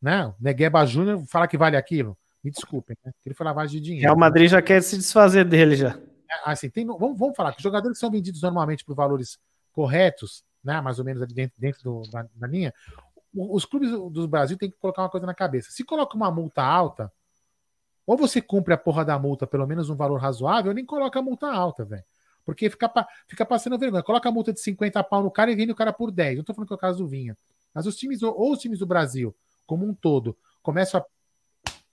[0.00, 0.26] né?
[0.26, 2.16] O Negueba Júnior fala que vale aquilo.
[2.42, 3.12] Me desculpem, né?
[3.24, 4.06] Ele foi lavagem de dinheiro.
[4.06, 5.90] Real Madrid já quer se desfazer dele já.
[6.30, 9.38] É, assim, tem, vamos, vamos falar que jogadores que são vendidos normalmente por valores
[9.72, 12.72] corretos, né, mais ou menos ali dentro, dentro do- da, da linha,
[13.34, 15.70] os clubes do Brasil têm que colocar uma coisa na cabeça.
[15.70, 17.12] Se coloca uma multa alta,
[18.06, 21.18] ou você cumpre a porra da multa, pelo menos um valor razoável, ou nem coloca
[21.18, 22.02] a multa alta, velho.
[22.44, 22.90] Porque fica,
[23.28, 24.02] fica passando vergonha.
[24.02, 26.38] Coloca a multa de 50 pau no cara e vende o cara por 10.
[26.38, 27.36] Não tô falando que é o caso do Vinha.
[27.72, 29.32] Mas os times, ou os times do Brasil,
[29.70, 31.04] como um todo, começam a.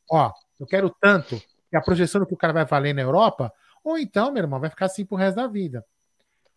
[0.10, 1.40] Ó, eu quero tanto,
[1.72, 3.54] e a projeção do que o cara vai valer na Europa,
[3.84, 5.86] ou então, meu irmão, vai ficar assim pro resto da vida.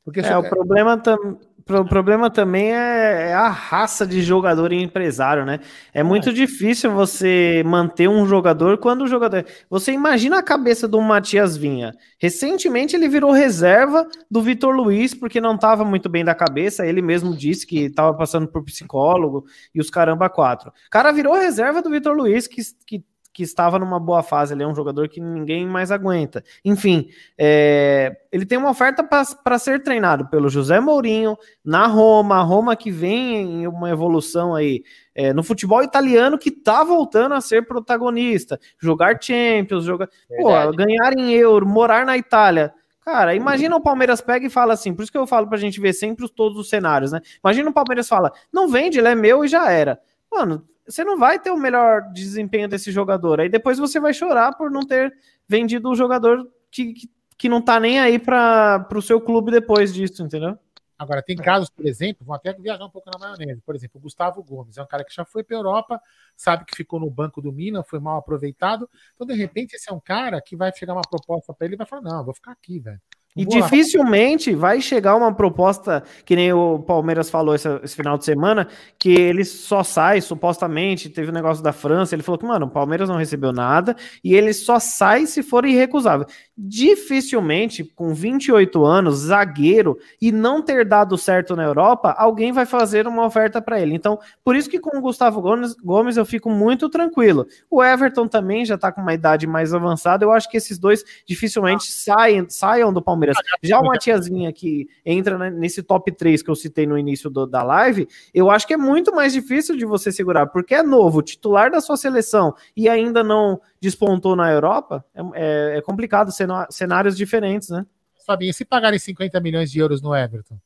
[0.05, 4.83] Porque É, o problema, tam, pro- problema também é, é a raça de jogador e
[4.83, 5.61] empresário, né?
[5.93, 9.45] É muito difícil você manter um jogador quando o jogador.
[9.69, 11.93] Você imagina a cabeça do Matias Vinha.
[12.19, 16.87] Recentemente ele virou reserva do Vitor Luiz, porque não estava muito bem da cabeça.
[16.87, 19.45] Ele mesmo disse que estava passando por psicólogo
[19.75, 20.71] e os caramba quatro.
[20.71, 24.55] O cara virou reserva do Vitor Luiz, que, que, que estava numa boa fase.
[24.55, 26.43] Ele é um jogador que ninguém mais aguenta.
[26.65, 27.09] Enfim,
[27.39, 32.75] é, ele tem uma oferta para ser treinado pelo José Mourinho na Roma, a Roma
[32.77, 34.83] que vem em uma evolução aí
[35.15, 40.09] é, no futebol italiano que tá voltando a ser protagonista, jogar Champions, jogar,
[40.41, 42.73] pô, ganhar em euro, morar na Itália.
[43.05, 45.81] Cara, imagina o Palmeiras pega e fala assim, por isso que eu falo pra gente
[45.81, 47.21] ver sempre os- todos os cenários, né?
[47.43, 49.99] Imagina o Palmeiras fala, não vende, ele é meu e já era.
[50.31, 53.41] Mano, você não vai ter o melhor desempenho desse jogador.
[53.41, 55.13] Aí depois você vai chorar por não ter
[55.47, 59.95] vendido o jogador que, que, que não tá nem aí para o seu clube depois
[59.95, 60.59] disso, entendeu?
[60.99, 63.63] Agora, tem casos, por exemplo, vão até viajar um pouco na maionese.
[63.63, 65.99] Por exemplo, o Gustavo Gomes é um cara que já foi para Europa,
[66.37, 68.87] sabe que ficou no banco do Milan, foi mal aproveitado.
[69.15, 71.79] Então, de repente, esse é um cara que vai chegar uma proposta para ele e
[71.79, 73.01] vai falar: não, vou ficar aqui, velho.
[73.37, 73.51] E lá.
[73.51, 78.67] dificilmente vai chegar uma proposta, que nem o Palmeiras falou esse, esse final de semana,
[78.99, 82.71] que ele só sai, supostamente, teve o negócio da França, ele falou que, mano, o
[82.71, 83.95] Palmeiras não recebeu nada,
[84.25, 86.27] e ele só sai se for irrecusável.
[86.59, 93.07] Dificilmente, com 28 anos, zagueiro, e não ter dado certo na Europa, alguém vai fazer
[93.07, 93.95] uma oferta para ele.
[93.95, 97.47] Então, por isso que com o Gustavo Gomes, Gomes eu fico muito tranquilo.
[97.71, 101.05] O Everton também já tá com uma idade mais avançada, eu acho que esses dois
[101.25, 103.20] dificilmente saem, saiam do Palmeiras.
[103.63, 107.29] Já o Matias Vinha, que entra né, nesse top 3 que eu citei no início
[107.31, 110.83] do- da live, eu acho que é muito mais difícil de você segurar, porque é
[110.83, 116.31] novo, titular da sua seleção e ainda não despontou na Europa, é, é- é complicado,
[116.71, 117.85] cenários diferentes, né?
[118.27, 120.57] Fabinho, se pagarem 50 milhões de euros no Everton?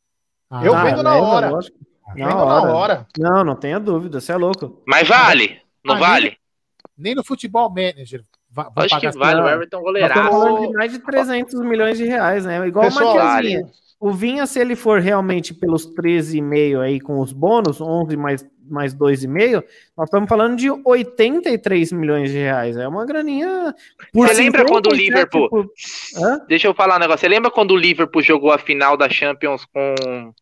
[0.50, 1.50] Ah, Eu Ah, vendo na hora.
[1.50, 1.76] lógico.
[2.14, 3.06] Vendo na hora.
[3.18, 4.82] Não, não tenha dúvida, você é louco.
[4.86, 6.36] Mas vale, não Ah, vale?
[6.96, 8.22] Nem no futebol manager.
[8.54, 9.48] Va- vão Acho que vale, o.
[9.48, 12.66] Everton estamos falando de mais de 300 milhões de reais, né?
[12.66, 13.66] Igual Pessoal, o Matias Vinha.
[14.00, 18.94] o Vinha, se ele for realmente pelos 13,5 aí com os bônus, 11 mais, mais
[18.94, 19.62] 2,5,
[19.96, 22.76] nós estamos falando de 83 milhões de reais.
[22.76, 23.74] É uma graninha.
[24.14, 25.48] Você lembra quando o Liverpool.
[25.48, 25.66] Por...
[26.48, 27.20] Deixa eu falar um negócio.
[27.20, 30.32] Você lembra quando o Liverpool jogou a final da Champions com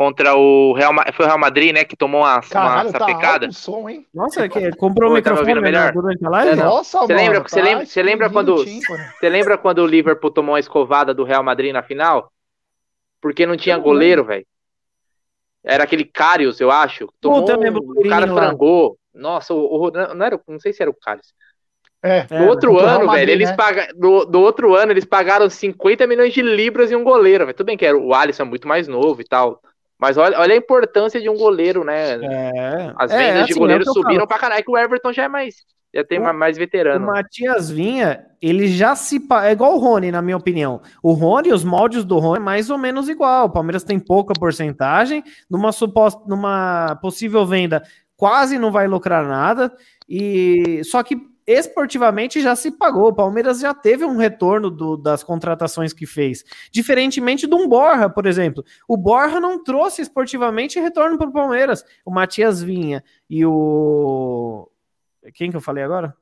[0.00, 3.46] contra o Real, foi o Real Madrid, né, que tomou uma, Caralho, uma sapecada.
[3.48, 4.06] Tá som, hein?
[4.14, 6.56] Nossa, que comprou o microfone tá melhor durante a live?
[6.56, 10.30] Nossa, você mano, lembra, tá você lembra, você lembra quando você lembra quando o Liverpool
[10.30, 12.32] tomou uma escovada do Real Madrid na final?
[13.20, 14.46] Porque não tinha goleiro, velho.
[15.62, 17.06] Era aquele Carius, eu acho.
[17.20, 18.96] Tomou, Puta, o cara frangou.
[19.12, 21.34] Nossa, o, o, não era, não sei se era o Carius.
[22.02, 23.56] É, no é, outro ano, Madrid, velho, eles né?
[23.56, 23.92] pagaram.
[23.98, 27.44] No, no, outro ano, eles pagaram 50 milhões de libras em um goleiro.
[27.44, 27.54] Véio.
[27.54, 29.60] Tudo bem que era, o Alisson é muito mais novo e tal.
[30.00, 32.14] Mas olha, olha a importância de um goleiro, né?
[32.14, 35.24] É, As vendas é, assim, de goleiro é subiram pra caralho, que o Everton já
[35.24, 35.56] é mais.
[35.92, 37.04] Já tem o, mais veterano.
[37.04, 39.20] O Matias Vinha, ele já se.
[39.42, 40.80] É igual o Rony, na minha opinião.
[41.02, 43.46] O Rony, os moldes do Rony é mais ou menos igual.
[43.46, 45.22] O Palmeiras tem pouca porcentagem.
[45.50, 47.82] Numa, suposta, numa possível venda,
[48.16, 49.72] quase não vai lucrar nada.
[50.08, 51.16] E só que
[51.52, 53.08] esportivamente já se pagou.
[53.08, 56.44] O Palmeiras já teve um retorno do, das contratações que fez.
[56.70, 58.64] Diferentemente de um Borra, por exemplo.
[58.86, 61.84] O Borra não trouxe esportivamente retorno para o Palmeiras.
[62.04, 64.68] O Matias Vinha e o.
[65.34, 66.16] Quem que eu falei agora?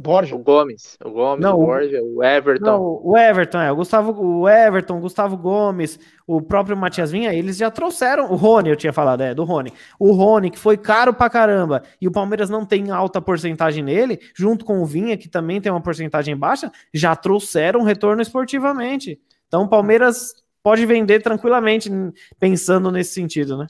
[0.00, 0.34] Borja.
[0.34, 0.96] O Gomes.
[1.04, 2.64] O Gomes, não, o Borja, o Everton.
[2.64, 3.70] Não, o Everton, é.
[3.70, 8.30] O Gustavo, o Everton, o Gustavo Gomes, o próprio Matias Vinha, eles já trouxeram.
[8.32, 9.72] O Rony, eu tinha falado, é, do Rony.
[9.98, 14.18] O Rony, que foi caro pra caramba, e o Palmeiras não tem alta porcentagem nele,
[14.34, 19.20] junto com o Vinha, que também tem uma porcentagem baixa, já trouxeram retorno esportivamente.
[19.46, 21.90] Então o Palmeiras pode vender tranquilamente,
[22.38, 23.66] pensando nesse sentido, né?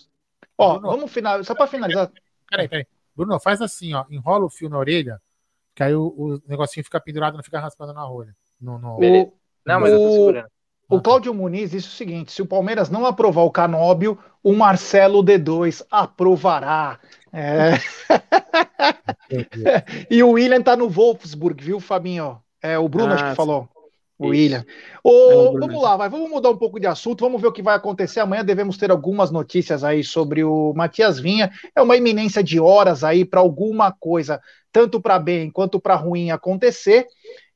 [0.57, 2.11] Ó, vamos finalizar, só para finalizar.
[2.49, 2.87] Peraí, peraí.
[3.17, 5.21] Bruno, faz assim, ó, enrola o fio na orelha
[5.75, 8.35] que aí o, o negocinho fica pendurado, não fica raspando na rolha.
[8.61, 8.97] No, no...
[8.97, 9.33] O,
[9.67, 10.49] não, mas eu tô segurando.
[10.91, 15.23] O Cláudio Muniz disse o seguinte: se o Palmeiras não aprovar o Canóbio, o Marcelo
[15.23, 16.99] D2 aprovará.
[17.33, 17.75] É.
[20.11, 22.43] e o William tá no Wolfsburg, viu, Fabinho?
[22.61, 23.69] É o Bruno ah, acho que falou.
[24.29, 24.65] William.
[25.03, 27.75] Ô, vamos lá, vai, vamos mudar um pouco de assunto, vamos ver o que vai
[27.75, 28.21] acontecer.
[28.21, 31.51] Amanhã devemos ter algumas notícias aí sobre o Matias Vinha.
[31.75, 34.41] É uma iminência de horas aí para alguma coisa,
[34.71, 37.07] tanto para bem quanto para ruim acontecer.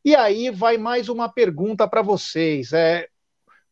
[0.04, 2.72] E aí vai mais uma pergunta para vocês.
[2.72, 3.06] É,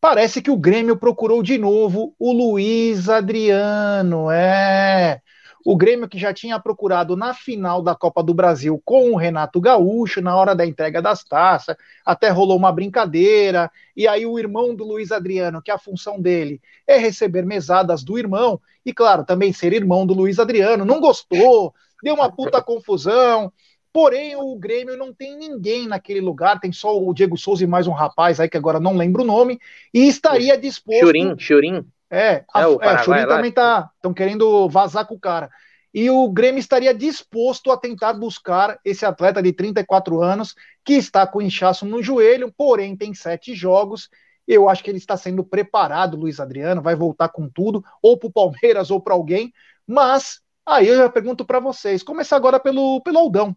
[0.00, 4.30] parece que o Grêmio procurou de novo o Luiz Adriano.
[4.30, 5.20] É
[5.64, 9.60] o Grêmio que já tinha procurado na final da Copa do Brasil com o Renato
[9.60, 14.74] Gaúcho, na hora da entrega das taças, até rolou uma brincadeira, e aí o irmão
[14.74, 19.52] do Luiz Adriano, que a função dele é receber mesadas do irmão, e claro, também
[19.52, 21.72] ser irmão do Luiz Adriano, não gostou,
[22.02, 23.52] deu uma puta confusão.
[23.92, 27.86] Porém, o Grêmio não tem ninguém naquele lugar, tem só o Diego Souza e mais
[27.86, 29.60] um rapaz aí que agora não lembro o nome,
[29.92, 31.00] e estaria disposto.
[31.00, 31.86] Churim, Churim.
[32.12, 33.90] É, a, é, o é, Churin também tá.
[33.96, 35.50] Estão querendo vazar com o cara.
[35.94, 41.26] E o Grêmio estaria disposto a tentar buscar esse atleta de 34 anos, que está
[41.26, 44.10] com inchaço no joelho, porém tem sete jogos.
[44.46, 48.28] Eu acho que ele está sendo preparado, Luiz Adriano, vai voltar com tudo, ou para
[48.28, 49.50] o Palmeiras ou para alguém.
[49.86, 53.56] Mas aí eu já pergunto para vocês: começar agora pelo, pelo Aldão.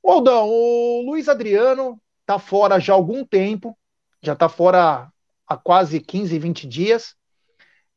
[0.00, 3.76] O Aldão, o Luiz Adriano está fora já há algum tempo,
[4.20, 5.08] já está fora
[5.48, 7.16] há quase 15, 20 dias.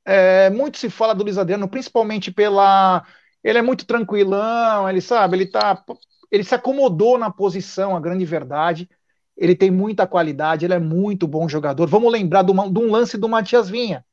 [0.06, 3.06] É, muito se fala do Luiz Adriano, principalmente pela.
[3.44, 5.84] Ele é muito tranquilão, ele sabe, ele tá.
[6.32, 8.90] Ele se acomodou na posição, a grande verdade.
[9.38, 11.88] Ele tem muita qualidade, ele é muito bom jogador.
[11.88, 14.06] Vamos lembrar de, uma, de um lance do Matias Vinha,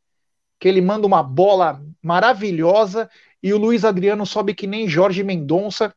[0.59, 3.09] que ele manda uma bola maravilhosa
[3.43, 5.94] e o Luiz Adriano sobe que nem Jorge Mendonça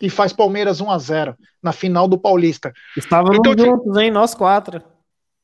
[0.00, 2.72] e faz Palmeiras 1 a 0 na final do Paulista.
[2.96, 4.02] Estávamos então, juntos, te...
[4.02, 4.10] hein?
[4.10, 4.82] Nós quatro.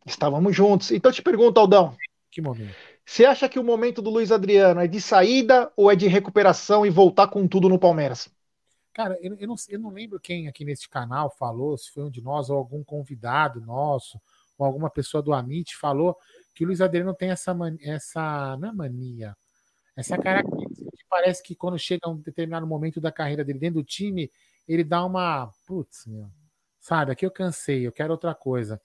[0.07, 0.90] Estávamos juntos.
[0.90, 1.97] Então eu te pergunto, Aldão.
[2.31, 2.74] Que momento.
[3.12, 6.86] Você acha que o momento do Luiz Adriano é de saída ou é de recuperação
[6.86, 8.30] e voltar com tudo no Palmeiras?
[8.94, 12.10] Cara, eu, eu, não, eu não lembro quem aqui nesse canal falou, se foi um
[12.10, 14.18] de nós ou algum convidado nosso,
[14.56, 16.16] ou alguma pessoa do Amit falou
[16.55, 19.36] que o Luiz Adriano tem essa, essa não é mania,
[19.94, 23.84] essa característica que parece que quando chega um determinado momento da carreira dele dentro do
[23.84, 24.30] time,
[24.66, 25.52] ele dá uma.
[25.66, 26.30] Putz, meu,
[26.80, 28.80] sabe, aqui eu cansei, eu quero outra coisa.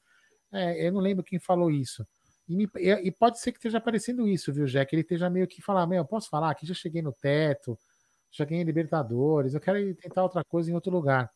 [0.52, 2.06] É, eu não lembro quem falou isso.
[2.48, 4.94] E, me, e, pode ser que esteja aparecendo isso, viu, Jack?
[4.94, 6.52] Ele esteja meio que falar, meu, posso falar?
[6.52, 7.78] Aqui já cheguei no teto,
[8.32, 11.30] já ganhei Libertadores, eu quero tentar outra coisa em outro lugar.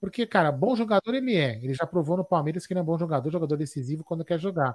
[0.00, 1.56] Porque, cara, bom jogador ele é.
[1.62, 4.74] Ele já provou no Palmeiras que ele é bom jogador, jogador decisivo quando quer jogar.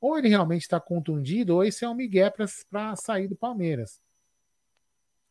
[0.00, 4.00] Ou ele realmente está contundido, ou esse é um migué para sair do Palmeiras.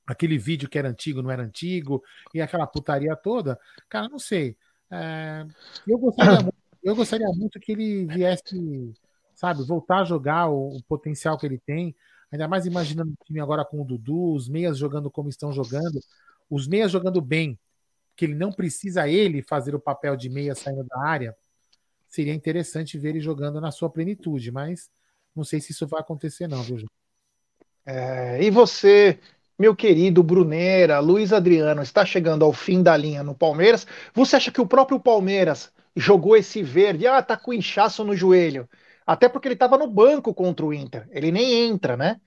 [0.08, 2.04] Aquele vídeo que era antigo, não era antigo,
[2.34, 3.60] e aquela putaria toda.
[3.88, 4.58] Cara, não sei.
[4.90, 5.46] É,
[5.88, 8.94] eu, gostaria muito, eu gostaria muito que ele viesse
[9.40, 9.64] sabe?
[9.64, 11.96] Voltar a jogar o, o potencial que ele tem.
[12.30, 15.98] Ainda mais imaginando o time agora com o Dudu, os meias jogando como estão jogando,
[16.50, 17.58] os meias jogando bem,
[18.18, 21.34] que ele não precisa ele fazer o papel de meia saindo da área.
[22.06, 24.90] Seria interessante ver ele jogando na sua plenitude, mas
[25.34, 26.92] não sei se isso vai acontecer, não, viu, João?
[27.86, 29.20] É, e você,
[29.58, 33.88] meu querido Bruneira, Luiz Adriano, está chegando ao fim da linha no Palmeiras.
[34.14, 37.08] Você acha que o próprio Palmeiras jogou esse verde?
[37.08, 38.68] Ah, tá com inchaço no joelho.
[39.10, 41.10] Até porque ele estava no banco contra o Inter.
[41.10, 42.22] Ele nem entra, né?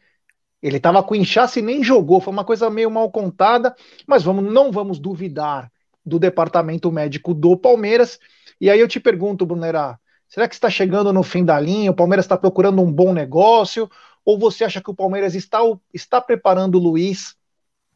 [0.60, 2.20] Ele estava com inchaço e nem jogou.
[2.20, 3.72] Foi uma coisa meio mal contada,
[4.04, 5.70] mas vamos, não vamos duvidar
[6.04, 8.18] do departamento médico do Palmeiras.
[8.60, 9.96] E aí eu te pergunto, Brunerá,
[10.28, 11.92] será que está chegando no fim da linha?
[11.92, 13.88] O Palmeiras está procurando um bom negócio?
[14.24, 15.60] Ou você acha que o Palmeiras está,
[15.94, 17.36] está preparando o Luiz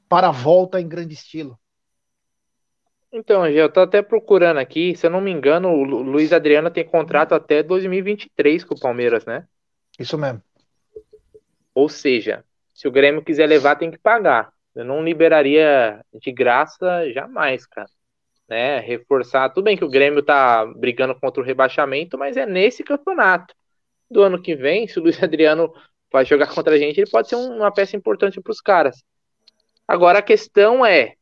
[0.09, 1.59] para a volta em grande estilo?
[3.16, 6.84] Então, eu tô até procurando aqui, se eu não me engano, o Luiz Adriano tem
[6.84, 9.47] contrato até 2023 com o Palmeiras, né?
[9.98, 10.43] Isso mesmo.
[11.74, 12.44] Ou seja,
[12.74, 14.52] se o Grêmio quiser levar, tem que pagar.
[14.74, 17.88] Eu não liberaria de graça jamais, cara.
[18.47, 18.80] Né?
[18.80, 19.48] Reforçar.
[19.48, 23.55] Tudo bem que o Grêmio tá brigando contra o rebaixamento, mas é nesse campeonato.
[24.10, 25.72] Do ano que vem, se o Luiz Adriano
[26.12, 29.02] vai jogar contra a gente, ele pode ser uma peça importante para os caras.
[29.88, 31.15] Agora a questão é: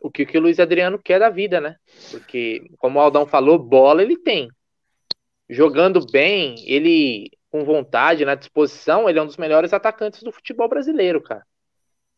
[0.00, 1.76] o que, que o Luiz Adriano quer da vida, né?
[2.10, 4.48] Porque, como o Aldão falou, bola ele tem.
[5.48, 10.68] Jogando bem, ele com vontade, na disposição, ele é um dos melhores atacantes do futebol
[10.68, 11.44] brasileiro, cara.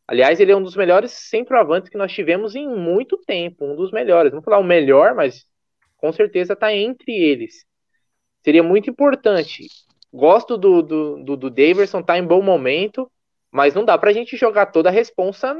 [0.07, 3.91] Aliás, ele é um dos melhores centroavantes que nós tivemos em muito tempo, um dos
[3.91, 4.31] melhores.
[4.31, 5.47] Não vou falar o melhor, mas
[5.97, 7.65] com certeza está entre eles.
[8.45, 9.67] Seria muito importante.
[10.13, 13.11] Gosto do, do, do, do Daverson, tá em bom momento,
[13.51, 15.57] mas não dá pra gente jogar toda a responsa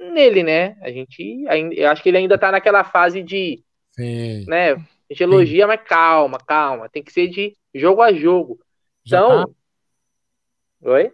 [0.00, 0.76] nele, né?
[0.80, 1.44] A gente,
[1.76, 3.62] eu acho que ele ainda tá naquela fase de,
[3.92, 4.44] Sim.
[4.46, 4.72] né?
[4.72, 4.78] A
[5.10, 5.68] gente elogia, Sim.
[5.68, 8.58] mas calma, calma, tem que ser de jogo a jogo.
[9.04, 10.90] Já então, tá...
[10.90, 11.12] oi?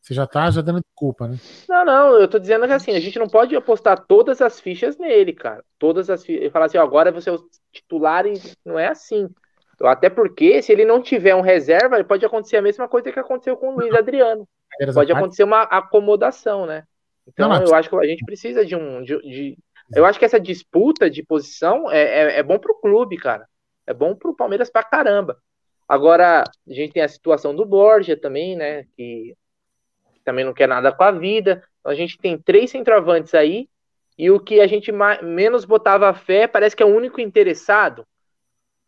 [0.00, 1.36] Você já tá já dando desculpa, né?
[1.68, 4.96] Não, não, eu tô dizendo que assim, a gente não pode apostar todas as fichas
[4.96, 5.62] nele, cara.
[5.78, 6.46] Todas as fichas.
[6.46, 8.32] E falar assim, ó, agora você é o titular e
[8.64, 9.28] não é assim.
[9.82, 13.56] Até porque, se ele não tiver um reserva, pode acontecer a mesma coisa que aconteceu
[13.56, 14.48] com o Luiz Adriano.
[14.94, 16.84] Pode acontecer uma acomodação, né?
[17.28, 19.02] Então, não, eu acho que a gente precisa de um.
[19.02, 19.58] De, de...
[19.94, 23.46] eu acho que essa disputa de posição é, é, é bom pro clube, cara.
[23.86, 25.38] É bom pro Palmeiras pra caramba.
[25.86, 28.84] Agora, a gente tem a situação do Borja também, né?
[28.96, 29.34] Que
[30.24, 31.64] também não quer nada com a vida.
[31.80, 33.68] Então, a gente tem três centroavantes aí.
[34.16, 34.90] E o que a gente
[35.22, 38.06] menos botava fé parece que é o único interessado.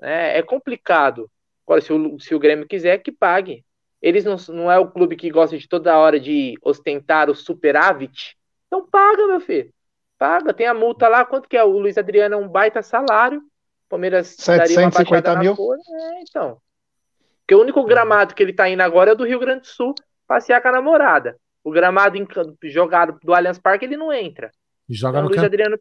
[0.02, 1.30] É, é complicado.
[1.64, 3.64] Agora, se o, se o Grêmio quiser, que pague.
[4.00, 8.36] Eles não, não é o clube que gosta de toda hora de ostentar o superávit.
[8.66, 9.72] Então paga, meu filho.
[10.18, 10.54] Paga.
[10.54, 11.24] Tem a multa lá.
[11.24, 11.64] Quanto que é?
[11.64, 13.42] O Luiz Adriano é um baita salário.
[13.88, 15.54] Palmeiras 750 mil.
[15.54, 16.58] É, então.
[17.40, 19.94] Porque o único gramado que ele tá indo agora é do Rio Grande do Sul,
[20.26, 21.36] passear com a namorada.
[21.64, 22.26] O gramado em,
[22.62, 24.52] jogado do Allianz Parque, ele não entra.
[24.88, 25.46] Joga então, no Luiz campo.
[25.46, 25.78] Adriano.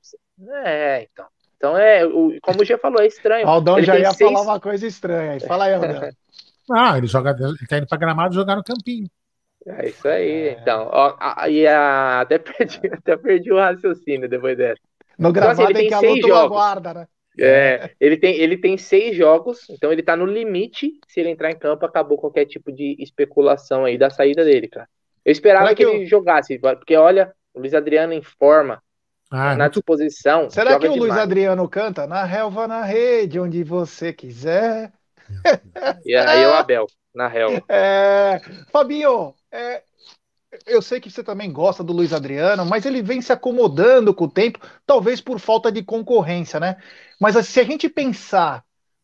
[0.66, 1.26] É, então.
[1.56, 2.02] Então é,
[2.42, 3.48] como o G falou, é estranho.
[3.48, 4.32] Aldão ele já ia seis...
[4.32, 5.40] falar uma coisa estranha aí.
[5.42, 6.10] Fala aí, Aldão.
[6.72, 9.10] ah, ele joga, ele tá indo pra gramado jogar no campinho.
[9.66, 10.52] É isso aí, é.
[10.54, 10.90] então.
[10.92, 14.82] Ó, a, e a, até, perdi, até perdi o raciocínio depois dessa.
[15.18, 16.58] No gramado então, assim, ele tem, tem seis jogos.
[16.58, 17.08] Guarda, né?
[17.42, 20.94] É, ele tem, ele tem seis jogos, então ele tá no limite.
[21.08, 24.88] Se ele entrar em campo, acabou qualquer tipo de especulação aí da saída dele, cara.
[25.24, 25.94] Eu esperava que, que eu...
[25.94, 28.82] ele jogasse, porque olha, o Luiz Adriano em forma,
[29.30, 30.50] ah, na disposição.
[30.50, 31.00] Será que o demais.
[31.00, 32.08] Luiz Adriano canta?
[32.08, 34.92] Na relva, na rede, onde você quiser.
[36.06, 37.64] E aí o Abel, na relva.
[37.70, 38.40] É,
[38.72, 39.84] Fabinho, é,
[40.66, 44.26] eu sei que você também gosta do Luiz Adriano, mas ele vem se acomodando com
[44.26, 46.78] o tempo, talvez por falta de concorrência, né?
[47.20, 48.64] Mas se a gente pensar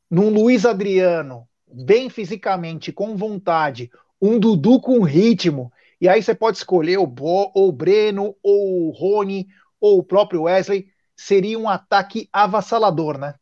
[0.09, 3.91] num Luiz Adriano bem fisicamente, com vontade,
[4.21, 8.87] um Dudu com ritmo, e aí você pode escolher o Bo, ou o Breno, ou
[8.87, 9.47] o Rony,
[9.79, 13.35] ou o próprio Wesley, seria um ataque avassalador, né?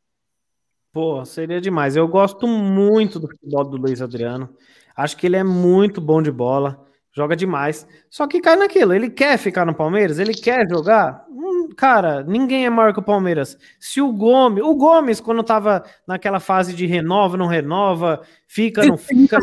[0.94, 1.96] Pô, seria demais.
[1.96, 4.48] Eu gosto muito do futebol do Luiz Adriano.
[4.96, 7.88] Acho que ele é muito bom de bola, joga demais.
[8.12, 11.26] Só que cai naquilo, ele quer ficar no Palmeiras, ele quer jogar.
[11.32, 13.58] Hum, cara, ninguém é maior que o Palmeiras.
[13.80, 18.96] Se o Gomes, o Gomes quando tava naquela fase de renova, não renova, fica, não
[18.96, 19.40] fica,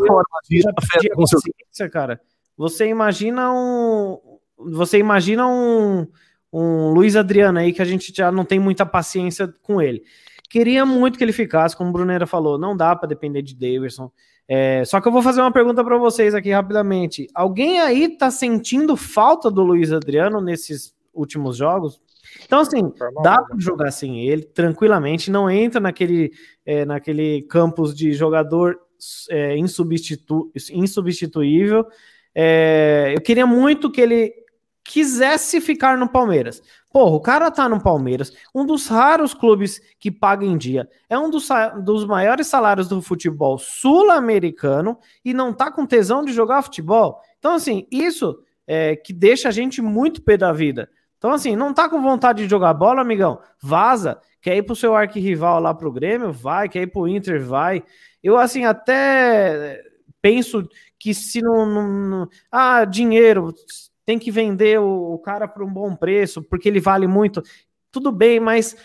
[1.91, 2.21] cara.
[2.57, 4.21] Você imagina um,
[4.57, 6.07] você imagina um
[6.53, 10.03] um Luiz Adriano aí que a gente já não tem muita paciência com ele.
[10.51, 14.11] Queria muito que ele ficasse, como o Brunera falou, não dá para depender de Davidson.
[14.49, 17.29] É, só que eu vou fazer uma pergunta para vocês aqui rapidamente.
[17.33, 22.03] Alguém aí tá sentindo falta do Luiz Adriano nesses últimos jogos?
[22.45, 26.33] Então, assim, dá para jogar sem ele tranquilamente, não entra naquele,
[26.67, 28.77] é, naquele campus de jogador
[29.31, 31.87] é, insubstitu insubstituível.
[32.35, 34.35] É, eu queria muito que ele
[34.83, 36.61] quisesse ficar no Palmeiras.
[36.93, 41.17] Porra, o cara tá no Palmeiras, um dos raros clubes que paga em dia, é
[41.17, 41.49] um dos,
[41.85, 47.21] dos maiores salários do futebol sul-americano e não tá com tesão de jogar futebol.
[47.39, 50.89] Então, assim, isso é que deixa a gente muito pé da vida.
[51.17, 53.41] Então, assim, não tá com vontade de jogar bola, amigão?
[53.61, 54.21] Vaza.
[54.41, 56.33] Quer ir pro seu arquirrival lá pro Grêmio?
[56.33, 56.69] Vai.
[56.69, 57.45] Quer ir pro Inter?
[57.45, 57.83] Vai.
[58.23, 59.83] Eu, assim, até
[60.23, 60.67] penso
[60.99, 61.67] que se não.
[61.67, 63.53] não, não ah, dinheiro,
[64.11, 67.41] tem que vender o, o cara por um bom preço, porque ele vale muito.
[67.93, 68.77] Tudo bem, mas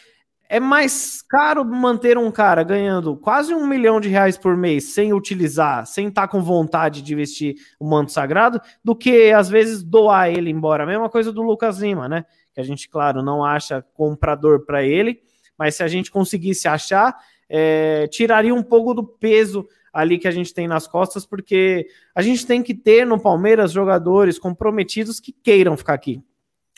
[0.48, 5.14] é mais caro manter um cara ganhando quase um milhão de reais por mês sem
[5.14, 9.82] utilizar, sem estar tá com vontade de vestir o manto sagrado, do que às vezes
[9.82, 10.84] doar ele embora.
[10.84, 12.24] A mesma coisa do Lucas Lima, né?
[12.54, 15.24] Que a gente, claro, não acha comprador para ele,
[15.58, 17.18] mas se a gente conseguisse achar,
[17.50, 22.22] é, tiraria um pouco do peso ali que a gente tem nas costas, porque a
[22.22, 26.22] gente tem que ter no Palmeiras jogadores comprometidos que queiram ficar aqui.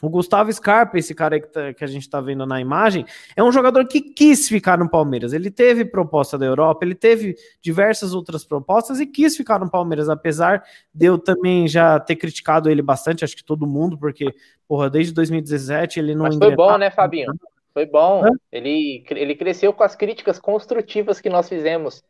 [0.04, 3.04] O Gustavo Scarpa, esse cara que, tá, que a gente está vendo na imagem,
[3.36, 5.34] é um jogador que quis ficar no Palmeiras.
[5.34, 10.08] Ele teve proposta da Europa, ele teve diversas outras propostas e quis ficar no Palmeiras,
[10.08, 10.64] apesar
[10.94, 14.32] de eu também já ter criticado ele bastante, acho que todo mundo, porque,
[14.68, 16.26] porra, desde 2017 ele não.
[16.26, 17.34] Mas foi bom, né, Fabinho?
[17.74, 18.22] Foi bom.
[18.52, 22.04] Ele, ele cresceu com as críticas construtivas que nós fizemos.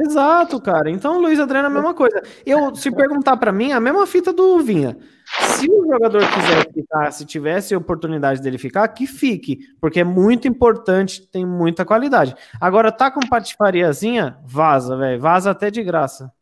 [0.00, 0.90] Exato, cara.
[0.90, 2.22] Então, Luiz Adriano é a mesma coisa.
[2.46, 4.96] Eu, se perguntar para mim, a mesma fita do Vinha.
[5.40, 10.48] Se o jogador quiser ficar, se tivesse oportunidade dele ficar, que fique, porque é muito
[10.48, 12.34] importante, tem muita qualidade.
[12.60, 14.38] Agora, tá com patifariazinha?
[14.44, 15.20] Vaza, velho.
[15.20, 16.32] Vaza até de graça.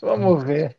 [0.00, 0.76] Vamos ver.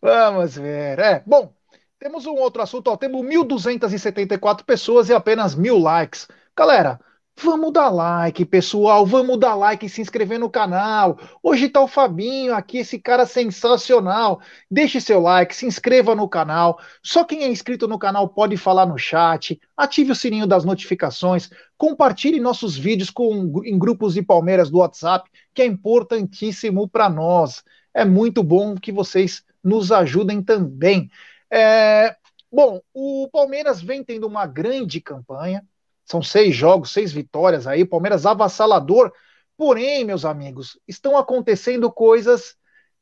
[0.00, 0.98] Vamos ver.
[0.98, 1.52] É, bom,
[1.98, 6.26] temos um outro assunto, ó, temos 1.274 pessoas e apenas mil likes.
[6.54, 7.00] Galera,
[7.42, 9.06] vamos dar like, pessoal.
[9.06, 11.18] Vamos dar like e se inscrever no canal.
[11.42, 14.38] Hoje tá o Fabinho aqui, esse cara sensacional.
[14.70, 16.78] Deixe seu like, se inscreva no canal.
[17.02, 19.58] Só quem é inscrito no canal pode falar no chat.
[19.74, 21.48] Ative o sininho das notificações.
[21.78, 27.64] Compartilhe nossos vídeos com, em grupos de Palmeiras do WhatsApp, que é importantíssimo para nós.
[27.94, 31.10] É muito bom que vocês nos ajudem também.
[31.50, 32.14] É,
[32.52, 35.64] bom, o Palmeiras vem tendo uma grande campanha
[36.12, 39.12] são seis jogos, seis vitórias aí, Palmeiras avassalador.
[39.56, 42.54] Porém, meus amigos, estão acontecendo coisas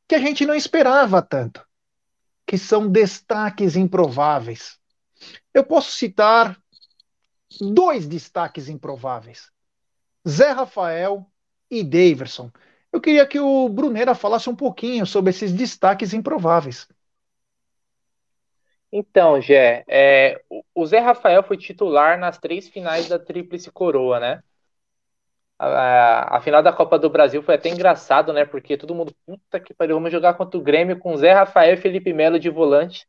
[0.09, 1.65] que a gente não esperava tanto,
[2.47, 4.78] que são destaques improváveis.
[5.53, 6.57] Eu posso citar
[7.61, 9.51] dois destaques improváveis:
[10.28, 11.27] Zé Rafael
[11.69, 12.51] e Daverson.
[12.93, 16.87] Eu queria que o Brunera falasse um pouquinho sobre esses destaques improváveis.
[18.93, 20.43] Então, Gé, é,
[20.75, 24.43] o Zé Rafael foi titular nas três finais da Tríplice Coroa, né?
[25.59, 28.45] A, a, final da Copa do Brasil foi até engraçado, né?
[28.45, 31.77] Porque todo mundo, puta que pariu, vamos jogar contra o Grêmio com Zé Rafael e
[31.77, 33.07] Felipe Melo de volante,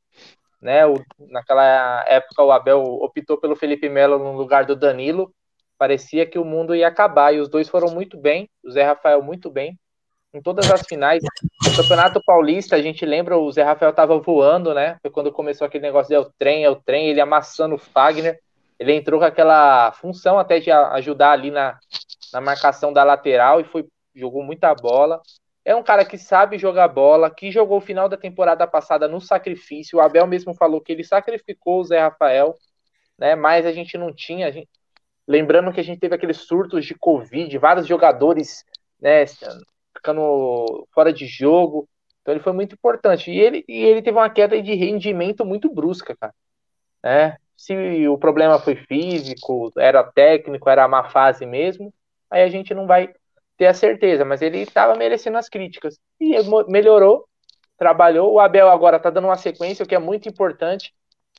[0.61, 0.85] né?
[0.85, 5.33] O, naquela época o Abel optou pelo Felipe Melo no lugar do Danilo.
[5.77, 9.23] Parecia que o mundo ia acabar e os dois foram muito bem, o Zé Rafael
[9.23, 9.79] muito bem
[10.33, 11.21] em todas as finais.
[11.63, 14.97] No Campeonato Paulista, a gente lembra, o Zé Rafael tava voando, né?
[15.01, 17.79] Foi quando começou aquele negócio de é o trem, é o trem, ele amassando o
[17.79, 18.39] Fagner.
[18.79, 21.77] Ele entrou com aquela função até de ajudar ali na,
[22.33, 25.21] na marcação da lateral e foi jogou muita bola.
[25.63, 29.21] É um cara que sabe jogar bola, que jogou o final da temporada passada no
[29.21, 29.99] sacrifício.
[29.99, 32.55] O Abel mesmo falou que ele sacrificou o Zé Rafael,
[33.17, 33.35] né?
[33.35, 34.51] Mas a gente não tinha.
[34.51, 34.67] Gente...
[35.27, 38.65] Lembrando que a gente teve aqueles surtos de Covid, vários jogadores
[38.99, 39.25] né,
[40.01, 41.87] ficando fora de jogo.
[42.21, 43.31] Então ele foi muito importante.
[43.31, 46.33] E ele, e ele teve uma queda de rendimento muito brusca, cara.
[47.03, 51.93] É, se o problema foi físico, era técnico, era má fase mesmo,
[52.29, 53.13] aí a gente não vai
[53.57, 54.25] ter a certeza.
[54.25, 55.99] Mas ele estava merecendo as críticas.
[56.19, 56.33] E
[56.67, 57.27] melhorou,
[57.77, 58.33] trabalhou.
[58.33, 60.93] O Abel agora está dando uma sequência, o que é muito importante.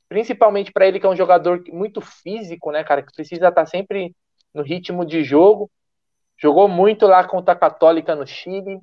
[0.08, 3.02] Principalmente para ele, que é um jogador muito físico, né, cara?
[3.02, 4.14] Que precisa estar tá sempre
[4.54, 5.70] no ritmo de jogo.
[6.42, 8.80] Jogou muito lá contra a Católica no Chile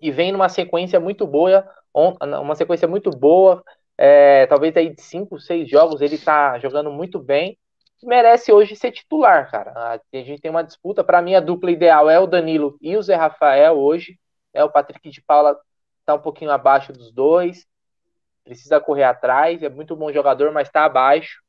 [0.00, 3.64] e vem numa sequência muito boa, uma sequência muito boa,
[3.96, 7.56] é, talvez aí de cinco, seis jogos ele tá jogando muito bem.
[8.02, 9.72] Merece hoje ser titular, cara.
[9.74, 11.02] A gente tem uma disputa.
[11.02, 14.18] Para mim, a dupla ideal é o Danilo e o Zé Rafael hoje.
[14.52, 15.58] É o Patrick de Paula
[16.00, 17.66] está um pouquinho abaixo dos dois,
[18.44, 21.40] precisa correr atrás, é muito bom jogador, mas está abaixo.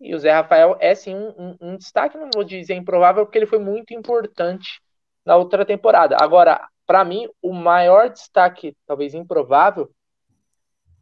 [0.00, 3.38] E o Zé Rafael é sim um, um, um, destaque, não vou dizer improvável, porque
[3.38, 4.80] ele foi muito importante
[5.24, 6.16] na outra temporada.
[6.20, 9.90] Agora, para mim, o maior destaque, talvez improvável,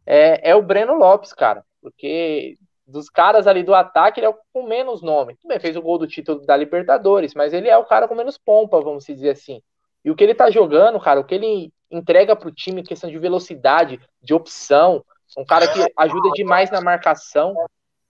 [0.05, 1.63] é, é o Breno Lopes, cara.
[1.81, 2.57] Porque
[2.87, 5.35] dos caras ali do ataque, ele é o com menos nome.
[5.41, 8.37] Também fez o gol do título da Libertadores, mas ele é o cara com menos
[8.37, 9.61] pompa, vamos dizer assim.
[10.03, 13.17] E o que ele tá jogando, cara, o que ele entrega pro time, questão de
[13.17, 15.03] velocidade, de opção,
[15.37, 17.55] um cara que ajuda demais na marcação.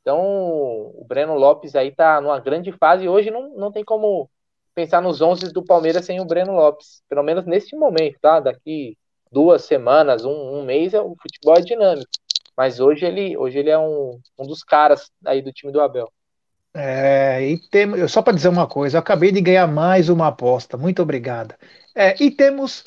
[0.05, 4.29] Então, o Breno Lopes aí tá numa grande fase hoje não, não tem como
[4.75, 8.39] pensar nos 11 do Palmeiras sem o Breno Lopes, pelo menos neste momento, tá?
[8.39, 8.95] Daqui
[9.31, 12.11] duas semanas, um, um mês, é, o futebol é dinâmico.
[12.55, 16.07] Mas hoje ele, hoje ele é um, um dos caras aí do time do Abel.
[16.71, 20.77] É, e tem, só para dizer uma coisa, eu acabei de ganhar mais uma aposta.
[20.77, 21.57] Muito obrigada.
[21.95, 22.83] É, e temos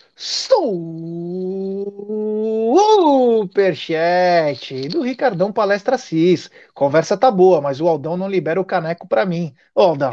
[3.48, 6.50] superchat do Ricardão Palestra Cis.
[6.74, 9.54] Conversa tá boa, mas o Aldão não libera o caneco para mim.
[9.74, 10.10] Ô, Aldão,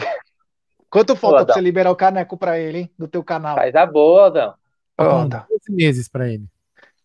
[0.89, 3.55] quanto falta para você liberar o caneco para ele, hein, do teu canal?
[3.55, 4.53] Faz a boa, Aldão.
[4.97, 5.45] Aldão.
[5.49, 6.45] 12 meses para ele.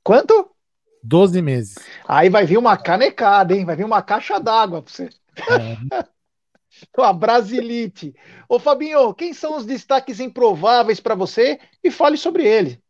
[0.05, 0.49] Quanto?
[1.03, 1.75] 12 meses.
[2.07, 3.65] Aí vai vir uma canecada, hein?
[3.65, 5.09] Vai vir uma caixa d'água para você.
[5.39, 6.05] É.
[6.99, 8.15] a Brasilite.
[8.49, 12.81] Ô Fabinho, quem são os destaques improváveis para você e fale sobre ele.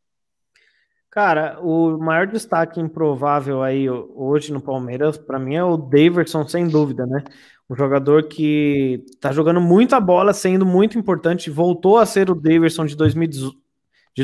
[1.10, 6.68] Cara, o maior destaque improvável aí hoje no Palmeiras, para mim, é o Daverson, sem
[6.68, 7.24] dúvida, né?
[7.68, 12.86] Um jogador que tá jogando muita bola, sendo muito importante, voltou a ser o Daverson
[12.86, 12.94] de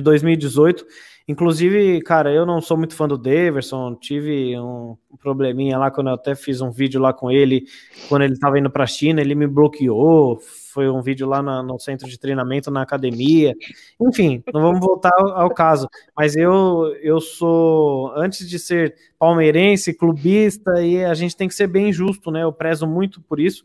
[0.01, 0.87] 2018
[1.29, 6.15] Inclusive, cara, eu não sou muito fã do Daverson, tive um probleminha lá quando eu
[6.15, 7.65] até fiz um vídeo lá com ele,
[8.09, 10.39] quando ele estava indo para a China, ele me bloqueou,
[10.73, 13.55] foi um vídeo lá na, no centro de treinamento, na academia.
[14.01, 19.95] Enfim, não vamos voltar ao, ao, caso, mas eu, eu sou, antes de ser palmeirense,
[19.95, 22.45] clubista, e a gente tem que ser bem justo, né?
[22.45, 23.65] Eu prezo muito por isso.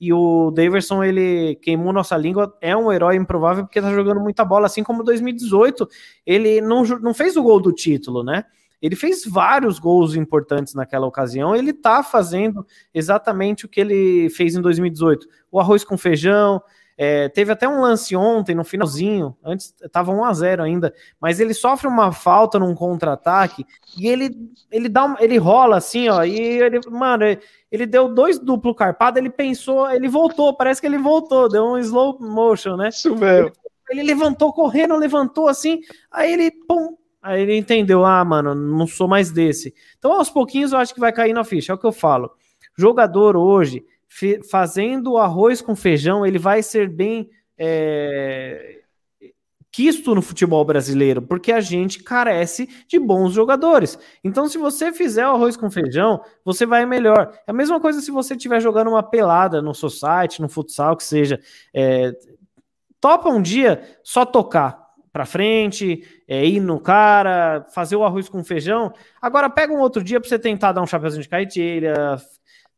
[0.00, 4.44] E o Daverson, ele queimou nossa língua, é um herói improvável porque tá jogando muita
[4.44, 5.86] bola, assim como 2018.
[6.24, 8.44] Ele não, não fez o gol do título, né?
[8.80, 11.54] Ele fez vários gols importantes naquela ocasião.
[11.54, 15.26] Ele tá fazendo exatamente o que ele fez em 2018.
[15.52, 16.62] O arroz com feijão,
[17.02, 21.40] é, teve até um lance ontem, no finalzinho, antes estava 1 a 0 ainda, mas
[21.40, 23.64] ele sofre uma falta num contra-ataque
[23.96, 24.36] e ele
[24.70, 27.40] ele dá uma, ele rola assim, ó, e ele, mano, ele,
[27.72, 31.78] ele deu dois duplo carpado, ele pensou, ele voltou, parece que ele voltou, deu um
[31.78, 32.90] slow motion, né?
[32.90, 33.46] Isso mesmo.
[33.88, 35.80] Ele, ele levantou correndo, levantou assim,
[36.12, 39.74] aí ele pum, Aí ele entendeu, ah, mano, não sou mais desse.
[39.98, 41.70] Então, aos pouquinhos, eu acho que vai cair na ficha.
[41.70, 42.30] É o que eu falo.
[42.76, 43.84] Jogador hoje,
[44.50, 48.80] fazendo arroz com feijão, ele vai ser bem é,
[49.72, 53.98] quisto no futebol brasileiro, porque a gente carece de bons jogadores.
[54.24, 57.32] Então, se você fizer o arroz com feijão, você vai melhor.
[57.46, 61.04] É a mesma coisa se você estiver jogando uma pelada no society, no futsal, que
[61.04, 61.40] seja.
[61.72, 62.12] É,
[63.00, 64.80] topa um dia só tocar
[65.12, 68.92] para frente, é, ir no cara, fazer o arroz com feijão.
[69.20, 72.16] Agora pega um outro dia para você tentar dar um chapeuzinho de caetilha,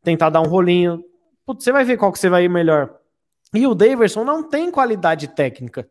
[0.03, 1.03] tentar dar um rolinho
[1.45, 2.97] putz, você vai ver qual que você vai ir melhor.
[3.53, 5.87] E o Daverson não tem qualidade técnica.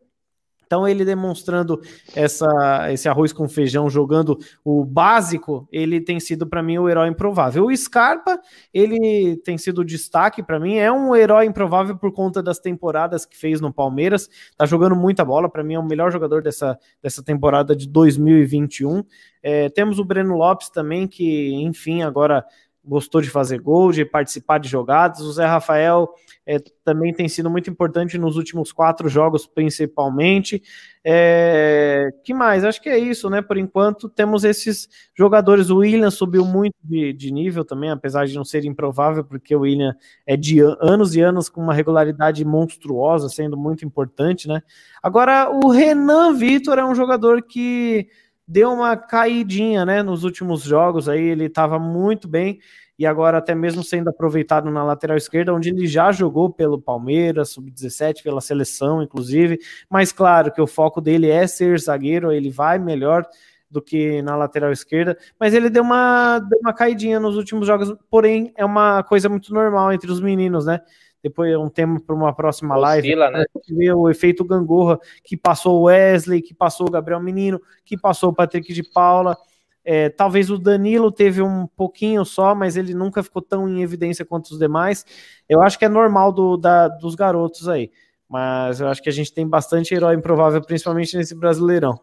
[0.73, 1.79] Então, ele demonstrando
[2.15, 7.09] essa, esse arroz com feijão, jogando o básico, ele tem sido para mim o herói
[7.09, 7.65] improvável.
[7.65, 8.39] O Scarpa,
[8.73, 13.37] ele tem sido destaque para mim, é um herói improvável por conta das temporadas que
[13.37, 14.27] fez no Palmeiras.
[14.57, 19.03] Tá jogando muita bola, para mim é o melhor jogador dessa, dessa temporada de 2021.
[19.43, 22.43] É, temos o Breno Lopes também, que, enfim, agora
[22.85, 25.21] gostou de fazer gol, de participar de jogadas.
[25.21, 26.09] O Zé Rafael
[26.45, 30.61] é, também tem sido muito importante nos últimos quatro jogos, principalmente.
[31.05, 32.65] É, que mais?
[32.65, 33.41] Acho que é isso, né?
[33.41, 35.69] Por enquanto, temos esses jogadores.
[35.69, 39.61] O William subiu muito de, de nível também, apesar de não ser improvável, porque o
[39.61, 39.95] William
[40.25, 44.61] é de anos e anos com uma regularidade monstruosa, sendo muito importante, né?
[45.01, 48.07] Agora, o Renan Vitor é um jogador que
[48.47, 52.59] deu uma caidinha, né, nos últimos jogos aí, ele estava muito bem
[52.97, 57.49] e agora até mesmo sendo aproveitado na lateral esquerda, onde ele já jogou pelo Palmeiras,
[57.49, 59.59] sub-17, pela seleção, inclusive,
[59.89, 63.25] mas claro que o foco dele é ser zagueiro, ele vai melhor
[63.69, 67.95] do que na lateral esquerda, mas ele deu uma, deu uma caidinha nos últimos jogos,
[68.09, 70.79] porém é uma coisa muito normal entre os meninos, né?
[71.23, 73.37] Depois é um tema para uma próxima Oscila, live.
[73.37, 73.45] Né?
[73.69, 78.31] Ver o efeito gangorra que passou o Wesley, que passou o Gabriel Menino, que passou
[78.31, 79.37] o Patrick de Paula.
[79.85, 84.25] É, talvez o Danilo teve um pouquinho só, mas ele nunca ficou tão em evidência
[84.25, 85.05] quanto os demais.
[85.47, 87.89] Eu acho que é normal do, da, dos garotos aí.
[88.27, 91.99] Mas eu acho que a gente tem bastante herói improvável, principalmente nesse Brasileirão.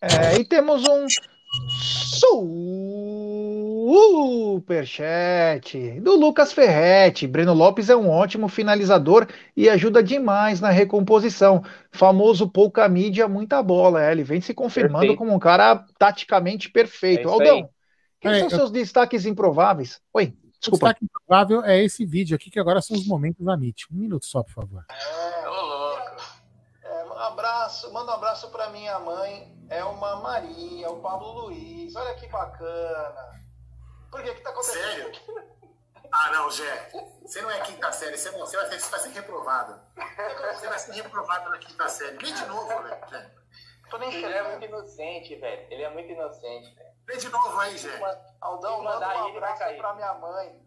[0.00, 1.06] É, e temos um
[4.52, 7.26] Superchat do Lucas Ferretti.
[7.26, 9.26] Breno Lopes é um ótimo finalizador
[9.56, 11.62] e ajuda demais na recomposição.
[11.90, 14.02] Famoso pouca mídia, muita bola.
[14.04, 15.18] É, ele vem se confirmando Perfeito.
[15.18, 17.28] como um cara taticamente perfeito.
[17.28, 17.68] É Aldão,
[18.20, 20.00] quem É, são eu- seus destaques improváveis?
[20.12, 20.86] Oi, O desculpa.
[20.86, 23.86] destaque improvável é esse vídeo aqui, que agora são os momentos da MIT.
[23.92, 24.84] Um minuto só, por favor.
[24.88, 26.22] É, ô louco.
[26.84, 31.94] É, um abraço, manda um abraço pra minha mãe, é uma Maria, o Pablo Luiz.
[31.96, 33.42] Olha que bacana.
[34.10, 34.82] Por que que tá acontecendo?
[34.82, 35.12] Sério?
[36.12, 36.90] Ah, não, Gé.
[37.22, 39.80] Você não é quinta série, você, não, você, vai, ser- você vai ser reprovado.
[40.54, 42.18] Você vai ser reprovado na quinta série.
[42.18, 43.42] Vem de novo, velho.
[43.90, 45.66] Tô nem Ele é muito inocente, velho.
[45.70, 46.92] Ele é muito inocente, velho.
[47.06, 47.98] Vem de novo aí, Gé.
[48.40, 50.62] Aldão, manda mandar um ele, abraço pra minha mãe.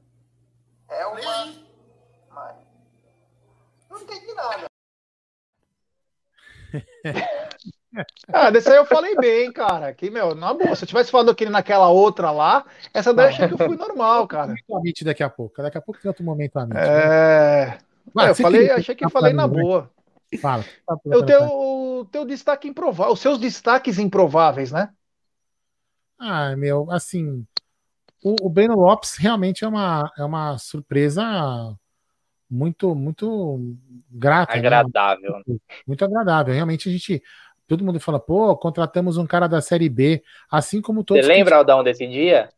[0.90, 1.20] É uma.
[1.20, 1.76] aí.
[2.30, 2.68] Mãe.
[3.90, 4.66] Não entendi nada.
[8.34, 9.94] Ah, desse aí eu falei bem, cara.
[9.94, 13.30] Que, meu, na boa, se eu tivesse falando aquele naquela outra lá, essa daí eu
[13.30, 14.54] achei que eu fui normal, cara.
[14.68, 15.62] Momento daqui a pouco.
[15.62, 16.78] Daqui a pouco tem outro momento Amit.
[16.78, 17.78] É.
[18.14, 19.90] Vai, eu falei, queria- achei que eu falei na boa.
[20.42, 20.66] Fala.
[21.06, 24.90] O teu, o teu destaque improvável, os seus destaques improváveis, né?
[26.20, 27.46] Ah, meu, assim,
[28.24, 31.24] o, o Breno Lopes realmente é uma, é uma surpresa
[32.50, 33.76] muito, muito
[34.10, 34.54] grata.
[34.54, 34.60] né?
[34.60, 35.42] Agradável.
[35.86, 36.54] Muito agradável.
[36.54, 37.22] Realmente a gente,
[37.68, 41.28] todo mundo fala, pô, contratamos um cara da Série B, assim como Você todos.
[41.28, 42.50] lembra, Aldão, desse dia?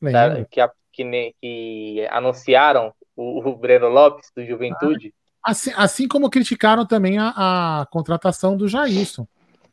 [0.00, 0.12] que...
[0.12, 0.46] Da- Lembro.
[0.50, 0.60] que,
[0.92, 5.12] que, que anunciaram o, o Breno Lopes, do Juventude?
[5.42, 9.26] Assim, assim como criticaram também a, a contratação do Jailson,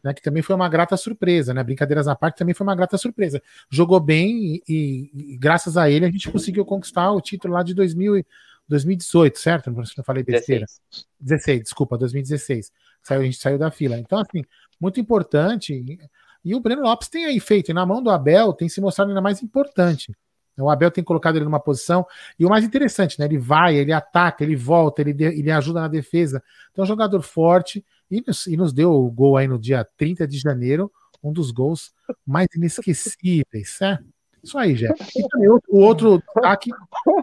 [0.03, 1.63] né, que também foi uma grata surpresa, né?
[1.63, 3.41] Brincadeiras à parte, também foi uma grata surpresa.
[3.69, 7.63] Jogou bem e, e- e graças a ele a gente conseguiu conquistar o título lá
[7.63, 8.25] de 2000, e-
[8.71, 9.69] 2018, certo?
[9.69, 10.65] Não falei besteira.
[10.65, 11.07] 16.
[11.19, 12.71] 16, desculpa, 2016.
[13.03, 13.97] Saiu, a gente saiu da fila.
[13.97, 14.43] Então, assim,
[14.79, 15.99] muito importante.
[16.43, 19.09] E, o Breno Lopes tem aí feito, e na mão do Abel tem se mostrado
[19.11, 20.15] ainda mais importante.
[20.57, 22.05] O Abel tem colocado ele numa posição,
[22.39, 23.25] e o mais interessante, né?
[23.25, 26.41] Ele vai, ele ataca, ele volta, ele, de- ele ajuda na defesa.
[26.71, 29.87] Então, é um jogador forte, e nos, e nos deu o gol aí no dia
[29.97, 30.91] 30 de janeiro,
[31.23, 31.91] um dos gols
[32.25, 34.05] mais inesquecíveis, certo?
[34.43, 34.89] Isso aí, Jé.
[35.15, 36.71] E também o, outro destaque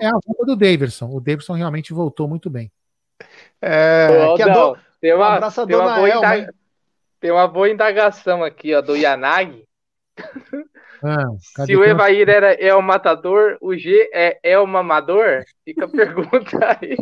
[0.00, 1.10] é a volta do Daverson.
[1.10, 2.70] O Daverson realmente voltou muito bem.
[3.60, 6.48] É, que a do- tem, um uma, tem, uma boa Elma,
[7.20, 9.64] tem uma boa indagação aqui, ó, do Yanagi.
[11.02, 11.26] Ah,
[11.66, 15.44] Se o Evair era, é o matador, o G é, é o mamador?
[15.64, 16.96] Fica a pergunta aí.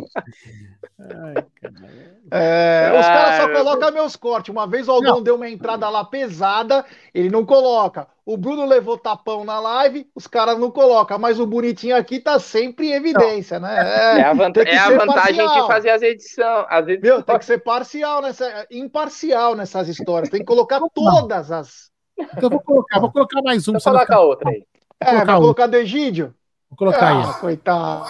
[2.31, 4.49] É, os caras só Ah, colocam meus cortes.
[4.51, 6.83] Uma vez o Aldão deu uma entrada lá pesada,
[7.13, 8.07] ele não coloca.
[8.25, 11.17] O Bruno levou tapão na live, os caras não colocam.
[11.19, 14.19] Mas o bonitinho aqui tá sempre em evidência, né?
[14.19, 15.61] É a, vanta- tem que é a vantagem parcial.
[15.61, 16.65] de fazer as edições.
[16.69, 20.29] As Meu, tem que ser parcial nessa, imparcial nessas histórias.
[20.29, 21.89] Tem que colocar todas as.
[22.19, 23.71] Então eu vou colocar, vou colocar mais um.
[23.77, 24.65] Então pra você não coloca ficar- outra aí.
[24.99, 25.39] É, colocar vai um.
[25.41, 26.33] colocar do Egídio?
[26.69, 27.39] Vou colocar Ah, aí.
[27.39, 28.05] coitado.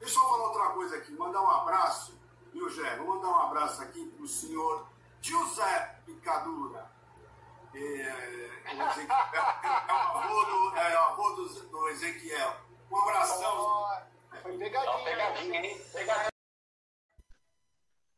[0.00, 2.16] Deixa eu falar outra coisa aqui, mandar um abraço,
[2.54, 2.96] viu, Gé?
[2.96, 3.40] Vou mandar um
[4.28, 4.86] senhor
[5.22, 6.86] José Picadura.
[7.74, 9.16] É, o Ezequiel,
[9.88, 12.56] é o avô do, é o avô do, do Ezequiel.
[12.90, 13.86] Um abração.
[14.42, 15.60] Foi pegadinha.
[15.60, 15.80] hein?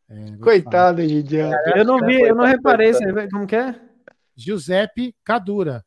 [0.09, 0.41] É, vou te falar.
[0.41, 1.51] Coitado, Egidio.
[1.77, 2.93] Eu não vi, eu não reparei.
[2.93, 3.81] Você vê como que é?
[4.35, 5.85] Giuseppe Cadura.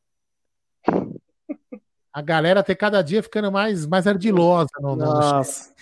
[2.14, 5.24] A galera tem cada dia ficando mais, mais ardilosa no, no- no chat.
[5.38, 5.74] Nossa.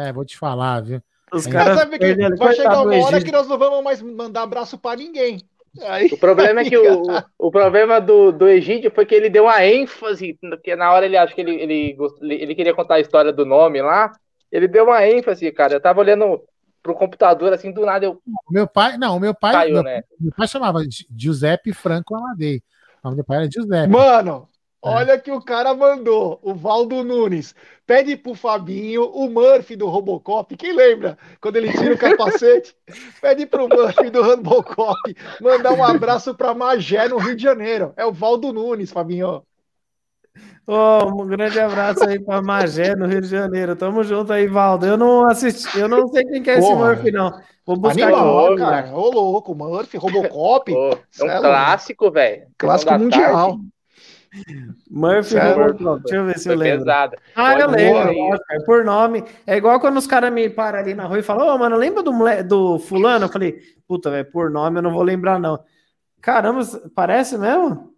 [0.00, 1.02] É, vou te falar, viu?
[1.32, 4.42] Os caras sabe que vai chegar Coitado uma hora que nós não vamos mais mandar
[4.42, 5.40] abraço pra ninguém.
[5.86, 7.02] Aí, O problema é que o,
[7.38, 11.16] o problema do, do Egídio foi que ele deu uma ênfase, porque na hora ele
[11.16, 14.12] acho que ele, ele, ele, queria contar a história do nome lá.
[14.50, 15.72] Ele deu uma ênfase, cara.
[15.74, 16.42] Eu tava olhando
[16.82, 19.82] pro computador, assim, do nada eu O meu pai, não, o meu pai, caiu, meu,
[19.82, 20.02] né?
[20.20, 22.60] meu pai chamava Gi- Giuseppe Franco Amadei.
[23.02, 23.88] O nome do pai era Giuseppe.
[23.88, 24.48] Mano.
[24.82, 26.38] Olha que o cara mandou.
[26.42, 27.54] O Valdo Nunes.
[27.86, 30.56] Pede pro Fabinho, o Murphy do Robocop.
[30.56, 31.16] Quem lembra?
[31.40, 32.74] Quando ele tira o capacete.
[33.20, 37.92] Pede pro Murphy do Robocop mandar um abraço pra Magé no Rio de Janeiro.
[37.96, 39.42] É o Valdo Nunes, Fabinho.
[40.66, 43.74] Ô, um grande abraço aí pra Magé, no Rio de Janeiro.
[43.74, 44.86] Tamo junto aí, Valdo.
[44.86, 46.86] Eu não assisti, eu não sei quem que é esse Porra.
[46.86, 47.32] Murphy, não.
[47.66, 48.56] Vou buscar Animal, aqui.
[48.56, 48.90] cara.
[48.94, 49.54] Ô, louco.
[49.54, 50.72] Murphy, Robocop.
[50.72, 51.42] Pô, é é um louco.
[51.42, 52.46] clássico, velho.
[52.58, 53.48] Clássico mundial.
[53.48, 53.71] tarde,
[54.90, 55.36] Murphy?
[55.38, 56.02] Robocop.
[56.02, 56.84] Deixa eu ver se eu Foi lembro.
[56.86, 57.16] pesado.
[57.36, 58.16] Ah, eu Pode lembro, ir.
[58.28, 59.24] lógico, é por nome.
[59.46, 62.02] É igual quando os caras me param ali na rua e falam, ô, mano, lembra
[62.02, 63.26] do, mole- do fulano?
[63.26, 65.62] Eu falei, puta, velho, por nome eu não vou lembrar, não.
[66.20, 66.62] Caramba,
[66.94, 67.92] parece mesmo?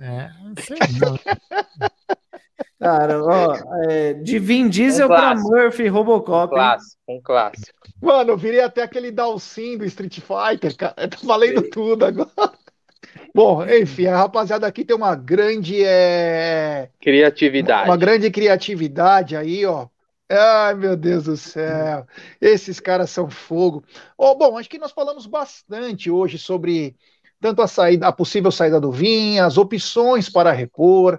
[0.00, 1.18] É, não sei não.
[2.80, 3.54] Cara, ó,
[3.88, 5.34] é, de Vin Diesel Um pra.
[5.34, 6.52] Murphy Um Robocop.
[6.54, 6.58] hein?
[6.58, 7.78] clássico, um clássico.
[8.00, 10.94] Mano, eu virei até aquele Dalsin do Street Fighter, cara.
[10.96, 12.30] Eu tô valendo tudo agora.
[13.34, 15.82] Bom, enfim, a rapaziada aqui tem uma grande.
[15.84, 16.90] É...
[17.00, 17.88] Criatividade.
[17.88, 19.86] Uma grande criatividade aí, ó.
[20.30, 22.06] Ai, meu Deus do céu.
[22.40, 23.82] Esses caras são fogo.
[24.16, 26.96] Oh, bom, acho que nós falamos bastante hoje sobre
[27.40, 31.18] tanto a saída, a possível saída do Vinha, as opções para repor,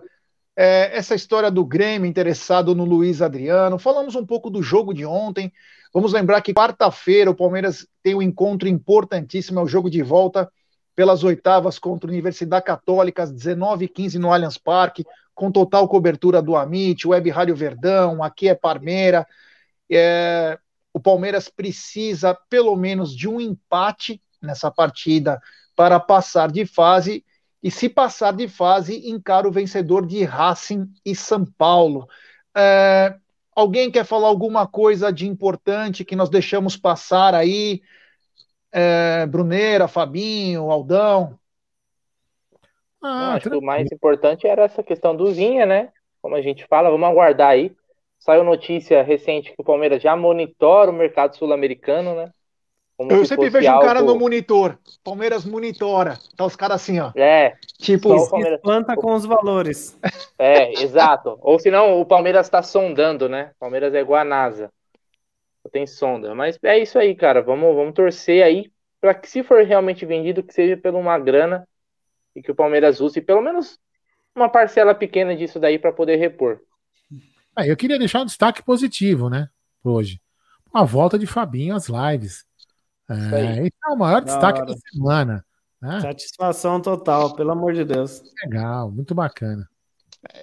[0.56, 3.80] é, essa história do Grêmio interessado no Luiz Adriano.
[3.80, 5.52] Falamos um pouco do jogo de ontem.
[5.94, 10.52] Vamos lembrar que quarta-feira o Palmeiras tem um encontro importantíssimo, é o jogo de volta
[11.00, 16.58] pelas oitavas contra a Universidade Católica, às 19h15 no Allianz Parque, com total cobertura do
[16.58, 19.26] Amit, Web Rádio Verdão, aqui é Parmeira.
[19.90, 20.60] É,
[20.94, 25.42] o Palmeiras precisa pelo menos de um empate nessa partida
[25.74, 27.24] para passar de fase,
[27.64, 32.10] e se passar de fase, encara o vencedor de Racing e São Paulo.
[32.54, 33.16] É,
[33.56, 37.82] alguém quer falar alguma coisa de importante que nós deixamos passar aí?
[38.72, 41.38] É, Bruneira, Fabinho, Aldão?
[43.02, 45.90] Ah, acho que o mais importante era essa questão do Vinha, né?
[46.22, 47.74] Como a gente fala, vamos aguardar aí.
[48.20, 52.32] Saiu notícia recente que o Palmeiras já monitora o mercado sul-americano, né?
[52.98, 53.82] Como eu sempre vejo algo...
[53.82, 54.78] um cara no monitor.
[55.02, 56.20] Palmeiras monitora.
[56.36, 57.14] Tá os caras assim, ó.
[57.16, 57.56] É.
[57.78, 58.60] Tipo, o Palmeiras...
[58.60, 59.98] planta com os valores.
[60.38, 61.40] É, exato.
[61.42, 63.52] Ou senão o Palmeiras está sondando, né?
[63.56, 64.70] O Palmeiras é igual a NASA.
[65.72, 66.34] Tem sonda.
[66.34, 67.42] Mas é isso aí, cara.
[67.42, 71.68] Vamos, vamos torcer aí para que, se for realmente vendido, que seja por uma grana
[72.36, 73.80] e que o Palmeiras use pelo menos
[74.36, 76.60] uma parcela pequena disso daí para poder repor.
[77.56, 79.50] Ah, eu queria deixar um destaque positivo, né?
[79.84, 80.22] Hoje.
[80.74, 82.46] A volta de Fabinho às lives.
[83.10, 84.72] É, esse é o maior da destaque hora.
[84.72, 85.46] da semana.
[85.82, 86.00] Né?
[86.02, 88.22] Satisfação total, pelo amor de Deus.
[88.44, 89.68] Legal, muito bacana.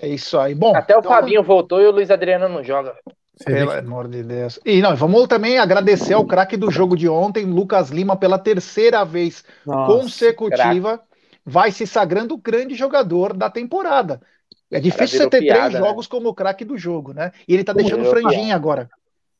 [0.00, 0.54] É isso aí.
[0.54, 1.10] Bom, até o então...
[1.10, 2.96] Fabinho voltou e o Luiz Adriano não joga.
[3.44, 4.58] Pelo amor de Deus.
[4.64, 9.04] E não, vamos também agradecer ao craque do jogo de ontem, Lucas Lima, pela terceira
[9.04, 11.04] vez Nossa, consecutiva, craque.
[11.44, 14.22] vai se sagrando o grande jogador da temporada.
[14.70, 15.78] É difícil você ter piada, três né?
[15.80, 17.30] jogos como o craque do jogo, né?
[17.46, 18.88] E ele tá deixando franjinha agora.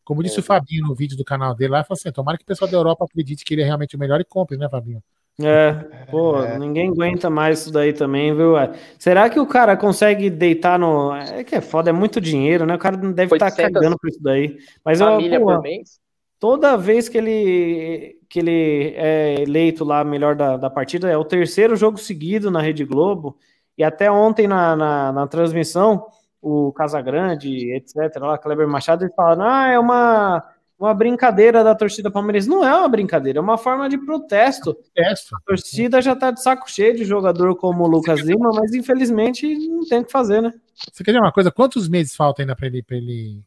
[0.05, 2.44] Como disse o Fabinho no vídeo do canal dele lá, ele falou assim: tomara que
[2.44, 5.02] o pessoal da Europa acredite que ele é realmente o melhor e compre, né, Fabinho?
[5.43, 5.73] É,
[6.11, 6.59] pô, é.
[6.59, 8.55] ninguém aguenta mais isso daí também, viu?
[8.99, 11.15] Será que o cara consegue deitar no.
[11.15, 12.75] É que é foda, é muito dinheiro, né?
[12.75, 14.57] O cara não deve estar tá cagando por isso daí.
[14.85, 16.01] Mas família eu, pô, por mês?
[16.39, 21.25] Toda vez que ele, que ele é eleito lá melhor da, da partida, é o
[21.25, 23.37] terceiro jogo seguido na Rede Globo.
[23.77, 26.07] E até ontem na, na, na transmissão,
[26.41, 30.43] o Casagrande, etc., lá, Kleber Machado, eles falam, ah, é uma,
[30.78, 32.48] uma brincadeira da torcida palmeirense.
[32.48, 34.74] Não é uma brincadeira, é uma forma de protesto.
[34.74, 35.35] protesto.
[35.35, 39.57] A torcida já tá de saco cheio de jogador como o Lucas Lima, mas infelizmente
[39.69, 40.53] não tem o que fazer, né?
[40.93, 41.51] Você quer dizer uma coisa?
[41.51, 43.43] Quantos meses falta ainda para ele, ele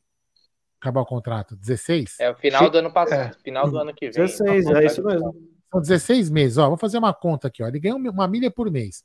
[0.81, 1.55] acabar o contrato?
[1.55, 2.15] 16?
[2.19, 3.43] É o final do ano passado, é.
[3.43, 4.25] final do ano que vem.
[4.25, 5.35] 16, é isso mesmo.
[5.71, 6.63] São 16 meses, ó.
[6.63, 7.67] Vamos fazer uma conta aqui, ó.
[7.67, 9.03] Ele ganha uma milha por mês.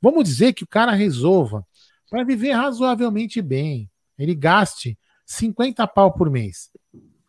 [0.00, 1.66] Vamos dizer que o cara resolva
[2.08, 3.90] para viver razoavelmente bem.
[4.18, 6.70] Ele gaste 50 pau por mês,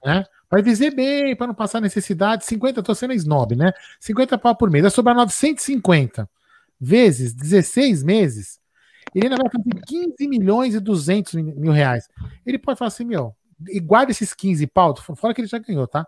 [0.05, 0.23] né?
[0.49, 2.45] Vai viver bem, para não passar necessidade.
[2.45, 3.73] 50, tô sendo snob, né?
[3.99, 4.83] 50 pau por mês.
[4.83, 6.29] Vai sobrar 950
[6.79, 8.59] vezes 16 meses.
[9.13, 12.07] Ele ainda vai fazer 15 milhões e 200 mil reais.
[12.45, 13.35] Ele pode falar assim, meu,
[13.67, 16.05] e guarda esses 15 pau, fora que ele já ganhou, tá?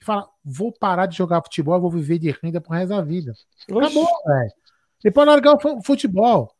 [0.00, 3.32] E fala, vou parar de jogar futebol, vou viver de renda pro resto da vida.
[3.62, 4.50] Acabou, velho.
[5.04, 6.52] Ele pode largar o futebol.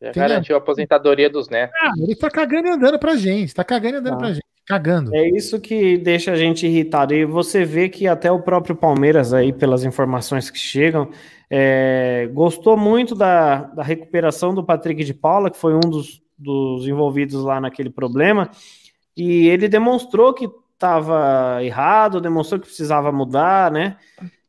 [0.00, 1.76] Já garantiu a aposentadoria dos netos.
[1.80, 3.54] Ah, ele tá cagando e andando pra gente.
[3.54, 4.18] Tá cagando e andando ah.
[4.18, 4.47] pra gente.
[4.68, 5.16] Cagando.
[5.16, 7.14] É isso que deixa a gente irritado.
[7.14, 11.08] E você vê que até o próprio Palmeiras, aí, pelas informações que chegam,
[11.48, 16.86] é, gostou muito da, da recuperação do Patrick de Paula, que foi um dos, dos
[16.86, 18.50] envolvidos lá naquele problema.
[19.16, 23.96] E ele demonstrou que estava errado, demonstrou que precisava mudar, né?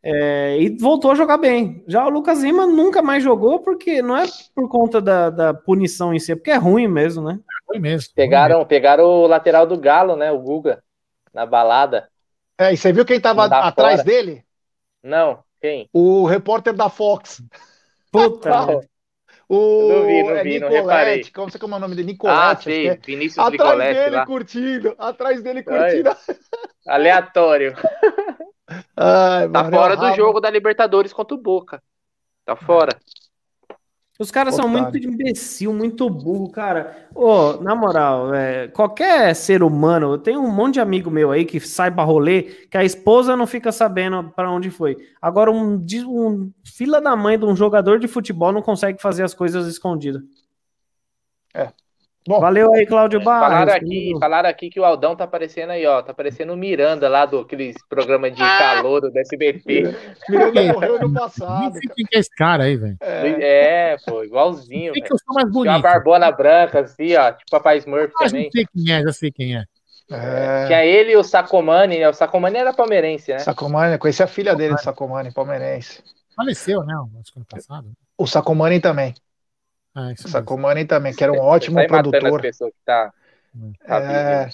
[0.03, 1.81] É, e voltou a jogar bem.
[1.87, 6.13] Já o Lucas Lima nunca mais jogou, porque não é por conta da, da punição
[6.13, 7.39] em si, é porque é ruim mesmo, né?
[7.69, 8.13] É ruim mesmo.
[8.15, 8.69] Pegaram, ruim mesmo.
[8.69, 10.31] pegaram o lateral do Galo, né?
[10.31, 10.83] O Guga,
[11.33, 12.09] na balada.
[12.57, 14.03] É, e você viu quem tava atrás fora.
[14.03, 14.43] dele?
[15.01, 15.89] Não, quem?
[15.93, 17.41] O repórter da Fox.
[18.11, 18.49] Puta.
[19.47, 21.31] o não vi, não é vi, Nicolete, não reparei.
[21.59, 22.07] Como, é o nome dele?
[22.07, 22.39] Nicolete.
[22.39, 22.95] Ah, sei, é.
[22.95, 24.25] Vinícius atrás Nicolete dele lá.
[24.25, 26.09] curtindo, atrás dele curtindo.
[26.87, 27.75] Aleatório.
[28.95, 31.81] Ai, tá fora do jogo da Libertadores contra o Boca.
[32.45, 32.99] Tá fora.
[34.19, 34.73] Os caras Otário.
[34.73, 37.07] são muito imbecil, muito burro, cara.
[37.15, 41.45] Ô, na moral, é, qualquer ser humano, eu tenho um monte de amigo meu aí
[41.45, 44.97] que sai pra rolê, que a esposa não fica sabendo para onde foi.
[45.21, 49.33] Agora, um, um fila da mãe de um jogador de futebol não consegue fazer as
[49.33, 50.21] coisas escondidas.
[51.53, 51.71] É.
[52.29, 53.47] Bom, Valeu aí, Cláudio Barros.
[53.49, 55.99] Falaram aqui, falaram aqui que o Aldão tá aparecendo aí, ó.
[56.03, 59.95] Tá parecendo o Miranda lá do aqueles programas de calor do SBT.
[60.29, 61.71] Miranda morreu Nem passado.
[61.73, 62.97] sei quem que é esse cara aí, velho.
[63.01, 64.93] É, pô, igualzinho.
[64.93, 65.81] Sei que eu sou mais Tinha uma bonito.
[65.81, 67.31] barbona branca, assim, ó.
[67.31, 68.45] Tipo Papai Smurf Mas também.
[68.45, 69.63] não sei quem é, já sei quem é.
[70.11, 72.09] É, Tinha ele e o Sacomani, né?
[72.09, 73.39] O Sacomani era palmeirense, né?
[73.39, 76.03] Sacomani, conheci a filha dele, Sacomani, palmeirense.
[76.35, 76.93] Faleceu, né?
[77.19, 77.91] Acho que ano passado.
[78.15, 79.15] O Sacomani também.
[79.95, 80.31] Ah, isso O mesmo.
[80.31, 82.41] Sacomani também, que era um Você ótimo produtor.
[82.85, 83.13] tá.
[83.87, 84.49] É,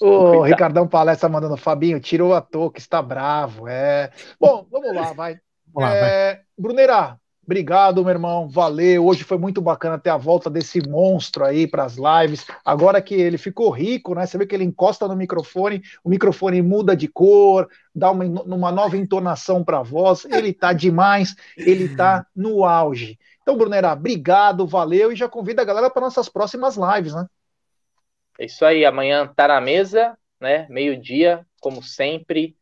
[0.00, 0.42] o Cuidado.
[0.42, 3.68] Ricardão Palestra mandando, Fabinho, tirou a touca, está bravo.
[3.68, 4.10] É.
[4.40, 5.38] Bom, vamos lá, vai.
[5.72, 6.10] Vamos lá, vai.
[6.10, 8.48] É, Bruneira, obrigado, meu irmão.
[8.48, 9.06] Valeu.
[9.06, 12.44] Hoje foi muito bacana ter a volta desse monstro aí para as lives.
[12.64, 14.26] Agora que ele ficou rico, né?
[14.26, 18.72] Você vê que ele encosta no microfone, o microfone muda de cor, dá uma, uma
[18.72, 20.24] nova entonação para a voz.
[20.24, 23.16] Ele tá demais, ele tá no auge.
[23.50, 27.26] Então, Bruneira, obrigado, valeu e já convida a galera para nossas próximas lives, né?
[28.38, 30.68] É isso aí, amanhã tá na mesa, né?
[30.70, 32.54] Meio-dia, como sempre,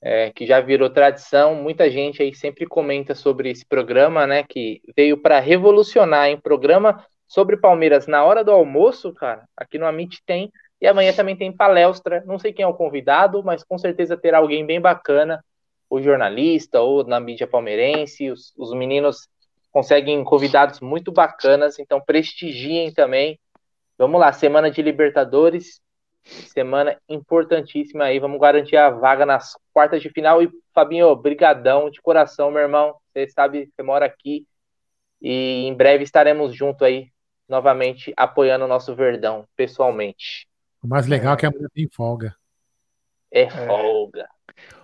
[0.00, 1.56] é, que já virou tradição.
[1.56, 4.44] Muita gente aí sempre comenta sobre esse programa, né?
[4.44, 6.38] Que veio para revolucionar, hein?
[6.40, 9.42] Programa sobre Palmeiras na hora do almoço, cara.
[9.56, 10.52] Aqui no Amit tem.
[10.80, 12.22] E amanhã também tem palestra.
[12.24, 15.44] Não sei quem é o convidado, mas com certeza terá alguém bem bacana,
[15.90, 18.30] ou jornalista, ou na mídia palmeirense.
[18.30, 19.28] Os, os meninos
[19.78, 23.38] conseguem convidados muito bacanas, então prestigiem também.
[23.96, 25.80] Vamos lá, semana de Libertadores,
[26.24, 30.42] semana importantíssima aí, vamos garantir a vaga nas quartas de final.
[30.42, 32.96] E Fabinho, brigadão de coração, meu irmão.
[33.12, 34.44] Você sabe, você mora aqui
[35.22, 37.12] e em breve estaremos junto aí,
[37.48, 40.48] novamente apoiando o nosso Verdão, pessoalmente.
[40.82, 42.34] O mais legal é que a mulher tem folga.
[43.30, 44.28] É folga.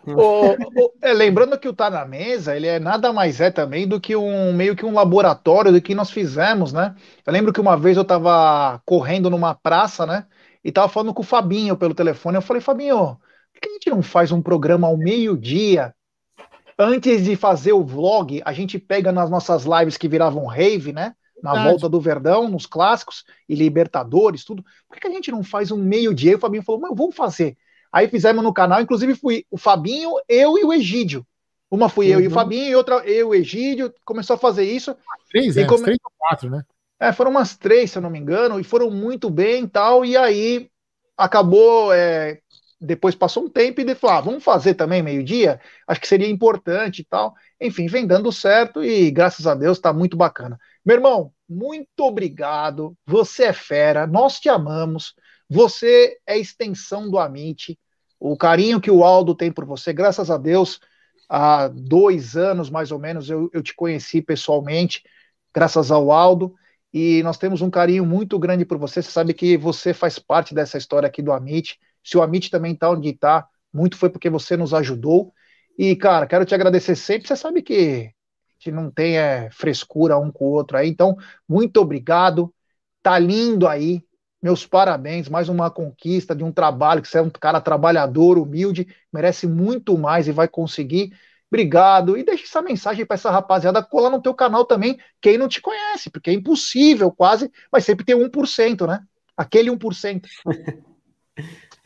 [0.17, 0.53] O-
[0.87, 4.01] o- é, lembrando que o Tá na Mesa, ele é nada mais é também do
[4.01, 6.95] que um meio que um laboratório do que nós fizemos, né?
[7.27, 10.27] Eu lembro que uma vez eu tava correndo numa praça, né?
[10.63, 12.37] E tava falando com o Fabinho pelo telefone.
[12.37, 13.19] Eu falei, Fabinho,
[13.53, 15.95] por que a gente não faz um programa ao meio-dia?
[16.79, 21.15] Antes de fazer o vlog, a gente pega nas nossas lives que viravam rave, né?
[21.43, 21.71] Na Verdade.
[21.71, 24.65] volta do Verdão, nos clássicos e Libertadores, tudo.
[24.89, 26.33] Por que que a gente não faz um meio-dia?
[26.33, 27.57] E o Fabinho falou, mas vamos fazer.
[27.95, 31.25] Aí fizemos no canal, inclusive fui o Fabinho, eu e o Egídio.
[31.71, 32.35] Uma fui eu e o Uhum.
[32.35, 33.93] Fabinho, e outra eu e o Egídio.
[34.05, 34.97] Começou a fazer isso.
[35.31, 35.67] Três, E né?
[35.67, 36.63] como- Três ou quatro, né?
[36.99, 40.05] É, foram umas três, se eu não me engano, e foram muito bem e tal.
[40.05, 40.69] E aí
[41.17, 41.93] acabou.
[41.93, 42.41] é,
[42.81, 45.61] depois passou um tempo e falou: ah, vamos fazer também meio-dia?
[45.87, 47.35] Acho que seria importante e tal.
[47.61, 50.59] Enfim, vem dando certo e graças a Deus tá muito bacana.
[50.85, 52.95] Meu irmão, muito obrigado.
[53.07, 55.15] Você é fera, nós te amamos.
[55.49, 57.79] Você é extensão do Amit.
[58.27, 60.81] O carinho que o Aldo tem por você, graças a Deus,
[61.29, 65.03] há dois anos mais ou menos eu, eu te conheci pessoalmente,
[65.55, 66.55] graças ao Aldo
[66.91, 69.03] e nós temos um carinho muito grande por você.
[69.03, 71.79] Você sabe que você faz parte dessa história aqui do Amit.
[72.03, 75.31] Se o Amit também está onde está, muito foi porque você nos ajudou.
[75.77, 77.29] E, cara, quero te agradecer sempre.
[77.29, 78.11] Você sabe que
[78.69, 80.89] não tem é, frescura um com o outro aí.
[80.89, 81.15] Então,
[81.47, 82.55] muito obrigado.
[83.03, 84.03] Tá lindo aí.
[84.45, 85.27] Meus parabéns.
[85.27, 89.97] Mais uma conquista de um trabalho que você é um cara trabalhador, humilde, merece muito
[89.97, 91.15] mais e vai conseguir.
[91.51, 92.15] Obrigado.
[92.15, 95.63] E deixa essa mensagem para essa rapaziada colar no teu canal também, quem não te
[95.63, 99.01] conhece, porque é impossível quase, mas sempre tem 1%, né?
[99.35, 100.27] Aquele 1%.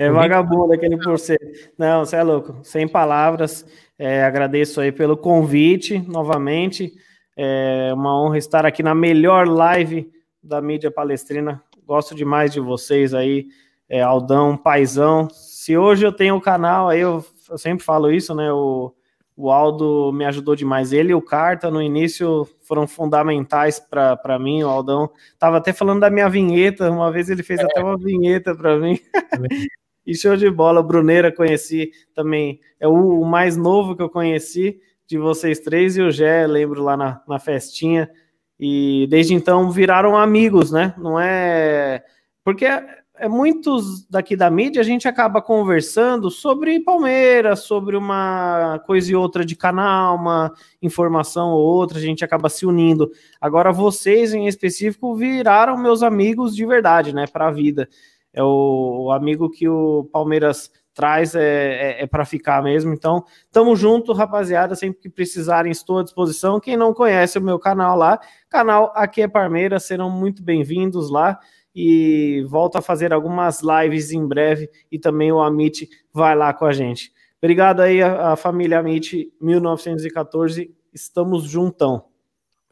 [0.01, 1.45] É vagabundo aquele por cento.
[1.77, 2.61] Não, você é louco.
[2.63, 3.67] Sem palavras.
[3.99, 6.93] É, agradeço aí pelo convite novamente.
[7.37, 10.09] É uma honra estar aqui na melhor live
[10.41, 11.61] da mídia palestrina.
[11.89, 13.47] Gosto demais de vocês aí,
[13.89, 15.27] é, Aldão, Paizão.
[15.31, 18.53] Se hoje eu tenho o canal, aí eu, eu sempre falo isso, né?
[18.53, 18.95] O,
[19.35, 20.93] o Aldo me ajudou demais.
[20.93, 24.63] Ele e o Carta, no início, foram fundamentais para mim.
[24.63, 25.09] O Aldão
[25.39, 26.91] tava até falando da minha vinheta.
[26.91, 28.99] Uma vez ele fez até uma vinheta para mim.
[30.07, 34.81] E show de bola, Bruneira conheci também, é o, o mais novo que eu conheci
[35.07, 38.11] de vocês três, e o Gé, lembro lá na, na festinha,
[38.59, 40.95] e desde então viraram amigos, né?
[40.99, 42.03] Não é.
[42.45, 42.85] Porque é,
[43.17, 49.15] é muitos daqui da mídia a gente acaba conversando sobre Palmeiras, sobre uma coisa e
[49.15, 50.53] outra de canal, uma
[50.83, 53.11] informação ou outra, a gente acaba se unindo.
[53.41, 57.27] Agora, vocês em específico viraram meus amigos de verdade, né?
[57.27, 57.89] Para a vida
[58.33, 62.93] é o, o, amigo que o Palmeiras traz é, é, é para ficar mesmo.
[62.93, 64.75] Então, tamo junto, rapaziada.
[64.75, 66.59] Sempre que precisarem, estou à disposição.
[66.59, 68.19] Quem não conhece o meu canal lá,
[68.49, 71.39] canal Aqui é Palmeiras, serão muito bem-vindos lá.
[71.73, 74.69] E volto a fazer algumas lives em breve.
[74.91, 77.13] E também o Amit vai lá com a gente.
[77.41, 80.75] Obrigado aí, a, a família Amit 1914.
[80.93, 82.07] Estamos juntão.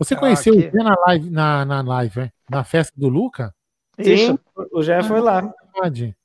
[0.01, 2.31] Você conheceu ah, o Zé na live, na, na live, é?
[2.51, 3.55] na festa do Luca?
[4.01, 4.37] Sim,
[4.73, 5.55] o Jé foi lá.
[5.73, 6.17] Verdade.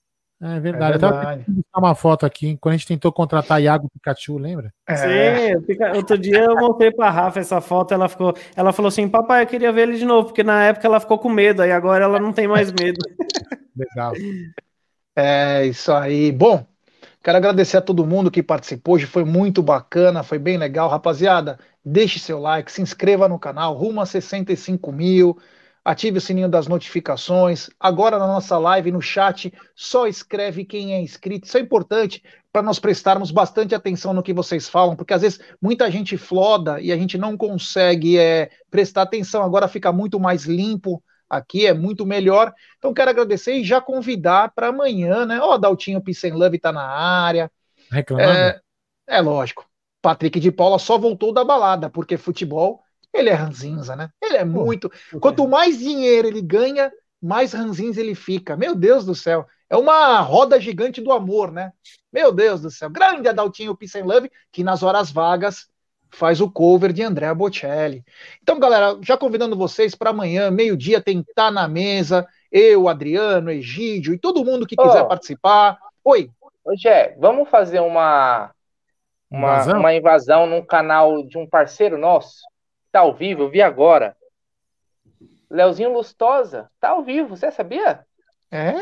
[0.41, 0.95] É É verdade.
[0.95, 1.45] Eu tava verdade.
[1.47, 4.73] buscar uma foto aqui, quando a gente tentou contratar Iago Pikachu, lembra?
[4.87, 4.97] É.
[4.97, 5.55] Sim,
[5.95, 9.47] outro dia eu mostrei pra Rafa essa foto, ela ficou, ela falou assim, papai, eu
[9.47, 12.19] queria ver ele de novo, porque na época ela ficou com medo, aí agora ela
[12.19, 12.99] não tem mais medo.
[13.75, 14.13] Legal.
[15.15, 16.31] É isso aí.
[16.31, 16.65] Bom,
[17.23, 18.95] quero agradecer a todo mundo que participou.
[18.95, 20.89] Hoje foi muito bacana, foi bem legal.
[20.89, 25.37] Rapaziada, deixe seu like, se inscreva no canal, rumo a 65 mil.
[25.83, 27.69] Ative o sininho das notificações.
[27.79, 31.47] Agora na nossa live, no chat, só escreve quem é inscrito.
[31.47, 35.39] Isso é importante para nós prestarmos bastante atenção no que vocês falam, porque às vezes
[35.61, 39.43] muita gente floda e a gente não consegue é, prestar atenção.
[39.43, 42.53] Agora fica muito mais limpo aqui, é muito melhor.
[42.77, 45.39] Então quero agradecer e já convidar para amanhã, né?
[45.41, 47.49] Ó, Daltinho Peace and Love tá na área.
[47.89, 48.37] Reclamando?
[48.37, 48.61] É,
[49.07, 49.65] é lógico.
[50.01, 52.81] Patrick de Paula só voltou da balada, porque futebol,
[53.13, 54.09] ele é ranzinza, né?
[54.21, 54.91] Ele é muito.
[55.19, 58.55] Quanto mais dinheiro ele ganha, mais ranzinza ele fica.
[58.55, 59.45] Meu Deus do céu.
[59.69, 61.71] É uma roda gigante do amor, né?
[62.11, 62.89] Meu Deus do céu.
[62.89, 65.69] Grande Adaltinho Peace and Love, que nas horas vagas
[66.09, 68.03] faz o cover de Andrea Bocelli.
[68.41, 74.13] Então, galera, já convidando vocês para amanhã, meio-dia, tem Tá na Mesa, eu, Adriano, Egídio
[74.13, 75.05] e todo mundo que quiser Ó.
[75.05, 75.77] participar.
[76.03, 76.29] Oi.
[76.65, 78.51] Ô, Jé, vamos fazer uma,
[79.29, 79.79] uma, Invasão?
[79.79, 82.41] uma invasão num canal de um parceiro nosso.
[82.91, 84.15] Tá ao vivo, eu vi agora.
[85.49, 88.05] Leozinho Lustosa, tá ao vivo, você sabia?
[88.49, 88.73] É?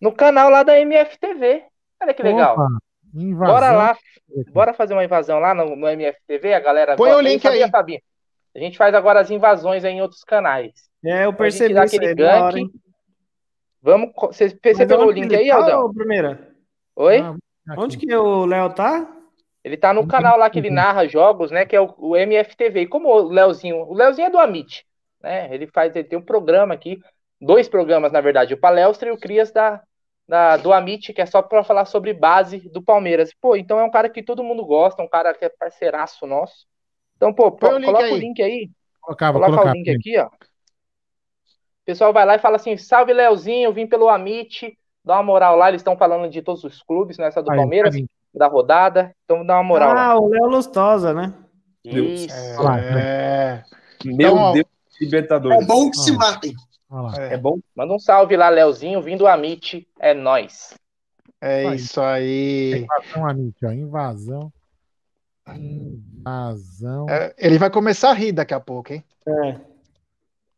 [0.00, 1.64] No canal lá da MFTV.
[2.00, 2.54] Olha que legal.
[2.54, 2.68] Opa,
[3.14, 3.54] invasão.
[3.54, 3.96] Bora lá,
[4.52, 6.96] bora fazer uma invasão lá no, no MFTV, a galera.
[6.96, 7.22] Põe gosta.
[7.22, 7.70] o link sabia, aí.
[7.70, 8.00] Fabinho?
[8.54, 10.72] A gente faz agora as invasões aí em outros canais.
[11.04, 12.72] É, eu Então a gente percebi dá isso aquele aí, da hora, gank.
[13.82, 14.12] Vamos.
[14.14, 15.92] Você, pegou o link aí, Aldão?
[15.92, 16.52] Primeira?
[16.96, 17.20] Oi?
[17.20, 17.36] Ah.
[17.76, 19.15] Onde que o Léo tá?
[19.66, 21.66] Ele tá no canal lá que ele narra jogos, né?
[21.66, 22.82] Que é o, o MFTV.
[22.82, 24.86] E como o Leozinho, o Leozinho é do Amit,
[25.20, 25.52] né?
[25.52, 27.00] Ele faz, ele tem um programa aqui,
[27.40, 29.82] dois programas, na verdade, o Palestra e o Crias da,
[30.28, 33.34] da, do Amit, que é só pra falar sobre base do Palmeiras.
[33.40, 36.64] Pô, então é um cara que todo mundo gosta, um cara que é parceiraço nosso.
[37.16, 38.12] Então, pô, pô, o coloca aí.
[38.12, 38.70] o link aí,
[39.00, 39.70] coloca colocar.
[39.70, 40.26] o link aqui, ó.
[40.26, 44.78] O pessoal vai lá e fala assim: salve Leozinho, vim pelo Amit.
[45.04, 47.96] Dá uma moral lá, eles estão falando de todos os clubes, nessa do Aí, Palmeiras,
[47.96, 48.08] link.
[48.36, 49.12] Da rodada.
[49.24, 50.06] Então dá uma moral lá.
[50.06, 51.32] Ah, o Léo Lustosa, né?
[51.84, 52.34] Isso.
[52.96, 53.62] É.
[54.04, 54.66] Meu Então, Deus,
[55.00, 55.62] Libertadores.
[55.62, 56.54] É bom que se matem.
[56.90, 57.12] Lá.
[57.18, 57.58] É, É bom?
[57.74, 60.74] Manda um salve lá, Leozinho, vindo do Amit, é nós.
[61.40, 62.84] é isso aí.
[62.84, 63.70] Invasão, Amit, ó.
[63.70, 64.52] Invasão.
[65.48, 67.06] Invasão.
[67.08, 69.04] É, ele vai começar a rir daqui a pouco, hein?
[69.28, 69.60] É.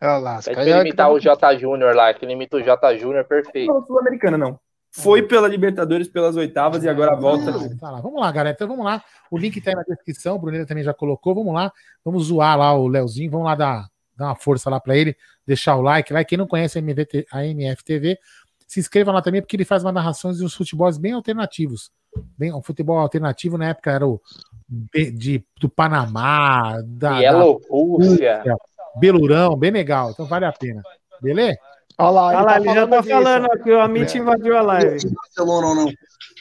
[0.01, 0.41] Olha lá.
[0.43, 3.73] Pede pra imitar o J Júnior lá, que ele imita o J Júnior perfeito.
[3.73, 4.59] Não, Sul-Americana não.
[5.03, 7.53] Foi pela Libertadores pelas oitavas e agora volta.
[7.79, 8.01] Tá lá.
[8.01, 8.55] Vamos lá, galera.
[8.55, 9.03] Então vamos lá.
[9.31, 10.37] O link tá aí na descrição.
[10.37, 11.35] O Bruneira também já colocou.
[11.35, 11.73] Vamos lá.
[12.05, 13.31] Vamos zoar lá o Leozinho.
[13.31, 15.17] Vamos lá dar, dar uma força lá pra ele.
[15.47, 16.25] Deixar o like lá.
[16.25, 18.19] Quem não conhece a, MVT, a MFTV,
[18.67, 21.91] se inscreva lá também, porque ele faz umas narrações de uns futebols bem alternativos.
[22.37, 24.21] Bem, um futebol alternativo na época era o
[24.69, 28.43] de, do Panamá, da, Bielorrússia.
[28.45, 28.57] da
[28.99, 30.11] Belurão, bem legal.
[30.11, 30.83] Então vale a pena.
[31.23, 31.59] Beleza?
[31.97, 35.11] Olha lá, Olha lá, ele já tá falando ó, que o Amit invadiu a live.
[35.15, 35.93] Barcelona ou não.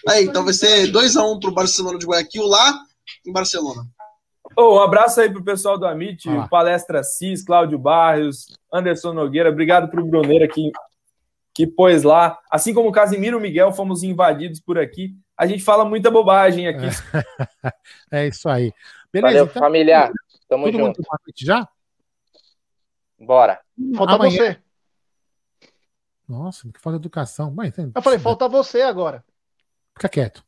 [0.07, 2.80] Aí, então vai ser 2x1 pro Barcelona de Guayaquil lá
[3.26, 3.84] em Barcelona.
[4.56, 6.48] Ô, um abraço aí pro pessoal do Amit, Ah.
[6.48, 9.49] Palestra Cis, Cláudio Barrios, Anderson Nogueira.
[9.49, 10.72] Obrigado pro Bruneira que,
[11.53, 12.38] que pôs lá.
[12.52, 15.15] Assim como o Casimiro Miguel, fomos invadidos por aqui.
[15.38, 16.86] A gente fala muita bobagem aqui.
[18.11, 18.72] É isso aí.
[19.11, 19.34] Beleza?
[19.40, 20.11] Valeu, então, familiar.
[20.48, 21.02] Tamo todo mundo junto.
[21.26, 21.68] noite já?
[23.19, 23.60] Bora.
[23.95, 24.57] Falta Amanhã- você.
[26.28, 27.52] Nossa, que falta de educação.
[27.52, 29.24] Mas, então, Eu falei, falta você agora.
[29.95, 30.44] Fica quieto.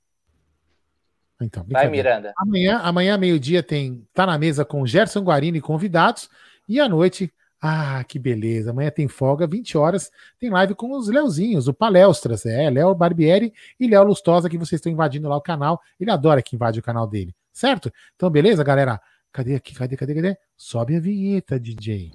[1.42, 1.88] Então, Vai.
[1.88, 2.34] Miranda.
[2.38, 6.30] Amanhã, amanhã meio-dia, tem Tá na Mesa com Gerson Guarini e convidados.
[6.68, 8.72] E à noite, ah, que beleza.
[8.72, 12.46] Amanhã tem folga, 20 horas, tem live com os Leozinhos, o Palestras.
[12.46, 15.82] É, Léo Barbieri e Léo Lustosa, que vocês estão invadindo lá o canal.
[16.00, 17.92] Ele adora que invade o canal dele, certo?
[18.16, 19.00] Então, beleza, galera?
[19.32, 19.76] Cadê aqui?
[19.76, 20.38] Cadê, cadê, cadê?
[20.58, 22.12] Sobe a vinheta, DJ.